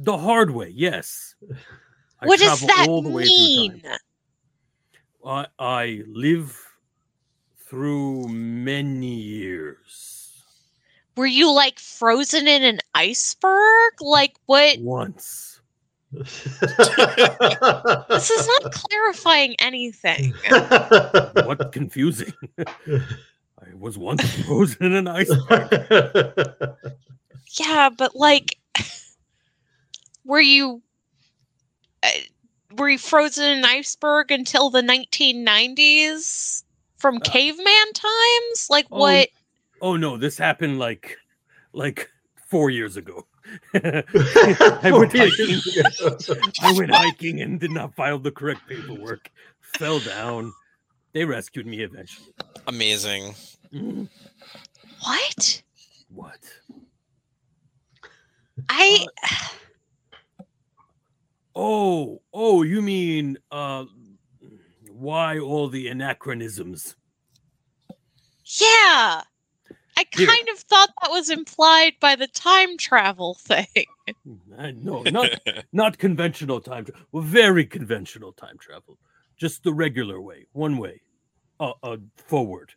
The 0.00 0.18
hard 0.18 0.50
way, 0.50 0.72
yes. 0.74 1.36
I 2.20 2.26
what 2.26 2.40
does 2.40 2.60
that 2.62 2.86
all 2.88 3.02
the 3.02 3.10
mean? 3.10 3.82
I 5.24 5.46
I 5.58 6.02
live 6.08 6.60
through 7.58 8.28
many 8.28 9.14
years. 9.14 9.51
Were 11.16 11.26
you 11.26 11.52
like 11.52 11.78
frozen 11.78 12.48
in 12.48 12.62
an 12.62 12.80
iceberg? 12.94 13.92
Like 14.00 14.34
what? 14.46 14.78
Once. 14.80 15.60
This 16.12 18.30
is 18.30 18.48
not 18.60 18.72
clarifying 18.72 19.56
anything. 19.58 20.34
What 20.50 21.72
confusing. 21.72 22.34
I 22.58 23.74
was 23.78 23.96
once 23.96 24.22
frozen 24.44 24.86
in 24.86 24.94
an 24.94 25.08
iceberg. 25.08 26.76
Yeah, 27.60 27.90
but 27.90 28.16
like, 28.16 28.58
were 30.24 30.40
you 30.40 30.82
uh, 32.02 32.08
were 32.76 32.88
you 32.88 32.98
frozen 32.98 33.44
in 33.44 33.58
an 33.58 33.64
iceberg 33.66 34.30
until 34.30 34.70
the 34.70 34.80
1990s 34.80 36.64
from 36.96 37.20
caveman 37.20 37.92
times? 37.92 38.68
Like 38.70 38.86
oh, 38.90 39.00
what? 39.00 39.28
Oh 39.82 39.96
no, 39.96 40.16
this 40.16 40.38
happened 40.38 40.78
like 40.78 41.18
like 41.72 42.08
four 42.48 42.70
years 42.70 42.96
ago. 42.96 43.26
I 43.74 44.90
went 44.92 45.12
hiking. 45.14 45.58
I 46.62 46.72
went 46.78 46.94
hiking 46.94 47.40
and 47.40 47.58
did 47.58 47.72
not 47.72 47.94
file 47.96 48.20
the 48.20 48.30
correct 48.30 48.60
paperwork. 48.68 49.28
Fell 49.60 49.98
down. 49.98 50.52
They 51.12 51.24
rescued 51.24 51.66
me 51.66 51.80
eventually. 51.80 52.32
Amazing. 52.68 53.34
Mm, 53.74 54.08
What? 55.04 55.62
What? 56.08 56.38
I 58.68 59.04
Oh, 61.56 62.22
oh, 62.32 62.62
you 62.62 62.80
mean 62.80 63.36
uh 63.50 63.84
why 64.92 65.40
all 65.40 65.68
the 65.68 65.88
anachronisms? 65.88 66.94
yeah. 68.44 69.22
I 69.96 70.04
Here. 70.04 70.26
kind 70.26 70.48
of 70.52 70.58
thought 70.58 70.90
that 71.02 71.10
was 71.10 71.30
implied 71.30 71.94
by 72.00 72.16
the 72.16 72.26
time 72.28 72.76
travel 72.78 73.34
thing. 73.34 73.66
No, 74.24 75.02
not 75.02 75.30
not 75.72 75.98
conventional 75.98 76.60
time 76.60 76.84
travel. 76.84 77.06
Well, 77.12 77.22
very 77.22 77.66
conventional 77.66 78.32
time 78.32 78.58
travel. 78.58 78.98
Just 79.36 79.64
the 79.64 79.72
regular 79.72 80.20
way, 80.20 80.46
one 80.52 80.78
way, 80.78 81.00
uh, 81.58 81.72
uh 81.82 81.96
forward, 82.16 82.72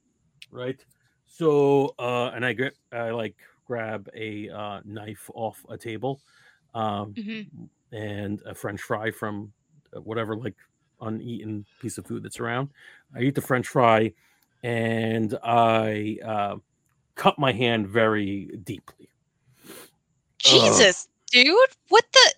right? 0.51 0.83
So, 1.25 1.93
uh, 1.99 2.31
and 2.33 2.45
I 2.45 2.53
get, 2.53 2.73
I 2.91 3.11
like 3.11 3.35
grab 3.65 4.09
a 4.15 4.49
uh, 4.49 4.81
knife 4.85 5.29
off 5.33 5.63
a 5.69 5.77
table, 5.77 6.21
um, 6.73 7.13
Mhm. 7.15 7.69
and 7.91 8.41
a 8.45 8.55
French 8.55 8.81
fry 8.81 9.11
from 9.11 9.51
uh, 9.95 10.01
whatever 10.01 10.35
like 10.35 10.55
uneaten 11.01 11.65
piece 11.81 11.97
of 11.97 12.05
food 12.05 12.23
that's 12.23 12.39
around. 12.39 12.69
I 13.15 13.19
eat 13.21 13.35
the 13.35 13.41
French 13.41 13.67
fry, 13.67 14.13
and 14.63 15.37
I 15.43 16.17
uh, 16.25 16.55
cut 17.15 17.39
my 17.39 17.51
hand 17.51 17.87
very 17.87 18.49
deeply. 18.63 19.09
Jesus, 20.37 21.07
dude. 21.31 21.55
What 21.89 22.05
the? 22.13 22.33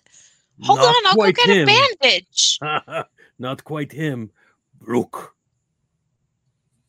Hold 0.62 0.80
on, 0.80 0.94
I'll 1.06 1.16
go 1.16 1.32
get 1.32 1.48
him. 1.48 1.68
a 1.68 1.96
bandage. 2.00 2.58
Not 3.38 3.64
quite 3.64 3.92
him. 3.92 4.30
Brook. 4.80 5.34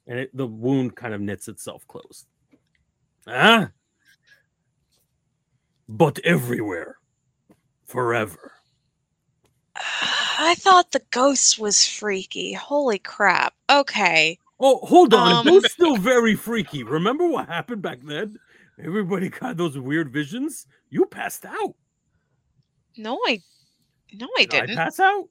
And 0.07 0.19
it, 0.19 0.35
the 0.35 0.47
wound 0.47 0.95
kind 0.95 1.13
of 1.13 1.21
knits 1.21 1.47
itself 1.47 1.87
closed. 1.87 2.25
Ah. 3.27 3.69
But 5.87 6.19
everywhere. 6.23 6.97
Forever. 7.85 8.53
I 9.75 10.55
thought 10.57 10.91
the 10.91 11.01
ghost 11.11 11.59
was 11.59 11.85
freaky. 11.85 12.53
Holy 12.53 12.97
crap. 12.97 13.53
Okay. 13.69 14.39
Oh, 14.60 14.78
hold 14.86 15.14
on. 15.14 15.47
Um, 15.47 15.55
it 15.55 15.72
still 15.72 15.97
very 15.97 16.36
freaky. 16.36 16.84
Remember 16.84 17.28
what 17.28 17.47
happened 17.47 17.82
back 17.82 17.99
then? 18.03 18.38
Everybody 18.84 19.30
got 19.41 19.57
those 19.57 19.78
weird 19.78 20.12
visions. 20.12 20.68
You 20.89 21.05
passed 21.05 21.45
out. 21.45 21.76
No, 22.97 23.20
I 23.26 23.41
no, 24.14 24.28
I 24.38 24.45
Did 24.45 24.62
didn't. 24.62 24.76
pass 24.76 24.99
out? 24.99 25.30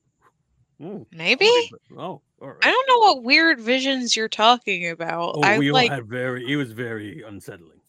Oh, 0.83 1.07
Maybe. 1.13 1.51
Oh, 1.97 2.23
all 2.41 2.49
right. 2.49 2.59
I 2.63 2.71
don't 2.71 2.89
know 2.89 2.99
what 2.99 3.25
weird 3.25 3.61
visions 3.61 4.17
you're 4.17 4.29
talking 4.29 4.89
about. 4.89 5.35
Oh, 5.37 5.43
I 5.43 5.59
we 5.59 5.73
like 5.73 5.91
all 5.91 5.97
had 5.97 6.07
very. 6.09 6.51
It 6.51 6.57
was 6.57 6.73
very 6.73 7.23
unsettling. 7.23 7.81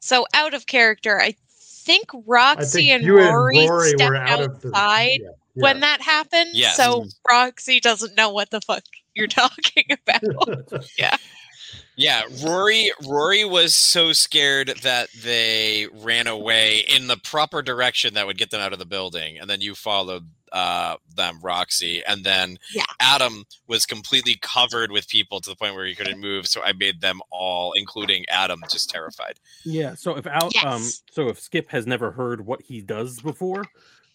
so 0.00 0.26
out 0.34 0.54
of 0.54 0.66
character. 0.66 1.20
I 1.20 1.34
think 1.50 2.10
Roxy 2.26 2.90
and 2.90 3.06
Rory, 3.08 3.58
and 3.60 3.70
Rory 3.70 3.88
stepped 3.88 4.10
were 4.10 4.16
out 4.16 4.42
of 4.42 4.60
the 4.60 4.68
outside 4.68 5.20
yeah, 5.22 5.28
when 5.54 5.80
that 5.80 6.02
happened. 6.02 6.50
Yes. 6.52 6.76
So 6.76 7.06
Roxy 7.28 7.80
doesn't 7.80 8.16
know 8.16 8.30
what 8.30 8.50
the 8.50 8.60
fuck 8.60 8.84
you're 9.14 9.26
talking 9.26 9.84
about. 10.08 10.84
Yeah, 10.98 11.16
Yeah, 11.96 12.22
Rory 12.44 12.90
Rory 13.06 13.44
was 13.44 13.74
so 13.74 14.12
scared 14.12 14.68
that 14.82 15.08
they 15.22 15.86
ran 15.92 16.26
away 16.26 16.78
in 16.80 17.06
the 17.06 17.16
proper 17.16 17.62
direction 17.62 18.14
that 18.14 18.26
would 18.26 18.38
get 18.38 18.50
them 18.50 18.60
out 18.60 18.72
of 18.72 18.78
the 18.78 18.86
building, 18.86 19.38
and 19.38 19.48
then 19.48 19.60
you 19.60 19.74
followed 19.74 20.28
uh, 20.52 20.96
them, 21.14 21.38
Roxy, 21.42 22.02
and 22.08 22.24
then 22.24 22.58
Yeah. 22.74 22.82
Adam 22.98 23.44
was 23.68 23.86
completely 23.86 24.36
covered 24.40 24.90
with 24.90 25.06
people 25.08 25.40
to 25.40 25.50
the 25.50 25.54
point 25.54 25.76
where 25.76 25.86
he 25.86 25.94
couldn't 25.94 26.18
move. 26.18 26.48
So 26.48 26.60
I 26.62 26.72
made 26.72 27.00
them 27.00 27.20
all, 27.30 27.72
including 27.72 28.24
Adam, 28.28 28.60
just 28.68 28.90
terrified. 28.90 29.38
Yeah. 29.64 29.94
So 29.94 30.16
if 30.16 30.26
Al, 30.26 30.50
um, 30.66 30.82
so 31.12 31.28
if 31.28 31.38
Skip 31.38 31.70
has 31.70 31.86
never 31.86 32.10
heard 32.10 32.44
what 32.46 32.62
he 32.62 32.80
does 32.80 33.20
before, 33.20 33.64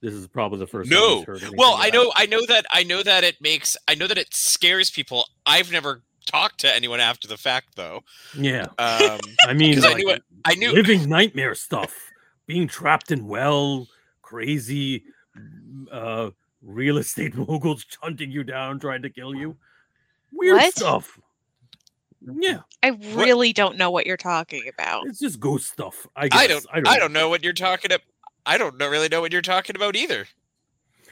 this 0.05 0.13
is 0.13 0.27
probably 0.27 0.59
the 0.59 0.67
first. 0.67 0.89
No. 0.89 1.23
time 1.25 1.35
he's 1.35 1.43
heard 1.43 1.57
Well, 1.57 1.73
I 1.73 1.87
about 1.87 1.93
know, 2.03 2.11
I 2.15 2.25
know 2.27 2.45
that, 2.47 2.65
I 2.71 2.83
know 2.83 3.01
that 3.03 3.23
it 3.23 3.41
makes, 3.41 3.75
I 3.87 3.95
know 3.95 4.07
that 4.07 4.17
it 4.17 4.33
scares 4.33 4.91
people. 4.91 5.25
I've 5.45 5.71
never 5.71 6.03
talked 6.27 6.59
to 6.61 6.73
anyone 6.75 6.99
after 6.99 7.27
the 7.27 7.37
fact, 7.37 7.75
though. 7.75 8.01
Yeah. 8.37 8.67
Um, 8.77 9.19
I 9.47 9.53
mean, 9.53 9.73
'Cause 9.75 9.85
I 9.85 9.93
knew 9.93 10.09
it- 10.09 10.23
I 10.45 10.55
knew 10.55 10.71
living 10.71 11.09
nightmare 11.09 11.55
stuff, 11.55 11.93
being 12.45 12.67
trapped 12.67 13.09
in 13.11 13.25
well, 13.27 13.87
crazy, 14.21 15.03
uh, 15.91 16.29
real 16.61 16.97
estate 16.97 17.33
moguls 17.47 17.85
hunting 18.01 18.31
you 18.31 18.43
down, 18.43 18.79
trying 18.79 19.01
to 19.01 19.09
kill 19.09 19.33
you. 19.35 19.57
Weird 20.31 20.57
What? 20.57 20.75
stuff. 20.75 21.19
Yeah, 22.39 22.61
I 22.81 22.89
really 23.13 23.53
don't 23.53 23.77
know 23.77 23.91
what 23.91 24.07
you're 24.07 24.17
talking 24.17 24.67
about. 24.67 25.05
it's 25.07 25.19
just 25.19 25.39
ghost 25.39 25.67
stuff. 25.71 26.07
I 26.15 26.27
guess. 26.27 26.39
I 26.41 26.47
don't, 26.47 26.65
I 26.87 26.97
don't, 26.97 27.13
know 27.13 27.29
what 27.29 27.43
you're 27.43 27.53
talking 27.53 27.91
about. 27.91 28.01
I 28.45 28.57
don't 28.57 28.77
know, 28.77 28.87
really 28.87 29.09
know 29.09 29.21
what 29.21 29.31
you're 29.33 29.41
talking 29.41 29.75
about 29.75 29.95
either. 29.95 30.25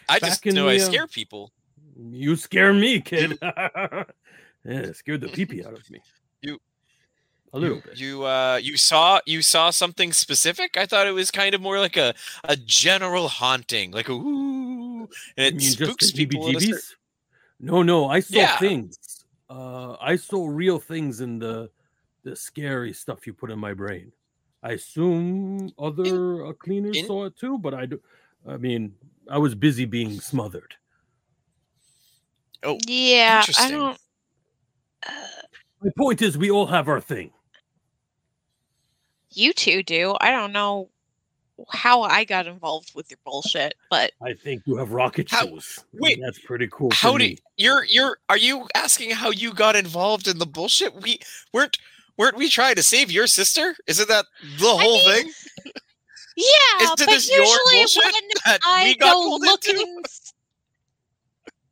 I 0.09 0.19
just 0.19 0.43
Back 0.43 0.49
in 0.49 0.55
know 0.55 0.67
I 0.67 0.77
the, 0.77 0.84
uh, 0.84 0.88
scare 0.88 1.07
people. 1.07 1.51
You 1.97 2.36
scare 2.36 2.73
me, 2.73 2.99
kid. 3.01 3.38
yeah, 3.41 4.03
it 4.63 4.95
scared 4.95 5.21
the 5.21 5.27
pee 5.29 5.45
pee 5.45 5.63
out 5.63 5.73
of 5.73 5.89
me. 5.89 5.99
You- 6.41 6.59
a 7.53 7.59
little 7.59 7.77
you, 7.77 7.84
bit. 7.84 7.99
You 7.99 8.23
uh 8.25 8.59
you 8.61 8.77
saw 8.77 9.19
you 9.27 9.43
saw 9.43 9.69
something 9.69 10.11
specific? 10.11 10.75
I 10.75 10.88
thought 10.88 11.05
it 11.05 11.11
was 11.11 11.29
kind 11.29 11.53
of 11.53 11.61
more 11.61 11.79
like 11.79 11.97
a 11.97 12.15
a 12.45 12.55
general 12.55 13.27
haunting, 13.27 13.91
like 13.91 14.09
a 14.09 14.13
ooh, 14.13 15.07
and 15.38 15.45
it 15.55 15.59
just 15.59 15.77
spooks 15.77 16.11
people. 16.11 16.47
in 16.47 16.55
a 16.55 16.59
cer- 16.59 16.67
heebie-jeebies? 16.67 16.95
No, 17.59 17.84
no, 17.84 18.09
I 18.09 18.21
saw 18.21 18.38
Yeah. 18.39 18.57
things. 18.57 18.97
Uh, 19.49 19.95
I 20.01 20.15
saw 20.15 20.47
real 20.47 20.79
things 20.79 21.21
in 21.21 21.38
the 21.38 21.69
the 22.23 22.36
scary 22.36 22.91
stuff 22.91 23.27
you 23.27 23.34
put 23.34 23.51
in 23.51 23.59
my 23.59 23.73
brain. 23.75 24.11
I 24.64 24.72
assume 24.74 25.70
other 25.78 26.45
uh, 26.47 26.53
cleaners 26.53 26.97
in- 26.97 27.05
saw 27.05 27.26
it 27.26 27.38
too, 27.38 27.57
but 27.57 27.74
I 27.74 27.86
do. 27.86 27.99
I 28.47 28.57
mean, 28.57 28.93
I 29.30 29.38
was 29.38 29.55
busy 29.55 29.86
being 29.86 30.20
smothered. 30.20 30.74
Oh, 32.64 32.78
Yeah, 32.88 33.36
I 33.36 33.39
interesting. 33.41 33.72
don't. 33.72 33.97
My 35.82 35.89
point 35.97 36.22
is, 36.22 36.38
we 36.38 36.49
all 36.49 36.66
have 36.68 36.88
our 36.88 37.01
thing. 37.01 37.32
You 39.32 39.51
two 39.53 39.84
do. 39.84 40.16
I 40.22 40.32
don't 40.32 40.53
know 40.53 40.89
how 41.70 42.01
I 42.03 42.24
got 42.24 42.47
involved 42.47 42.93
with 42.95 43.09
your 43.11 43.18
bullshit, 43.26 43.76
but 43.89 44.11
I 44.22 44.34
think 44.34 44.64
you 44.66 44.78
have 44.78 44.91
rocket 44.91 45.30
How- 45.30 45.45
shoes. 45.47 45.84
and 45.91 46.01
wait, 46.01 46.20
that's 46.24 46.39
pretty 46.39 46.68
cool. 46.72 46.89
for 46.91 46.95
How 46.95 47.11
do 47.14 47.20
me. 47.26 47.38
you're 47.57 47.84
you're 47.86 48.18
are 48.30 48.38
you 48.38 48.68
asking 48.76 49.11
how 49.11 49.30
you 49.32 49.53
got 49.53 49.76
involved 49.76 50.28
in 50.28 50.38
the 50.39 50.45
bullshit? 50.45 50.93
We 51.01 51.20
weren't 51.53 51.78
weren't 52.18 52.38
we 52.38 52.49
trying 52.49 52.76
to 52.76 52.84
save 52.84 53.11
your 53.11 53.28
sister? 53.28 53.76
Isn't 53.88 54.07
that 54.09 54.26
the 54.59 54.68
whole 54.68 54.97
mean, 54.97 55.24
thing? 55.24 55.32
yeah, 56.38 56.84
Isn't 56.84 56.99
but 56.99 57.07
this 57.07 57.30
usually 57.30 57.86
when 58.05 58.59
I 58.66 58.95
go 58.99 59.11
pulled 59.11 59.43
into? 59.43 59.51
looking, 59.51 60.03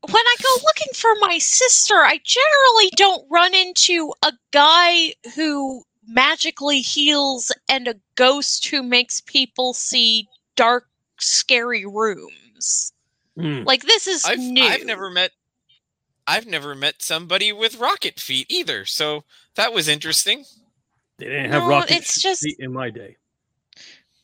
when 0.10 0.24
I 0.26 0.36
go 0.42 0.64
looking 0.64 0.94
for 0.94 1.12
my 1.20 1.38
sister, 1.38 1.96
I 1.96 2.20
generally 2.24 2.92
don't 2.96 3.26
run 3.30 3.54
into 3.54 4.14
a 4.24 4.34
guy 4.52 5.14
who 5.36 5.84
magically 6.08 6.82
heals 6.82 7.52
and 7.70 7.88
a 7.88 7.96
ghost 8.16 8.68
who 8.68 8.84
makes 8.84 9.22
people 9.22 9.74
see 9.74 10.28
dark, 10.56 10.88
scary 11.20 11.86
rooms. 11.86 12.94
Hmm. 13.38 13.64
Like 13.64 13.84
this 13.84 14.08
is 14.08 14.26
I've 14.26 14.40
new. 14.40 14.64
I've 14.64 14.86
never 14.86 15.10
met 15.10 15.32
I've 16.28 16.48
never 16.48 16.76
met 16.76 17.02
somebody 17.02 17.52
with 17.52 17.80
rocket 17.80 18.20
feet 18.20 18.48
either. 18.50 18.86
So 18.86 19.24
that 19.56 19.74
was 19.74 19.88
interesting. 19.88 20.44
They 21.18 21.26
didn't 21.26 21.52
have 21.52 21.64
No, 21.64 21.70
rocket 21.70 21.92
it's 21.98 22.22
just- 22.22 22.42
feet 22.44 22.58
in 22.60 22.72
my 22.74 22.90
day. 22.90 23.18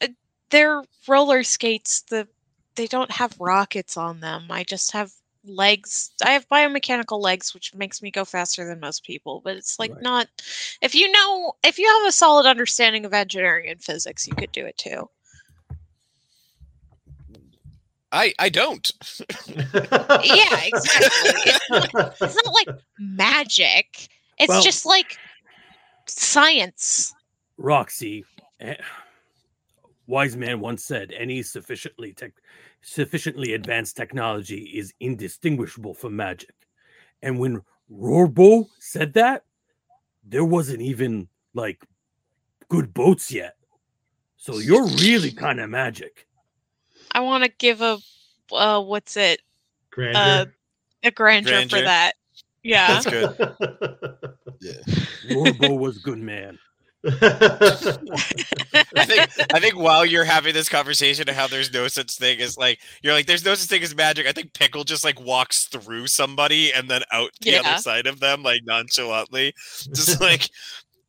Uh, 0.01 0.07
they're 0.49 0.84
roller 1.07 1.43
skates. 1.43 2.01
The 2.03 2.28
they 2.75 2.88
don't 2.88 3.11
have 3.11 3.36
rockets 3.39 3.97
on 3.97 4.19
them. 4.19 4.47
I 4.51 4.63
just 4.63 4.91
have 4.91 5.11
legs. 5.45 6.11
I 6.23 6.32
have 6.32 6.47
biomechanical 6.49 7.19
legs, 7.21 7.53
which 7.53 7.73
makes 7.73 8.01
me 8.01 8.11
go 8.11 8.23
faster 8.25 8.65
than 8.67 8.80
most 8.80 9.03
people. 9.03 9.41
But 9.43 9.57
it's 9.57 9.80
like 9.80 9.91
Right. 9.93 10.01
not. 10.03 10.28
If 10.82 10.93
you 10.93 11.11
know, 11.11 11.53
if 11.63 11.80
you 11.80 11.88
have 11.88 12.07
a 12.07 12.11
solid 12.11 12.45
understanding 12.45 13.05
of 13.05 13.13
engineering 13.13 13.67
and 13.69 13.82
physics, 13.84 14.28
you 14.28 14.34
could 14.36 14.51
do 14.51 14.65
it 14.65 14.78
too. 14.78 15.09
I 18.11 18.34
I 18.39 18.49
don't. 18.49 18.91
Yeah, 19.47 20.61
exactly. 20.63 21.41
It's 21.45 21.69
not, 21.69 22.15
it's 22.21 22.36
not 22.45 22.53
like 22.53 22.80
magic. 22.99 24.07
It's 24.38 24.49
Well- 24.49 24.61
just 24.63 24.85
like 24.85 25.17
science. 26.05 27.13
Roxy, 27.57 28.23
eh, 28.59 28.75
wise 30.05 30.38
man 30.38 30.59
once 30.59 30.83
said, 30.83 31.11
any 31.11 31.41
sufficiently 31.41 32.13
tech, 32.13 32.33
sufficiently 32.81 33.53
advanced 33.53 33.97
technology 33.97 34.63
is 34.77 34.93
indistinguishable 34.99 35.93
from 35.93 36.15
magic. 36.15 36.53
And 37.21 37.39
when 37.39 37.61
Rorbo 37.91 38.69
said 38.79 39.13
that, 39.13 39.43
there 40.23 40.45
wasn't 40.45 40.81
even 40.81 41.27
like 41.53 41.83
good 42.69 42.93
boats 42.93 43.31
yet. 43.31 43.55
So 44.38 44.59
you're 44.59 44.85
really 44.85 45.31
kind 45.31 45.59
of 45.59 45.69
magic. 45.69 46.27
I 47.11 47.21
want 47.21 47.43
to 47.43 47.49
give 47.49 47.81
a 47.81 47.97
uh, 48.51 48.81
what's 48.81 49.17
it? 49.17 49.41
Grandeur. 49.89 50.21
Uh, 50.21 50.45
a 51.03 51.11
grandeur, 51.11 51.51
Grandeur. 51.53 51.79
for 51.79 51.83
that. 51.83 52.13
Yeah. 52.64 52.99
That's 53.01 53.05
good. 53.05 53.38
Rorbo 55.30 55.78
was 55.80 55.97
good 55.99 56.18
man. 56.20 56.58
I 57.05 57.10
think 59.05 59.30
I 59.53 59.60
think 59.60 59.78
while 59.78 60.05
you're 60.05 60.26
having 60.26 60.53
this 60.53 60.68
conversation 60.68 61.30
of 61.30 61.36
how 61.36 61.47
there's 61.47 61.72
no 61.72 61.88
such 61.88 62.18
thing 62.18 62.41
as 62.41 62.58
like 62.58 62.80
you're 63.01 63.14
like 63.14 63.28
there's 63.28 63.45
no 63.45 63.55
such 63.55 63.70
thing 63.70 63.84
as 63.84 63.95
magic. 63.95 64.28
I 64.28 64.32
think 64.32 64.53
Pickle 64.53 64.84
just 64.84 65.05
like 65.05 65.20
walks 65.22 65.66
through 65.66 66.08
somebody 66.08 66.74
and 66.74 66.89
then 66.89 67.03
out 67.12 67.30
the 67.41 67.51
Yeah. 67.51 67.62
other 67.66 67.82
side 67.82 68.08
of 68.08 68.20
them 68.20 68.43
like 68.43 68.62
nonchalantly, 68.66 69.53
just 69.93 70.20
like 70.20 70.49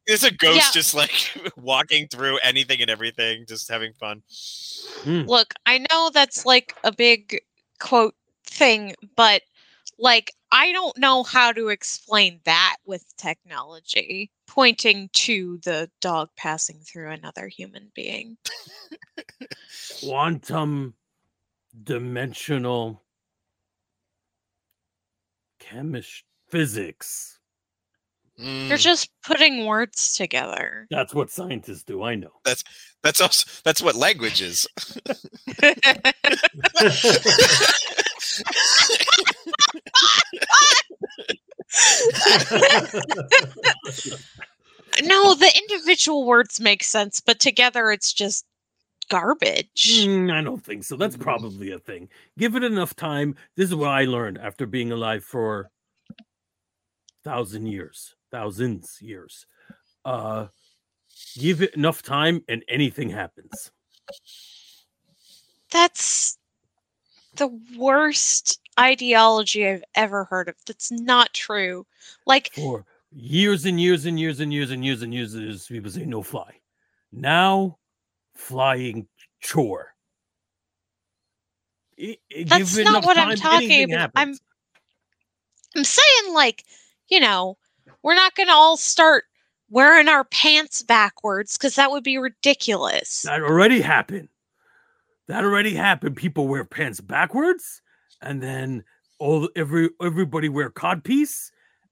it's 0.06 0.22
a 0.24 0.30
ghost 0.30 0.56
Yeah. 0.56 0.70
just 0.72 0.94
like 0.94 1.32
walking 1.56 2.06
through 2.08 2.38
anything 2.44 2.80
and 2.80 2.90
everything, 2.90 3.44
just 3.48 3.68
having 3.70 3.92
fun. 3.94 4.22
Hmm. 5.02 5.22
Look, 5.22 5.54
I 5.66 5.84
know 5.90 6.10
that's 6.12 6.46
like 6.46 6.74
a 6.84 6.92
big 6.92 7.40
quote 7.80 8.14
thing, 8.46 8.94
but 9.16 9.42
like 9.98 10.32
I 10.52 10.72
don't 10.72 10.96
know 10.98 11.22
how 11.22 11.52
to 11.52 11.68
explain 11.68 12.40
that 12.44 12.76
with 12.86 13.04
technology 13.16 14.30
pointing 14.46 15.10
to 15.12 15.58
the 15.64 15.90
dog 16.00 16.30
passing 16.36 16.80
through 16.80 17.10
another 17.10 17.48
human 17.48 17.90
being. 17.94 18.36
Quantum 20.00 20.94
dimensional 21.84 23.02
chemistry 25.58 26.24
physics. 26.48 27.38
You're 28.38 28.78
Mm, 28.78 28.82
just 28.82 29.10
putting 29.24 29.66
words 29.66 30.14
together. 30.14 30.86
That's 30.90 31.14
what 31.14 31.30
scientists 31.30 31.82
do. 31.82 32.02
I 32.02 32.14
know. 32.14 32.30
That's 32.44 32.62
that's 33.02 33.20
also 33.20 33.50
that's 33.64 33.82
what 33.82 33.96
language 33.96 34.40
is. 34.40 34.66
no, 45.02 45.34
the 45.34 45.62
individual 45.68 46.24
words 46.24 46.60
make 46.60 46.82
sense, 46.82 47.20
but 47.20 47.40
together 47.40 47.90
it's 47.90 48.12
just 48.12 48.44
garbage. 49.08 50.02
Mm, 50.02 50.32
I 50.32 50.42
don't 50.42 50.64
think 50.64 50.84
so. 50.84 50.96
That's 50.96 51.16
probably 51.16 51.72
a 51.72 51.78
thing. 51.78 52.08
Give 52.36 52.54
it 52.54 52.64
enough 52.64 52.94
time. 52.94 53.36
This 53.56 53.68
is 53.68 53.74
what 53.74 53.90
I 53.90 54.04
learned 54.04 54.38
after 54.38 54.66
being 54.66 54.92
alive 54.92 55.24
for 55.24 55.70
thousand 57.24 57.66
years, 57.66 58.14
thousands 58.30 58.98
years. 59.00 59.46
Uh, 60.04 60.46
give 61.38 61.62
it 61.62 61.74
enough 61.74 62.02
time, 62.02 62.44
and 62.48 62.64
anything 62.68 63.10
happens. 63.10 63.70
That's 65.70 66.38
the 67.36 67.48
worst 67.76 68.60
ideology 68.78 69.66
I've 69.68 69.84
ever 69.94 70.24
heard 70.24 70.48
of. 70.48 70.54
That's 70.66 70.90
not 70.90 71.32
true. 71.34 71.86
Like, 72.26 72.52
For 72.54 72.84
years 73.12 73.64
and 73.64 73.80
years 73.80 74.04
and 74.06 74.18
years 74.18 74.40
and 74.40 74.52
years 74.52 74.70
and 74.70 74.84
years 74.84 75.02
and 75.02 75.12
years, 75.14 75.34
and 75.34 75.44
years 75.44 75.66
people 75.66 75.90
say 75.90 76.04
no 76.04 76.22
fly. 76.22 76.54
Now, 77.12 77.78
flying 78.34 79.08
chore. 79.40 79.94
That's 82.46 82.76
not 82.78 83.04
what 83.04 83.18
I'm 83.18 83.36
talking 83.36 83.92
about. 83.92 84.10
I'm- 84.14 84.36
I'm 85.76 85.84
saying, 85.84 86.32
like, 86.32 86.64
you 87.08 87.20
know, 87.20 87.58
we're 88.02 88.14
not 88.14 88.34
going 88.34 88.46
to 88.46 88.52
all 88.52 88.76
start 88.76 89.24
wearing 89.70 90.08
our 90.08 90.24
pants 90.24 90.82
backwards 90.82 91.58
because 91.58 91.74
that 91.74 91.90
would 91.90 92.02
be 92.04 92.16
ridiculous. 92.18 93.22
That 93.22 93.42
already 93.42 93.80
happened. 93.80 94.28
That 95.26 95.44
already 95.44 95.74
happened. 95.74 96.16
People 96.16 96.48
wear 96.48 96.64
pants 96.64 97.00
backwards, 97.00 97.82
and 98.20 98.42
then 98.42 98.84
all 99.18 99.48
every 99.56 99.90
everybody 100.02 100.48
wear 100.48 100.70
codpiece, 100.70 101.50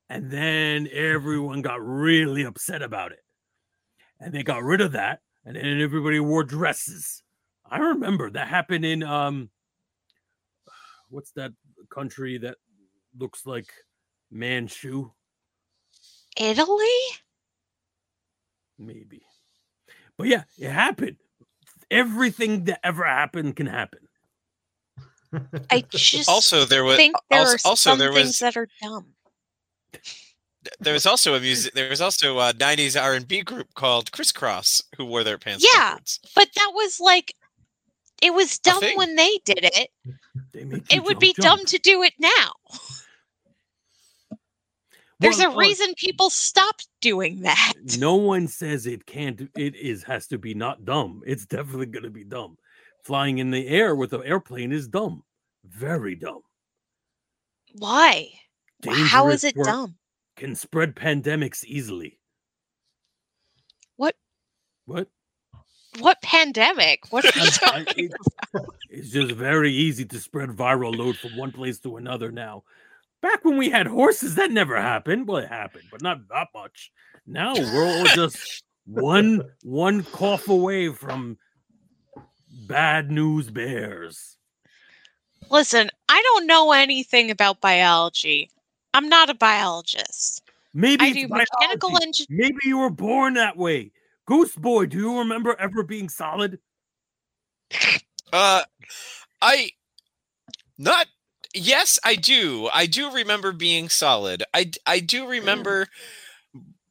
and 0.08 0.30
then 0.30 0.88
everyone 0.92 1.62
got 1.62 1.84
really 1.84 2.44
upset 2.44 2.82
about 2.82 3.12
it, 3.12 3.24
and 4.20 4.32
they 4.32 4.42
got 4.42 4.62
rid 4.62 4.80
of 4.80 4.92
that, 4.92 5.20
and 5.44 5.56
then 5.56 5.80
everybody 5.80 6.20
wore 6.20 6.44
dresses. 6.44 7.22
I 7.68 7.78
remember 7.78 8.30
that 8.30 8.48
happened 8.48 8.84
in 8.84 9.02
um, 9.02 9.50
what's 11.08 11.32
that 11.32 11.52
country 11.90 12.38
that 12.38 12.56
looks 13.18 13.46
like 13.46 13.72
Manchu? 14.30 15.10
Italy? 16.38 16.86
Maybe, 18.78 19.22
but 20.16 20.28
yeah, 20.28 20.44
it 20.58 20.70
happened. 20.70 21.16
Everything 21.90 22.64
that 22.64 22.80
ever 22.84 23.04
happened 23.04 23.56
can 23.56 23.66
happen. 23.66 24.05
I 25.70 25.80
just 25.90 26.28
Also, 26.28 26.64
there 26.64 26.84
was 26.84 26.96
think 26.96 27.16
there 27.30 27.40
also, 27.40 27.52
are 27.52 27.58
also 27.70 27.90
some 27.90 27.98
there 27.98 28.12
things 28.12 28.26
was 28.28 28.38
that 28.40 28.56
are 28.56 28.68
dumb. 28.82 29.14
there 30.80 30.92
was 30.94 31.06
also 31.06 31.34
a 31.34 31.40
music 31.40 31.72
there 31.74 31.88
was 31.88 32.00
also 32.00 32.38
a 32.38 32.52
90s 32.52 33.00
R&B 33.00 33.42
group 33.42 33.74
called 33.74 34.12
Kris 34.12 34.32
Kross 34.32 34.82
who 34.96 35.04
wore 35.04 35.24
their 35.24 35.38
pants 35.38 35.64
Yeah. 35.74 35.90
backwards. 35.90 36.20
But 36.34 36.48
that 36.54 36.72
was 36.74 36.98
like, 37.00 37.34
it 38.22 38.32
was 38.34 38.58
dumb 38.58 38.82
when 38.96 39.14
they 39.16 39.38
did 39.44 39.60
it. 39.62 39.90
They 40.52 40.60
It 40.90 41.04
would 41.04 41.14
jump, 41.14 41.20
be 41.20 41.34
jump. 41.34 41.58
dumb 41.58 41.66
to 41.66 41.78
do 41.78 42.02
it 42.02 42.14
now. 42.18 42.52
There's 45.18 45.38
Well, 45.38 45.52
a 45.54 45.56
reason 45.56 45.94
people 45.96 46.28
stopped 46.28 46.88
doing 47.00 47.40
that. 47.40 47.72
No 47.98 48.16
one 48.16 48.48
says 48.48 48.86
it 48.86 49.06
can't. 49.06 49.48
It 49.56 49.74
is 49.74 50.02
has 50.04 50.26
to 50.28 50.36
be 50.38 50.52
not 50.52 50.84
dumb. 50.84 51.22
It's 51.26 51.46
definitely 51.46 51.86
going 51.86 52.02
to 52.02 52.10
be 52.10 52.24
dumb. 52.24 52.58
Flying 53.06 53.38
in 53.38 53.52
the 53.52 53.68
air 53.68 53.94
with 53.94 54.12
an 54.14 54.22
airplane 54.24 54.72
is 54.72 54.88
dumb. 54.88 55.22
Very 55.64 56.16
dumb. 56.16 56.40
Why? 57.78 58.30
How 58.84 59.28
is 59.28 59.44
it 59.44 59.54
dumb? 59.54 59.94
Can 60.34 60.56
spread 60.56 60.96
pandemics 60.96 61.62
easily. 61.64 62.18
What? 63.94 64.16
What? 64.86 65.06
What 66.00 66.20
pandemic? 66.20 67.12
What 67.12 67.24
are 67.24 67.38
you 67.38 67.50
talking 67.52 68.10
it- 68.10 68.12
it's 68.90 69.10
just 69.10 69.30
very 69.36 69.70
easy 69.70 70.04
to 70.06 70.18
spread 70.18 70.48
viral 70.48 70.92
load 70.96 71.16
from 71.16 71.36
one 71.36 71.52
place 71.52 71.78
to 71.80 71.98
another 71.98 72.32
now. 72.32 72.64
Back 73.22 73.44
when 73.44 73.56
we 73.56 73.70
had 73.70 73.86
horses, 73.86 74.34
that 74.34 74.50
never 74.50 74.76
happened. 74.76 75.28
Well, 75.28 75.36
it 75.44 75.48
happened, 75.48 75.84
but 75.92 76.02
not 76.02 76.26
that 76.30 76.48
much. 76.52 76.90
Now 77.24 77.54
we're 77.54 77.86
all 77.86 78.04
just 78.06 78.64
one 78.84 79.42
one 79.62 80.02
cough 80.02 80.48
away 80.48 80.88
from 80.88 81.38
bad 82.66 83.10
news 83.10 83.50
bears. 83.50 84.36
Listen, 85.50 85.90
I 86.08 86.20
don't 86.22 86.46
know 86.46 86.72
anything 86.72 87.30
about 87.30 87.60
biology. 87.60 88.50
I'm 88.94 89.08
not 89.08 89.30
a 89.30 89.34
biologist. 89.34 90.42
Maybe 90.74 91.04
I 91.04 91.08
it's 91.08 91.16
do 91.16 91.28
mechanical 91.28 91.90
biology. 91.90 92.06
engineering. 92.06 92.54
Maybe 92.54 92.68
you 92.68 92.78
were 92.78 92.90
born 92.90 93.34
that 93.34 93.56
way. 93.56 93.92
Goose 94.26 94.54
boy, 94.54 94.86
do 94.86 94.98
you 94.98 95.18
remember 95.18 95.54
ever 95.58 95.82
being 95.82 96.08
solid? 96.08 96.58
Uh, 98.32 98.62
I 99.40 99.70
not. 100.78 101.06
Yes, 101.54 101.98
I 102.04 102.16
do. 102.16 102.68
I 102.74 102.86
do 102.86 103.10
remember 103.10 103.52
being 103.52 103.88
solid. 103.88 104.42
I 104.52 104.70
I 104.84 105.00
do 105.00 105.28
remember 105.28 105.86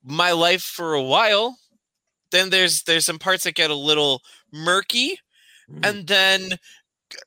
my 0.04 0.32
life 0.32 0.64
for 0.64 0.94
a 0.94 1.04
while. 1.04 1.58
Then 2.32 2.50
there's 2.50 2.84
there's 2.84 3.06
some 3.06 3.20
parts 3.20 3.44
that 3.44 3.56
get 3.56 3.70
a 3.70 3.76
little 3.76 4.22
murky, 4.52 5.20
Mm, 5.72 5.86
and 5.86 6.08
then 6.08 6.50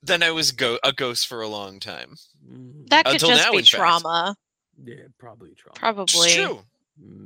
then 0.03 0.23
I 0.23 0.31
was 0.33 0.53
go- 0.53 0.79
a 0.85 0.93
ghost 0.93 1.27
for 1.27 1.41
a 1.43 1.49
long 1.49 1.81
time. 1.81 2.17
mm, 2.47 2.89
That 2.91 3.05
could 3.05 3.15
Until 3.15 3.29
just 3.31 3.45
now, 3.45 3.51
be 3.53 3.59
in 3.59 3.65
fact. 3.65 3.71
trauma, 3.77 4.37
yeah, 4.85 4.95
probably 5.19 5.55
trauma. 5.55 5.73
It's 5.73 5.79
probably. 5.79 6.31
true. 6.35 6.63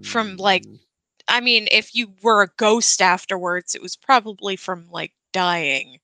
from, 0.05 0.37
like, 0.37 0.65
Mm, 0.65 0.79
I 1.29 1.41
mean, 1.41 1.67
if 1.71 1.95
you 1.95 2.13
were 2.23 2.43
a 2.43 2.49
ghost 2.59 3.01
afterwards, 3.01 3.75
it 3.75 3.81
was 3.83 3.97
probably 3.97 4.57
from 4.57 4.89
like 4.91 5.13
dying. 5.33 5.99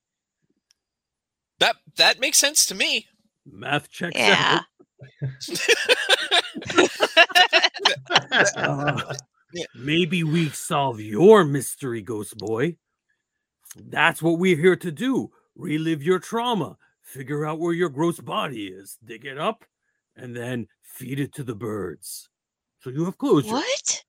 That 1.59 1.75
that 1.97 2.19
makes 2.19 2.37
sense 2.39 2.65
to 2.67 2.75
me. 2.75 3.07
math 3.45 3.89
checks 3.91 4.15
Yeah. 4.17 4.61
out. 4.61 4.65
Uh, 8.55 9.13
maybe 9.75 10.23
we 10.23 10.49
solve 10.49 10.99
your 10.99 11.43
mystery, 11.43 12.01
Ghost 12.01 12.37
Boy. 12.37 12.77
That's 13.75 14.21
what 14.21 14.39
we're 14.39 14.57
here 14.57 14.75
to 14.77 14.91
do. 14.91 15.31
Relive 15.55 16.01
your 16.03 16.19
trauma, 16.19 16.77
figure 17.01 17.45
out 17.45 17.59
where 17.59 17.73
your 17.73 17.89
gross 17.89 18.19
body 18.19 18.67
is, 18.67 18.97
dig 19.03 19.25
it 19.25 19.37
up, 19.37 19.65
and 20.15 20.35
then 20.35 20.67
feed 20.81 21.19
it 21.19 21.33
to 21.33 21.43
the 21.43 21.55
birds. 21.55 22.29
So 22.81 22.89
you 22.89 23.05
have 23.05 23.17
closure. 23.17 23.51
what? 23.51 24.03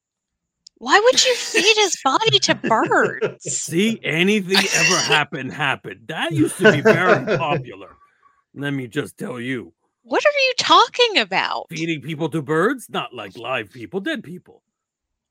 Why 0.78 0.98
would 0.98 1.24
you 1.24 1.34
feed 1.34 1.76
his 1.76 1.96
body 2.02 2.38
to 2.38 2.54
birds? 2.54 3.44
See, 3.44 4.00
anything 4.02 4.56
ever 4.56 4.96
happened 5.00 5.52
happened. 5.52 6.06
That 6.06 6.32
used 6.32 6.56
to 6.58 6.72
be 6.72 6.80
very 6.80 7.36
popular. 7.36 7.96
Let 8.54 8.70
me 8.70 8.86
just 8.86 9.18
tell 9.18 9.38
you. 9.38 9.74
What 10.02 10.24
are 10.24 10.38
you 10.38 10.52
talking 10.56 11.18
about? 11.18 11.66
Feeding 11.68 12.00
people 12.00 12.30
to 12.30 12.40
birds, 12.40 12.88
not 12.88 13.12
like 13.14 13.36
live 13.36 13.70
people, 13.70 14.00
dead 14.00 14.22
people. 14.22 14.62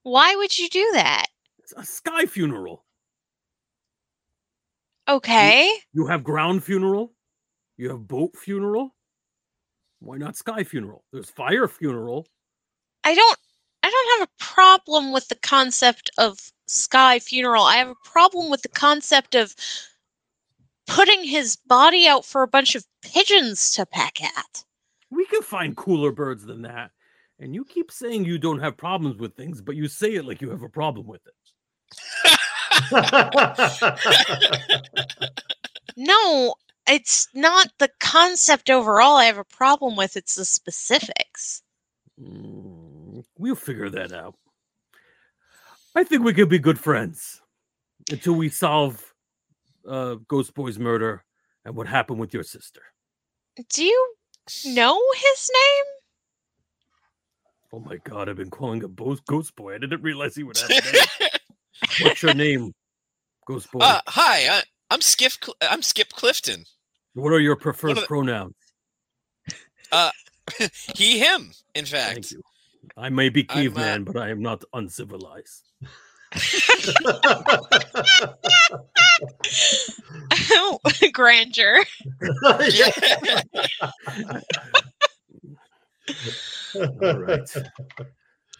Why 0.03 0.35
would 0.35 0.57
you 0.57 0.69
do 0.69 0.87
that? 0.93 1.25
It's 1.57 1.73
a 1.75 1.83
sky 1.83 2.25
funeral. 2.27 2.85
Okay. 5.09 5.71
You 5.91 6.05
have 6.05 6.23
ground 6.23 6.63
funeral, 6.63 7.13
you 7.77 7.89
have 7.89 8.07
boat 8.07 8.37
funeral. 8.37 8.95
Why 9.99 10.17
not 10.17 10.37
sky 10.37 10.63
funeral? 10.63 11.03
There's 11.11 11.29
fire 11.29 11.67
funeral. 11.67 12.27
I 13.03 13.15
don't 13.15 13.39
I 13.81 13.89
don't 13.89 14.19
have 14.19 14.29
a 14.29 14.43
problem 14.43 15.11
with 15.11 15.27
the 15.29 15.35
concept 15.35 16.11
of 16.17 16.37
sky 16.67 17.19
funeral. 17.19 17.63
I 17.63 17.77
have 17.77 17.89
a 17.89 17.95
problem 18.09 18.51
with 18.51 18.61
the 18.61 18.69
concept 18.69 19.35
of 19.35 19.55
putting 20.87 21.23
his 21.23 21.55
body 21.55 22.07
out 22.07 22.25
for 22.25 22.43
a 22.43 22.47
bunch 22.47 22.75
of 22.75 22.85
pigeons 23.01 23.71
to 23.71 23.85
peck 23.85 24.21
at. 24.21 24.63
We 25.09 25.25
can 25.25 25.41
find 25.41 25.75
cooler 25.75 26.11
birds 26.11 26.45
than 26.45 26.61
that. 26.63 26.91
And 27.39 27.55
you 27.55 27.65
keep 27.65 27.91
saying 27.91 28.25
you 28.25 28.37
don't 28.37 28.59
have 28.59 28.77
problems 28.77 29.17
with 29.17 29.35
things, 29.35 29.61
but 29.61 29.75
you 29.75 29.87
say 29.87 30.15
it 30.15 30.25
like 30.25 30.41
you 30.41 30.49
have 30.49 30.63
a 30.63 30.69
problem 30.69 31.07
with 31.07 31.21
it. 31.25 32.35
No, 35.97 36.55
it's 36.87 37.27
not 37.33 37.67
the 37.77 37.89
concept 37.99 38.69
overall 38.69 39.17
I 39.17 39.25
have 39.25 39.37
a 39.37 39.43
problem 39.43 39.97
with, 39.97 40.15
it's 40.15 40.35
the 40.35 40.45
specifics. 40.45 41.61
Mm, 42.19 43.25
we'll 43.37 43.55
figure 43.55 43.89
that 43.89 44.13
out. 44.13 44.35
I 45.95 46.05
think 46.05 46.23
we 46.23 46.33
could 46.33 46.47
be 46.47 46.57
good 46.59 46.79
friends 46.79 47.41
until 48.09 48.33
we 48.33 48.47
solve 48.47 49.13
uh, 49.87 50.15
Ghost 50.27 50.53
Boy's 50.53 50.79
murder 50.79 51.25
and 51.65 51.75
what 51.75 51.87
happened 51.87 52.19
with 52.19 52.33
your 52.33 52.43
sister. 52.43 52.81
Do 53.69 53.83
you 53.83 54.13
know 54.65 55.01
his 55.15 55.49
name? 55.53 55.85
Oh 57.73 57.79
my 57.79 57.97
god, 57.97 58.29
I've 58.29 58.37
been 58.37 58.49
calling 58.49 58.81
him 58.81 58.95
Ghost 59.27 59.55
Boy. 59.55 59.75
I 59.75 59.79
didn't 59.79 60.01
realize 60.01 60.35
he 60.35 60.43
would 60.43 60.57
have 60.57 60.69
a 60.69 60.73
name. 60.73 61.29
What's 62.01 62.23
your 62.23 62.33
name, 62.33 62.73
Ghost 63.45 63.71
Boy? 63.71 63.79
uh, 63.79 64.01
hi, 64.07 64.57
I, 64.57 64.61
I'm 64.91 65.01
Skip. 65.01 65.31
Cl- 65.43 65.55
I'm 65.61 65.81
Skip 65.81 66.09
Clifton. 66.09 66.65
what 67.13 67.31
are 67.33 67.39
your 67.39 67.55
preferred 67.55 67.97
the- 67.97 68.01
pronouns? 68.01 68.53
He, 70.95 71.19
him. 71.19 71.51
In 71.75 71.85
fact, 71.85 72.13
Thank 72.13 72.31
you. 72.31 72.41
I 72.97 73.09
may 73.09 73.29
be 73.29 73.45
I'm, 73.49 73.49
uh, 73.49 73.53
caveman, 73.61 74.03
but 74.03 74.17
I 74.17 74.29
am 74.29 74.41
not 74.41 74.63
uncivilized. 74.73 75.63
Grandeur. 81.13 81.83
All 86.75 87.19
right. 87.19 87.49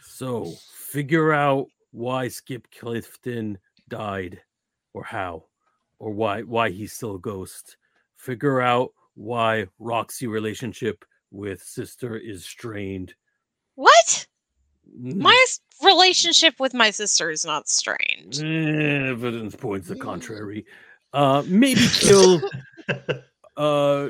So 0.03 0.53
figure 0.91 1.33
out 1.33 1.67
why 1.91 2.27
Skip 2.27 2.67
Clifton 2.77 3.57
died, 3.87 4.41
or 4.93 5.03
how, 5.03 5.45
or 5.99 6.11
why 6.11 6.41
why 6.43 6.69
he's 6.69 6.93
still 6.93 7.15
a 7.15 7.19
ghost. 7.19 7.77
Figure 8.15 8.61
out 8.61 8.91
why 9.15 9.65
Roxy 9.79 10.27
relationship 10.27 11.03
with 11.31 11.61
sister 11.61 12.17
is 12.17 12.45
strained. 12.45 13.13
What? 13.75 14.27
Mm, 14.99 15.15
My 15.17 15.45
relationship 15.83 16.55
with 16.59 16.73
my 16.73 16.89
sister 16.91 17.29
is 17.31 17.45
not 17.45 17.69
strained. 17.69 18.39
eh, 18.43 19.09
evidence 19.09 19.55
points 19.55 19.87
the 19.87 19.95
contrary. 19.95 20.65
Uh, 21.13 21.43
maybe 21.47 21.81
kill 21.93 22.41
uh 23.57 24.09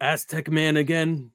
Aztec 0.00 0.50
man 0.50 0.76
again, 0.78 1.30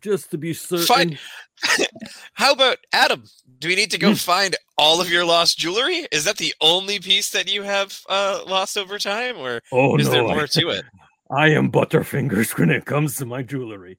just 0.00 0.30
to 0.30 0.38
be 0.38 0.52
certain. 0.54 0.86
Fine. 0.86 1.18
How 2.34 2.52
about 2.52 2.78
Adam? 2.92 3.24
Do 3.58 3.68
we 3.68 3.74
need 3.74 3.90
to 3.90 3.98
go 3.98 4.10
Hmm. 4.10 4.14
find 4.16 4.56
all 4.76 5.00
of 5.00 5.10
your 5.10 5.24
lost 5.24 5.58
jewelry? 5.58 6.06
Is 6.12 6.24
that 6.24 6.36
the 6.38 6.54
only 6.60 7.00
piece 7.00 7.30
that 7.30 7.52
you 7.52 7.62
have 7.62 7.98
uh, 8.08 8.42
lost 8.46 8.76
over 8.78 8.98
time, 8.98 9.36
or 9.36 9.60
Oh 9.72 9.96
is 9.96 10.06
no, 10.06 10.12
there 10.12 10.22
I- 10.24 10.34
more 10.34 10.46
to 10.46 10.68
it? 10.70 10.84
I 11.30 11.48
am 11.50 11.70
Butterfingers 11.70 12.56
when 12.58 12.70
it 12.70 12.86
comes 12.86 13.16
to 13.16 13.26
my 13.26 13.42
jewelry. 13.42 13.98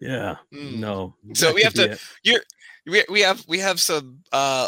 Yeah, 0.00 0.36
Mm. 0.52 0.78
no. 0.80 1.14
So 1.34 1.54
we 1.54 1.62
have 1.62 1.74
be 1.74 1.82
it. 2.24 2.42
we 2.86 3.04
we 3.08 3.20
have 3.20 3.44
we 3.48 3.58
have 3.60 3.80
some 3.80 4.20
uh 4.32 4.66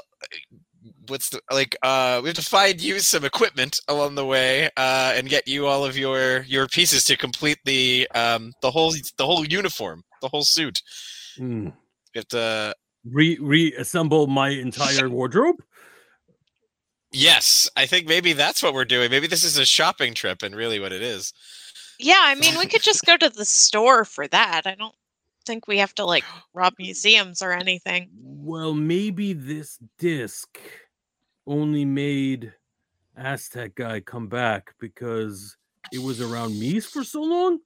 what's 1.09 1.31
the 1.31 1.41
like 1.51 1.76
uh 1.83 2.20
we 2.22 2.29
have 2.29 2.37
to 2.37 2.43
find 2.43 2.81
you 2.81 2.99
some 3.01 3.24
equipment 3.24 3.81
along 3.89 4.14
the 4.14 4.24
way 4.24 4.66
uh 4.76 5.12
and 5.16 5.29
get 5.29 5.49
you 5.49 5.66
all 5.66 5.85
of 5.85 5.99
your 5.99 6.43
your 6.43 6.66
pieces 6.68 7.05
to 7.05 7.16
complete 7.16 7.59
the 7.64 8.09
um 8.14 8.53
the 8.62 8.70
whole 8.70 8.93
the 9.16 9.26
whole 9.26 9.45
uniform 9.45 10.03
the 10.22 10.29
whole 10.29 10.45
suit 10.45 10.81
Mm. 11.39 11.72
we 12.14 12.18
have 12.18 12.29
to 12.29 12.74
Re 13.11 13.39
reassemble 13.41 14.27
my 14.27 14.51
entire 14.51 15.09
wardrobe. 15.17 15.63
yes 17.13 17.69
i 17.77 17.87
think 17.87 18.07
maybe 18.07 18.35
that's 18.35 18.63
what 18.63 18.75
we're 18.75 18.85
doing 18.85 19.11
maybe 19.11 19.27
this 19.27 19.45
is 19.45 19.57
a 19.57 19.65
shopping 19.65 20.13
trip 20.13 20.43
and 20.43 20.55
really 20.55 20.79
what 20.79 20.93
it 20.93 21.01
is 21.03 21.33
Yeah, 21.99 22.21
I 22.21 22.35
mean, 22.37 22.59
we 22.59 22.67
could 22.67 22.83
just 22.83 23.05
go 23.05 23.17
to 23.25 23.29
the 23.29 23.45
store 23.45 24.05
for 24.05 24.29
that. 24.29 24.63
I 24.67 24.75
don't 24.77 24.95
think 25.47 25.67
we 25.67 25.79
have 25.79 25.95
to 25.97 26.05
like 26.05 26.25
rob 26.55 26.75
museums 26.79 27.43
or 27.43 27.53
anything. 27.53 28.09
Well, 28.23 28.73
maybe 28.75 29.33
this 29.33 29.79
disc 29.99 30.61
only 31.47 31.85
made 31.85 32.53
Aztec 33.17 33.75
guy 33.75 34.01
come 34.01 34.29
back 34.29 34.75
because 34.79 35.57
it 35.93 36.01
was 36.03 36.21
around 36.21 36.59
me 36.59 36.79
for 36.81 37.03
so 37.03 37.23
long. 37.23 37.59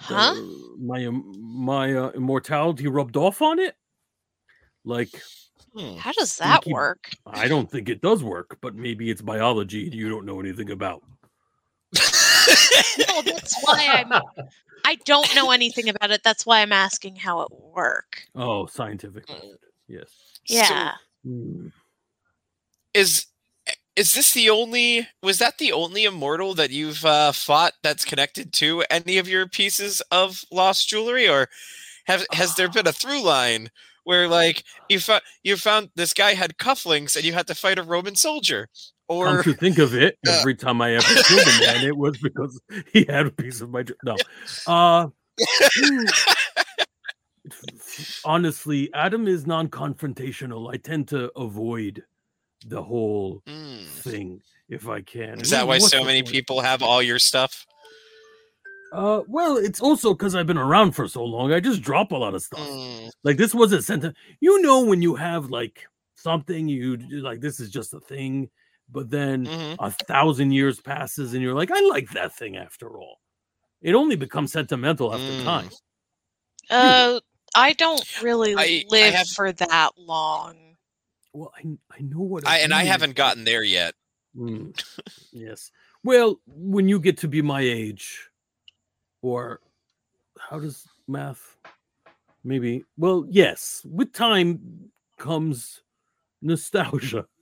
Huh? 0.00 0.34
that, 0.34 0.42
uh, 0.42 0.76
my 0.78 1.08
my 1.08 1.94
uh, 1.94 2.10
immortality 2.10 2.88
rubbed 2.88 3.16
off 3.16 3.40
on 3.40 3.58
it. 3.58 3.74
Like 4.84 5.10
Hmm. 5.76 5.96
How 5.96 6.12
does 6.12 6.36
that 6.38 6.62
Stinky- 6.62 6.72
work? 6.72 7.10
I 7.26 7.46
don't 7.46 7.70
think 7.70 7.88
it 7.90 8.00
does 8.00 8.24
work, 8.24 8.56
but 8.62 8.74
maybe 8.74 9.10
it's 9.10 9.20
biology 9.20 9.90
you 9.92 10.08
don't 10.08 10.24
know 10.24 10.40
anything 10.40 10.70
about. 10.70 11.02
No, 12.98 13.22
that's 13.22 13.54
why 13.62 13.86
I'm. 13.88 14.12
I 14.84 14.94
don't 15.04 15.32
know 15.34 15.50
anything 15.50 15.88
about 15.90 16.10
it. 16.10 16.22
That's 16.24 16.46
why 16.46 16.60
I'm 16.62 16.72
asking 16.72 17.16
how 17.16 17.42
it 17.42 17.50
would 17.50 17.74
work. 17.74 18.22
Oh, 18.34 18.66
scientific 18.66 19.28
method. 19.28 19.58
Yes. 19.86 20.08
Yeah. 20.46 20.92
Hmm. 21.24 21.68
is 22.94 23.26
is 23.96 24.12
this 24.12 24.32
the 24.32 24.48
only 24.48 25.06
was 25.22 25.38
that 25.38 25.58
the 25.58 25.72
only 25.72 26.04
immortal 26.04 26.54
that 26.54 26.70
you've 26.70 27.04
uh, 27.04 27.32
fought 27.32 27.74
that's 27.82 28.04
connected 28.04 28.52
to 28.54 28.84
any 28.88 29.18
of 29.18 29.28
your 29.28 29.46
pieces 29.46 30.00
of 30.10 30.44
lost 30.50 30.88
jewelry 30.88 31.28
or 31.28 31.48
have 32.06 32.24
has 32.32 32.54
there 32.54 32.68
been 32.70 32.86
a 32.86 32.92
through 33.00 33.22
line 33.22 33.70
where 34.08 34.26
like 34.26 34.64
you 34.88 34.98
found 34.98 35.20
you 35.42 35.54
found 35.58 35.90
this 35.94 36.14
guy 36.14 36.32
had 36.32 36.56
cufflinks 36.56 37.14
and 37.14 37.26
you 37.26 37.34
had 37.34 37.46
to 37.46 37.54
fight 37.54 37.78
a 37.78 37.82
roman 37.82 38.16
soldier 38.16 38.66
Come 39.10 39.16
or 39.18 39.42
to 39.42 39.52
think 39.52 39.76
of 39.78 39.94
it, 39.94 40.16
Uh, 40.26 40.32
every 40.32 40.54
time 40.54 40.80
I 40.80 40.94
ever 40.94 41.04
killed 41.28 41.46
a 41.46 41.60
man, 41.60 41.84
it 41.86 41.94
was 41.96 42.16
because 42.22 42.58
he 42.92 43.04
had 43.04 43.26
a 43.26 43.30
piece 43.30 43.60
of 43.60 43.68
my. 43.70 43.82
dr- 43.82 43.98
No, 44.04 44.16
uh, 44.66 45.08
hmm. 45.76 46.04
honestly, 48.24 48.90
Adam 48.94 49.26
is 49.28 49.46
non-confrontational. 49.46 50.72
I 50.72 50.76
tend 50.78 51.08
to 51.08 51.30
avoid 51.36 52.02
the 52.66 52.82
whole 52.82 53.42
Mm. 53.46 53.86
thing 53.88 54.42
if 54.68 54.88
I 54.88 55.00
can. 55.02 55.40
is 55.40 55.50
that 55.50 55.66
why 55.66 55.78
so 55.78 56.02
many 56.04 56.22
point? 56.22 56.32
people 56.32 56.60
have 56.60 56.82
all 56.82 57.02
your 57.02 57.18
stuff 57.18 57.66
Uh, 58.92 59.22
well, 59.28 59.56
it's 59.56 59.80
also 59.80 60.14
because 60.14 60.34
I've 60.34 60.46
been 60.46 60.58
around 60.58 60.92
for 60.92 61.06
so 61.08 61.24
long. 61.24 61.52
I 61.52 61.60
just 61.60 61.82
drop 61.82 62.12
a 62.12 62.16
lot 62.16 62.34
of 62.34 62.42
stuff. 62.42 62.60
Mm. 62.60 63.10
Like 63.22 63.36
this 63.36 63.54
was 63.54 63.72
a 63.72 63.82
sent 63.82 64.02
to 64.02 64.14
you 64.40 64.62
know 64.62 64.84
when 64.84 65.02
you 65.02 65.14
have 65.16 65.50
like 65.50 65.86
something 66.14 66.68
you 66.68 66.96
like 67.22 67.40
this 67.40 67.60
is 67.60 67.70
just 67.70 67.92
a 67.94 68.00
thing, 68.00 68.48
but 68.90 69.10
then 69.10 69.44
Mhm. 69.46 69.76
a 69.78 69.90
thousand 69.90 70.52
years 70.52 70.80
passes 70.80 71.34
and 71.34 71.42
you're 71.42 71.54
like, 71.54 71.70
I 71.72 71.80
like 71.80 72.10
that 72.10 72.34
thing 72.34 72.56
after 72.56 72.98
all. 72.98 73.18
It 73.82 73.94
only 73.94 74.16
becomes 74.16 74.52
sentimental 74.52 75.12
after 75.14 75.24
Mm. 75.26 75.44
time. 75.44 75.70
Uh, 76.70 77.20
I 77.54 77.72
don't 77.74 78.22
really 78.22 78.54
I- 78.54 78.62
I 78.62 78.84
live 78.88 79.14
have- 79.14 79.28
for 79.28 79.52
that 79.52 79.92
long. 79.96 80.76
Well, 81.32 81.52
I 81.56 81.60
I 81.90 82.00
know 82.00 82.20
what 82.20 82.46
I, 82.46 82.58
and 82.58 82.72
I 82.74 82.84
haven't 82.84 83.14
gotten 83.16 83.44
there 83.44 83.62
yet 83.62 83.94
Mm, 84.36 84.72
yes. 85.32 85.70
Well, 86.04 86.40
when 86.46 86.88
you 86.88 87.00
get 87.00 87.18
to 87.18 87.28
be 87.28 87.42
my 87.42 87.60
age, 87.60 88.27
or 89.22 89.60
how 90.38 90.58
does 90.58 90.86
math? 91.06 91.56
maybe. 92.44 92.84
Well, 92.96 93.26
yes, 93.28 93.84
with 93.90 94.12
time 94.12 94.90
comes 95.18 95.82
nostalgia. 96.42 97.26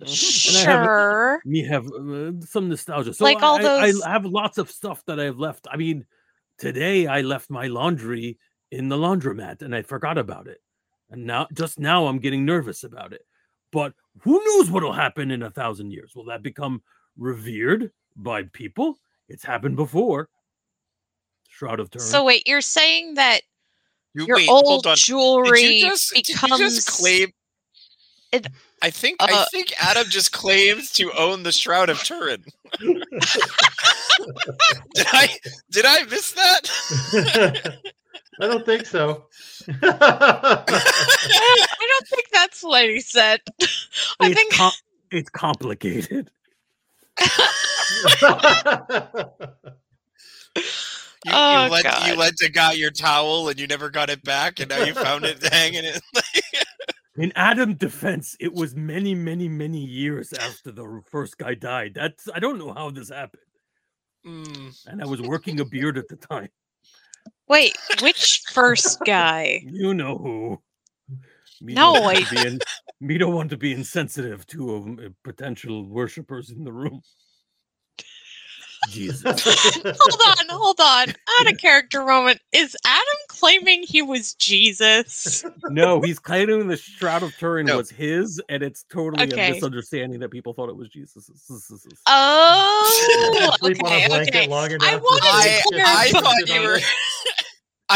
And 0.00 0.08
I 0.08 0.60
have- 0.60 0.86
Sure. 0.86 1.42
Me 1.44 1.64
have 1.66 1.86
uh, 1.92 2.32
some 2.40 2.68
nostalgia. 2.68 3.14
So 3.14 3.24
Like 3.24 3.42
all 3.42 3.56
I, 3.58 3.62
those- 3.62 4.02
I 4.02 4.10
have 4.10 4.24
lots 4.24 4.58
of 4.58 4.70
stuff 4.70 5.04
that 5.06 5.20
I've 5.20 5.38
left. 5.38 5.68
I 5.70 5.76
mean, 5.76 6.04
today 6.58 7.06
I 7.06 7.20
left 7.20 7.50
my 7.50 7.66
laundry 7.68 8.38
in 8.72 8.88
the 8.88 8.96
laundromat 8.96 9.62
and 9.62 9.74
I 9.74 9.82
forgot 9.82 10.18
about 10.18 10.48
it. 10.48 10.60
And 11.10 11.24
now, 11.26 11.46
just 11.52 11.78
now, 11.78 12.06
I'm 12.06 12.18
getting 12.18 12.44
nervous 12.44 12.82
about 12.84 13.12
it. 13.12 13.24
But 13.70 13.92
who 14.20 14.42
knows 14.44 14.70
what'll 14.70 14.92
happen 14.92 15.30
in 15.30 15.42
a 15.42 15.50
thousand 15.50 15.92
years? 15.92 16.16
Will 16.16 16.24
that 16.24 16.42
become 16.42 16.82
revered 17.16 17.92
by 18.16 18.44
people? 18.44 18.96
It's 19.28 19.44
happened 19.44 19.76
before. 19.76 20.28
Shroud 21.62 21.80
of 21.80 21.90
Turin. 21.90 22.06
So 22.06 22.24
wait, 22.24 22.46
you're 22.46 22.60
saying 22.60 23.14
that 23.14 23.42
You, 24.14 24.26
your 24.26 24.36
wait, 24.36 24.48
old 24.48 24.64
hold. 24.64 24.84
Did 24.84 24.96
jewelry 24.96 25.62
you 25.62 25.88
just, 25.88 26.12
did 26.12 26.28
you 26.28 26.34
becomes 26.34 26.58
just 26.58 26.88
claim? 26.88 27.32
It- 28.32 28.48
I 28.82 28.90
think 28.90 29.22
I 29.22 29.32
uh, 29.32 29.44
think 29.52 29.72
Adam 29.78 30.08
just 30.08 30.32
claims 30.32 30.90
to 30.94 31.12
own 31.12 31.44
the 31.44 31.52
Shroud 31.52 31.88
of 31.88 32.02
Turin. 32.02 32.42
did 32.80 33.04
I 35.12 35.28
did 35.70 35.84
I 35.86 36.02
miss 36.06 36.32
that? 36.32 36.62
I 38.40 38.46
don't 38.48 38.66
think 38.66 38.86
so. 38.86 39.26
I 39.82 40.64
don't 40.66 42.08
think 42.08 42.26
that's 42.32 42.64
what 42.64 42.88
he 42.88 42.98
said. 43.00 43.38
I 44.18 44.30
it's, 44.30 44.34
think 44.34 44.52
com- 44.52 44.72
it's 45.12 45.30
complicated. 45.30 46.28
You, 51.24 51.32
Oh, 51.34 51.64
you 51.66 51.70
lent 51.70 51.86
you 52.06 52.16
lent 52.16 52.40
a 52.42 52.48
guy 52.50 52.72
your 52.72 52.90
towel 52.90 53.48
and 53.48 53.58
you 53.60 53.66
never 53.66 53.90
got 53.90 54.10
it 54.10 54.22
back, 54.24 54.58
and 54.60 54.68
now 54.68 54.82
you 54.84 54.94
found 54.94 55.24
it 55.24 55.42
hanging 55.52 55.84
it. 55.84 56.00
In 57.16 57.30
Adam's 57.36 57.76
defense, 57.76 58.34
it 58.40 58.52
was 58.52 58.74
many, 58.74 59.14
many, 59.14 59.46
many 59.46 59.84
years 59.84 60.32
after 60.32 60.72
the 60.72 61.02
first 61.10 61.36
guy 61.36 61.54
died. 61.54 61.92
That's 61.94 62.26
I 62.34 62.38
don't 62.38 62.58
know 62.58 62.72
how 62.72 62.90
this 62.90 63.10
happened. 63.10 63.42
Mm. 64.26 64.86
And 64.86 65.02
I 65.02 65.06
was 65.06 65.20
working 65.20 65.60
a 65.60 65.64
beard 65.64 65.98
at 65.98 66.08
the 66.08 66.16
time. 66.16 66.48
wait, 67.48 67.76
which 68.00 68.42
first 68.50 68.98
guy? 69.04 69.62
You 69.66 69.92
know 69.94 70.16
who. 70.16 70.60
Me 71.60 71.74
No, 71.74 71.94
don't 71.94 72.32
I- 72.36 72.46
in, 72.46 72.58
me 73.00 73.18
don't 73.18 73.34
want 73.34 73.50
to 73.50 73.56
be 73.56 73.72
insensitive 73.72 74.46
to 74.48 74.76
um, 74.76 74.98
uh, 75.04 75.08
potential 75.22 75.86
worshippers 75.88 76.50
in 76.50 76.64
the 76.64 76.72
room. 76.72 77.02
Jesus. 78.90 79.44
Hold 79.84 80.20
on, 80.38 80.46
hold 80.50 80.80
on. 80.80 81.08
Out 81.10 81.52
of 81.52 81.58
character 81.58 82.04
moment. 82.04 82.40
Is 82.52 82.76
Adam 82.84 83.04
claiming 83.28 83.84
he 83.84 84.02
was 84.02 84.34
Jesus? 84.34 85.44
No, 85.70 86.00
he's 86.00 86.18
claiming 86.18 86.66
the 86.68 86.76
Shroud 86.76 87.22
of 87.22 87.36
Turin 87.38 87.66
No. 87.66 87.76
was 87.78 87.90
his, 87.90 88.40
and 88.48 88.62
it's 88.62 88.84
totally 88.90 89.32
Okay. 89.32 89.50
a 89.50 89.54
misunderstanding 89.54 90.20
that 90.20 90.30
people 90.30 90.52
thought 90.52 90.68
it 90.68 90.76
was 90.76 90.88
Jesus. 90.88 91.30
Oh, 92.06 93.52
Sleep 93.60 93.82
on 93.84 93.92
a 93.92 93.96
okay, 93.96 94.08
blanket 94.08 94.34
okay. 94.36 94.48
long 94.48 94.70
enough. 94.70 94.88
I 94.88 94.90
to 94.92 94.98
wanted 94.98 95.28
I, 95.32 95.44
get 95.48 95.62
to 95.62 95.74
shit 95.74 95.86
I 95.86 96.10
clarify. 96.10 96.20
thought 96.20 96.48
you 96.48 96.60
were. 96.62 96.78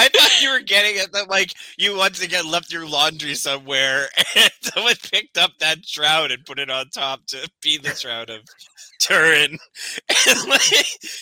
It. 0.05 0.11
I 0.15 0.19
thought 0.19 0.43
you 0.43 0.51
were 0.51 0.61
getting 0.61 0.97
it 0.97 1.13
that 1.13 1.29
like 1.29 1.53
you 1.77 1.97
once 1.97 2.23
again 2.23 2.51
left 2.51 2.73
your 2.73 2.89
laundry 2.89 3.35
somewhere 3.35 4.07
and 4.37 4.51
someone 4.61 4.95
picked 5.11 5.39
up 5.39 5.53
that 5.61 5.85
shroud 5.87 6.31
and 6.31 6.45
put 6.45 6.59
it 6.59 6.71
on 6.71 6.89
top 6.91 7.27
to 7.29 7.49
be 7.63 7.79
the 7.79 7.95
shroud 7.95 8.31
of 8.31 8.41
Turin. 9.01 9.59
And 10.29 10.49
like, 10.49 10.63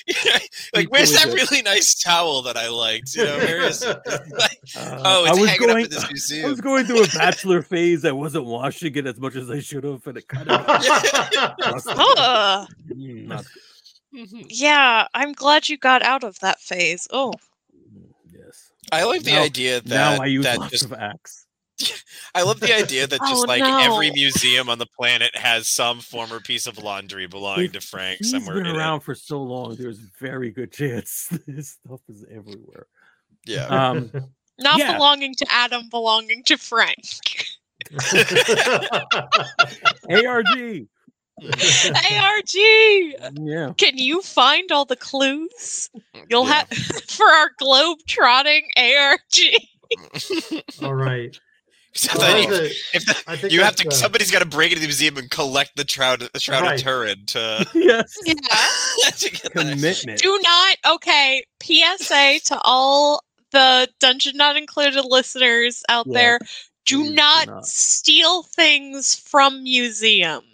like 0.75 0.91
where's 0.91 1.13
that 1.13 1.27
Equally 1.27 1.43
really 1.43 1.63
nice 1.63 1.95
towel 1.95 2.43
that 2.43 2.57
I 2.57 2.69
liked? 2.69 3.15
You 3.15 3.25
know, 3.25 3.39
where 3.39 3.63
is 3.63 3.83
it? 3.83 3.99
Like, 4.07 4.59
Uh, 4.77 5.03
oh, 5.05 5.25
I 5.27 5.31
was 5.33 5.49
hanging 5.49 5.67
going, 5.67 5.85
up 5.85 5.93
in 5.93 6.01
this 6.11 6.45
I 6.45 6.49
was 6.49 6.61
going 6.61 6.87
through 6.87 7.05
a 7.05 7.09
bachelor 7.09 7.63
phase. 7.63 8.05
I 8.05 8.13
wasn't 8.13 8.47
washing 8.47 8.95
it 8.97 9.07
as 9.07 9.19
much 9.19 9.37
as 9.37 9.51
I 9.51 9.61
should 9.61 9.85
have, 9.85 10.07
and 10.07 10.19
it 10.19 10.29
kind 10.29 10.51
of 10.51 10.65
Ugh. 10.69 12.69
Mm, 12.91 13.27
not 13.27 13.45
Mhm. 14.15 14.47
Yeah, 14.49 15.09
I'm 15.13 15.33
glad 15.33 15.69
you 15.69 15.77
got 15.77 16.03
out 16.03 16.23
of 16.23 16.39
that 16.39 16.61
phase. 16.61 17.09
Oh, 17.11 17.33
good. 17.33 17.35
Yes. 17.35 17.54
I 18.93 19.05
like 19.05 19.23
the 19.23 19.33
Now- 19.33 19.43
idea 19.43 19.81
that 19.81 19.89
now 19.89 20.23
I 20.23 20.27
use 20.27 20.45
that 20.45 20.59
lots 20.59 20.71
just 20.73 20.85
of 20.85 20.93
axe. 20.93 21.47
I 22.35 22.43
love 22.43 22.61
the 22.61 22.73
idea 22.75 23.07
that 23.07 23.19
just 23.21 23.45
Oh, 23.45 23.49
like 23.49 23.63
every 23.63 24.11
museum 24.13 24.69
on 24.69 24.79
the 24.79 24.87
planet 24.87 25.35
has 25.37 25.67
some 25.69 26.01
former 26.01 26.39
piece 26.41 26.67
of 26.69 26.79
laundry 26.79 27.27
belonging 27.27 27.65
If 27.67 27.73
to 27.73 27.81
Frank 27.81 28.19
He's 28.19 28.31
somewhere 28.31 28.57
been 28.57 28.67
in 28.67 28.77
around 28.77 29.01
for 29.01 29.15
so 29.15 29.43
long. 29.43 29.75
There's 29.75 29.99
very 30.21 30.51
good 30.53 30.71
chance 30.73 31.29
this 31.47 31.71
stuff 31.85 32.01
is 32.09 32.25
everywhere. 32.31 32.87
Yeah. 33.45 33.67
Um, 33.67 34.11
not 34.61 34.79
Yeah. 34.79 34.93
belonging 34.95 35.35
to 35.37 35.47
Adam, 35.51 35.89
belonging 35.91 36.45
to 36.45 36.57
Frank. 36.57 37.03
ARG. 40.11 40.87
ARG. 41.43 42.55
Yeah. 42.55 43.73
Can 43.77 43.99
you 43.99 44.23
find 44.23 44.71
all 44.73 44.85
the 44.85 44.97
clues? 44.97 45.91
You'll 46.29 46.47
Yeah. 46.47 46.65
have 46.69 46.69
for 47.09 47.27
our 47.27 47.51
globe 47.59 47.99
trotting 48.07 48.69
ARG. 48.77 49.21
All 50.83 50.95
right. 50.95 51.39
Except 51.93 52.19
Well, 52.19 52.33
that 52.33 52.49
you, 52.49 52.55
it. 52.67 52.73
if 52.95 53.07
the- 53.07 53.23
I 53.31 53.37
think 53.37 53.53
you 53.53 53.63
have 53.63 53.77
to, 53.77 53.85
that's, 53.85 53.97
uh, 53.97 54.03
somebody's 54.03 54.31
got 54.31 54.41
to 54.41 54.47
break 54.49 54.71
into 54.73 54.81
the 54.81 54.87
museum 54.89 55.17
and 55.17 55.31
collect 55.31 55.77
the 55.77 55.87
shroud, 55.87 56.29
the 56.33 56.41
shroud 56.41 56.63
Right. 56.63 56.75
of 56.75 56.83
Turin 56.85 57.25
to, 57.27 57.67
Yeah. 57.75 58.03
Yes. 58.03 59.21
to 59.21 59.31
get 59.31 59.53
that. 59.55 59.71
Commitment. 59.77 60.21
Do 60.21 60.41
not. 60.43 60.77
Okay. 60.97 61.45
PSA 61.63 62.41
to 62.47 62.61
all 62.65 63.23
the 63.53 63.89
Dungeon 64.01 64.37
Not 64.37 64.57
Included 64.57 65.05
listeners 65.05 65.85
out 65.89 66.07
Yeah, 66.09 66.13
there: 66.19 66.39
do 66.87 66.99
please 67.03 67.09
do 67.11 67.15
not, 67.15 67.47
not. 67.47 67.67
steal 67.67 68.43
things 68.43 69.15
from 69.15 69.63
museums. 69.63 70.45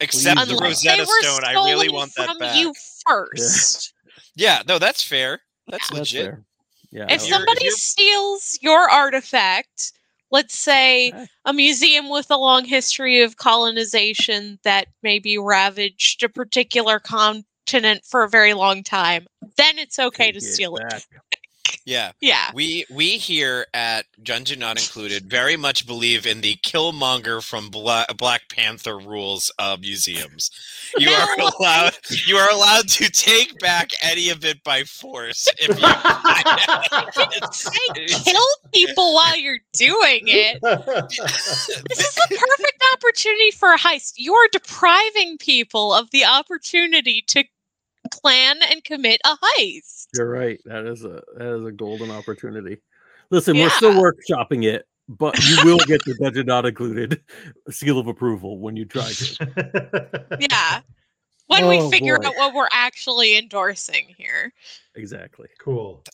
Except 0.00 0.36
the 0.48 0.54
Unless 0.54 0.84
Rosetta 0.86 1.06
Stone, 1.06 1.44
I 1.44 1.52
really 1.52 1.88
want 1.88 2.14
that 2.16 2.28
from 2.28 2.38
back. 2.38 2.56
you 2.56 2.72
first. 3.06 3.92
Yeah, 4.36 4.62
no, 4.68 4.78
that's 4.78 5.02
fair. 5.02 5.40
That's 5.66 5.88
That's 5.88 5.98
legit. 5.98 6.24
fair. 6.26 6.44
Yeah. 6.92 7.06
if 7.10 7.22
no, 7.22 7.26
you're- 7.26 7.28
somebody 7.38 7.64
you're- 7.64 7.70
steals 7.76 8.56
your 8.62 8.88
artifact, 8.88 9.92
let's 10.30 10.56
say 10.56 11.08
Okay. 11.08 11.26
a 11.44 11.52
museum 11.52 12.08
with 12.08 12.30
a 12.30 12.36
long 12.36 12.64
history 12.64 13.20
of 13.20 13.36
colonization 13.36 14.60
that 14.62 14.86
maybe 15.02 15.38
ravaged 15.38 16.22
a 16.22 16.28
particular 16.28 17.00
continent 17.00 18.04
for 18.04 18.22
a 18.22 18.28
very 18.28 18.54
long 18.54 18.84
time, 18.84 19.26
then 19.56 19.76
it's 19.78 19.98
okay 19.98 20.30
to 20.30 20.38
take 20.40 20.48
steal 20.48 20.76
it. 20.76 21.04
Yeah. 21.84 22.12
Yeah. 22.20 22.50
We 22.54 22.84
we 22.90 23.18
here 23.18 23.66
at 23.74 24.06
Dungeon 24.22 24.58
Not 24.60 24.80
Included 24.80 25.28
very 25.30 25.56
much 25.56 25.86
believe 25.86 26.26
in 26.26 26.40
the 26.40 26.56
Killmonger 26.56 27.42
from 27.42 27.70
Bla- 27.70 28.06
Black 28.16 28.42
Panther 28.50 28.98
rules 28.98 29.50
of 29.58 29.80
museums. 29.80 30.50
You 30.96 31.10
are 31.10 31.36
allowed 31.60 31.92
you 32.26 32.36
are 32.36 32.50
allowed 32.50 32.88
to 32.88 33.10
take 33.10 33.58
back 33.58 33.90
any 34.02 34.30
of 34.30 34.42
it 34.44 34.62
by 34.64 34.84
force 34.84 35.46
if 35.58 35.68
you 35.68 35.74
kill 38.24 38.42
people 38.72 39.12
while 39.14 39.36
you're 39.38 39.58
doing 39.74 40.22
it. 40.26 40.60
This 40.62 41.98
is 42.00 42.14
the 42.14 42.26
perfect 42.30 42.84
opportunity 42.94 43.50
for 43.50 43.72
a 43.74 43.78
heist. 43.78 44.14
You're 44.16 44.48
depriving 44.50 45.36
people 45.38 45.92
of 45.92 46.10
the 46.10 46.24
opportunity 46.24 47.22
to 47.28 47.44
plan 48.10 48.56
and 48.70 48.82
commit 48.84 49.20
a 49.24 49.36
heist. 49.36 49.97
You're 50.14 50.28
right. 50.30 50.60
That 50.64 50.86
is 50.86 51.04
a 51.04 51.22
that 51.36 51.58
is 51.60 51.66
a 51.66 51.72
golden 51.72 52.10
opportunity. 52.10 52.78
Listen, 53.30 53.56
we're 53.58 53.68
still 53.70 53.92
Yeah. 53.94 54.00
workshopping 54.00 54.64
it, 54.64 54.86
but 55.08 55.38
you 55.46 55.58
will 55.64 55.78
get 55.86 56.02
the 56.04 56.16
budget 56.18 56.46
not 56.46 56.64
included 56.66 57.20
seal 57.70 57.98
of 57.98 58.06
approval 58.06 58.58
when 58.58 58.74
you 58.76 58.84
try 58.86 59.10
to. 59.10 60.38
Yeah. 60.40 60.80
When 61.48 61.66
we 61.68 61.78
Oh, 61.78 61.90
figure 61.90 62.18
boy. 62.18 62.26
out 62.28 62.36
what 62.36 62.54
we're 62.54 62.68
actually 62.72 63.38
endorsing 63.38 64.14
here. 64.18 64.52
Exactly. 64.96 65.48
cool. 65.58 66.04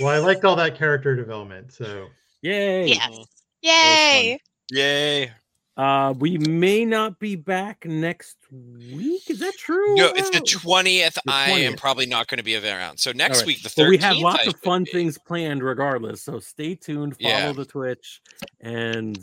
Well, 0.00 0.08
I 0.08 0.18
liked 0.18 0.44
all 0.44 0.56
that 0.56 0.76
character 0.76 1.16
development. 1.16 1.72
So 1.72 2.08
Yay. 2.42 2.86
Yes. 2.88 3.18
Yay. 3.62 4.40
Yay. 4.70 5.32
Uh 5.78 6.12
we 6.18 6.36
may 6.38 6.84
not 6.84 7.18
be 7.20 7.36
back 7.36 7.86
next 7.86 8.36
week. 8.50 9.30
Is 9.30 9.38
that 9.38 9.54
true? 9.56 9.94
No, 9.94 10.08
it's 10.08 10.28
the 10.30 10.38
Uh, 10.42 10.60
twentieth. 10.60 11.16
I 11.28 11.50
am 11.50 11.76
probably 11.76 12.06
not 12.06 12.26
going 12.26 12.38
to 12.38 12.44
be 12.44 12.56
around. 12.56 12.98
So 12.98 13.12
next 13.12 13.38
right. 13.38 13.46
week, 13.46 13.62
the 13.62 13.68
thirteenth. 13.68 13.90
we 13.90 13.98
have 13.98 14.16
lots 14.16 14.46
of 14.48 14.58
fun 14.60 14.84
things 14.84 15.16
planned 15.16 15.62
regardless. 15.62 16.22
So 16.22 16.40
stay 16.40 16.74
tuned, 16.74 17.16
follow 17.16 17.30
Yeah. 17.32 17.52
the 17.52 17.64
Twitch, 17.64 18.20
and 18.60 19.16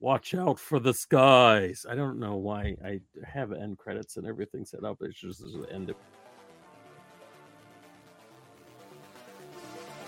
watch 0.00 0.34
out 0.34 0.58
for 0.58 0.80
the 0.80 0.92
skies. 0.92 1.86
I 1.88 1.94
don't 1.94 2.18
know 2.18 2.34
why 2.34 2.74
I 2.84 3.00
have 3.24 3.52
end 3.52 3.78
credits 3.78 4.16
and 4.16 4.26
everything 4.26 4.64
set 4.64 4.82
up. 4.82 4.98
It's 5.00 5.20
just 5.20 5.40
the 5.42 5.68
end 5.72 5.90
of 5.90 5.96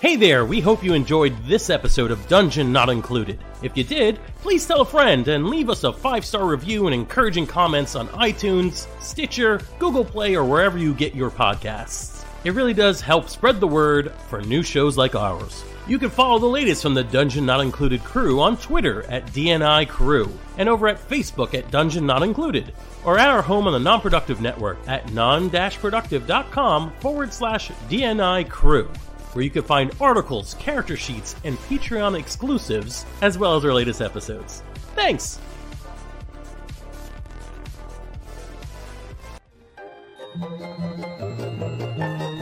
Hey 0.05 0.17
there, 0.17 0.45
we 0.45 0.61
hope 0.61 0.85
you 0.85 0.93
enjoyed 0.93 1.35
this 1.47 1.71
episode 1.71 2.11
of 2.11 2.29
Dungeon 2.29 2.71
Not 2.71 2.91
Included. 2.91 3.39
If 3.63 3.75
you 3.75 3.85
did, 3.85 4.19
please 4.43 4.67
tell 4.67 4.83
a 4.83 4.85
friend 4.85 5.27
and 5.29 5.49
leave 5.49 5.71
us 5.71 5.83
a 5.83 5.95
five 5.95 6.27
star 6.27 6.45
review 6.45 6.87
and 6.87 6.95
encouraging 6.95 7.47
comments 7.47 7.95
on 7.95 8.09
iTunes, 8.09 8.87
Stitcher, 9.03 9.63
Google 9.79 10.05
Play, 10.05 10.35
or 10.35 10.45
wherever 10.45 10.77
you 10.77 10.93
get 10.93 11.15
your 11.15 11.31
podcasts. 11.31 12.23
It 12.45 12.53
really 12.53 12.75
does 12.75 13.01
help 13.01 13.31
spread 13.31 13.61
the 13.61 13.67
word 13.67 14.13
for 14.29 14.43
new 14.43 14.63
shows 14.63 14.99
like 14.99 15.15
ours. 15.15 15.65
You 15.87 15.99
can 15.99 16.11
follow 16.11 16.39
the 16.39 16.45
latest 16.45 16.83
from 16.83 16.93
the 16.93 17.05
Dungeon 17.05 17.47
Not 17.47 17.63
Included 17.63 18.05
crew 18.05 18.43
on 18.43 18.59
Twitter 18.59 19.05
at 19.05 19.29
DNI 19.29 19.89
Crew 19.89 20.31
and 20.59 20.69
over 20.69 20.87
at 20.87 21.09
Facebook 21.09 21.55
at 21.55 21.71
Dungeon 21.71 22.05
Not 22.05 22.23
Included 22.23 22.75
or 23.07 23.19
at 23.19 23.31
our 23.31 23.41
home 23.41 23.67
on 23.67 23.73
the 23.73 23.79
Non-Productive 23.79 24.43
Network 24.43 24.77
at 24.87 25.15
non-productive.com 25.15 26.93
forward 27.01 27.33
slash 27.33 27.71
DNI 27.89 28.51
Crew, 28.51 28.91
where 29.35 29.45
you 29.45 29.51
can 29.51 29.63
find 29.63 29.93
articles, 30.01 30.55
character 30.55 30.97
sheets, 30.97 31.37
and 31.45 31.59
Patreon 31.59 32.19
exclusives, 32.19 33.05
as 33.21 33.37
well 33.37 33.57
as 33.57 33.65
our 33.65 33.75
latest 33.75 34.01
episodes. 34.01 34.63
Thanks! 34.95 35.39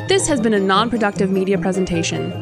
This 0.08 0.28
has 0.28 0.40
been 0.40 0.54
a 0.54 0.60
non 0.60 0.90
productive 0.90 1.30
media 1.30 1.58
presentation. 1.58 2.41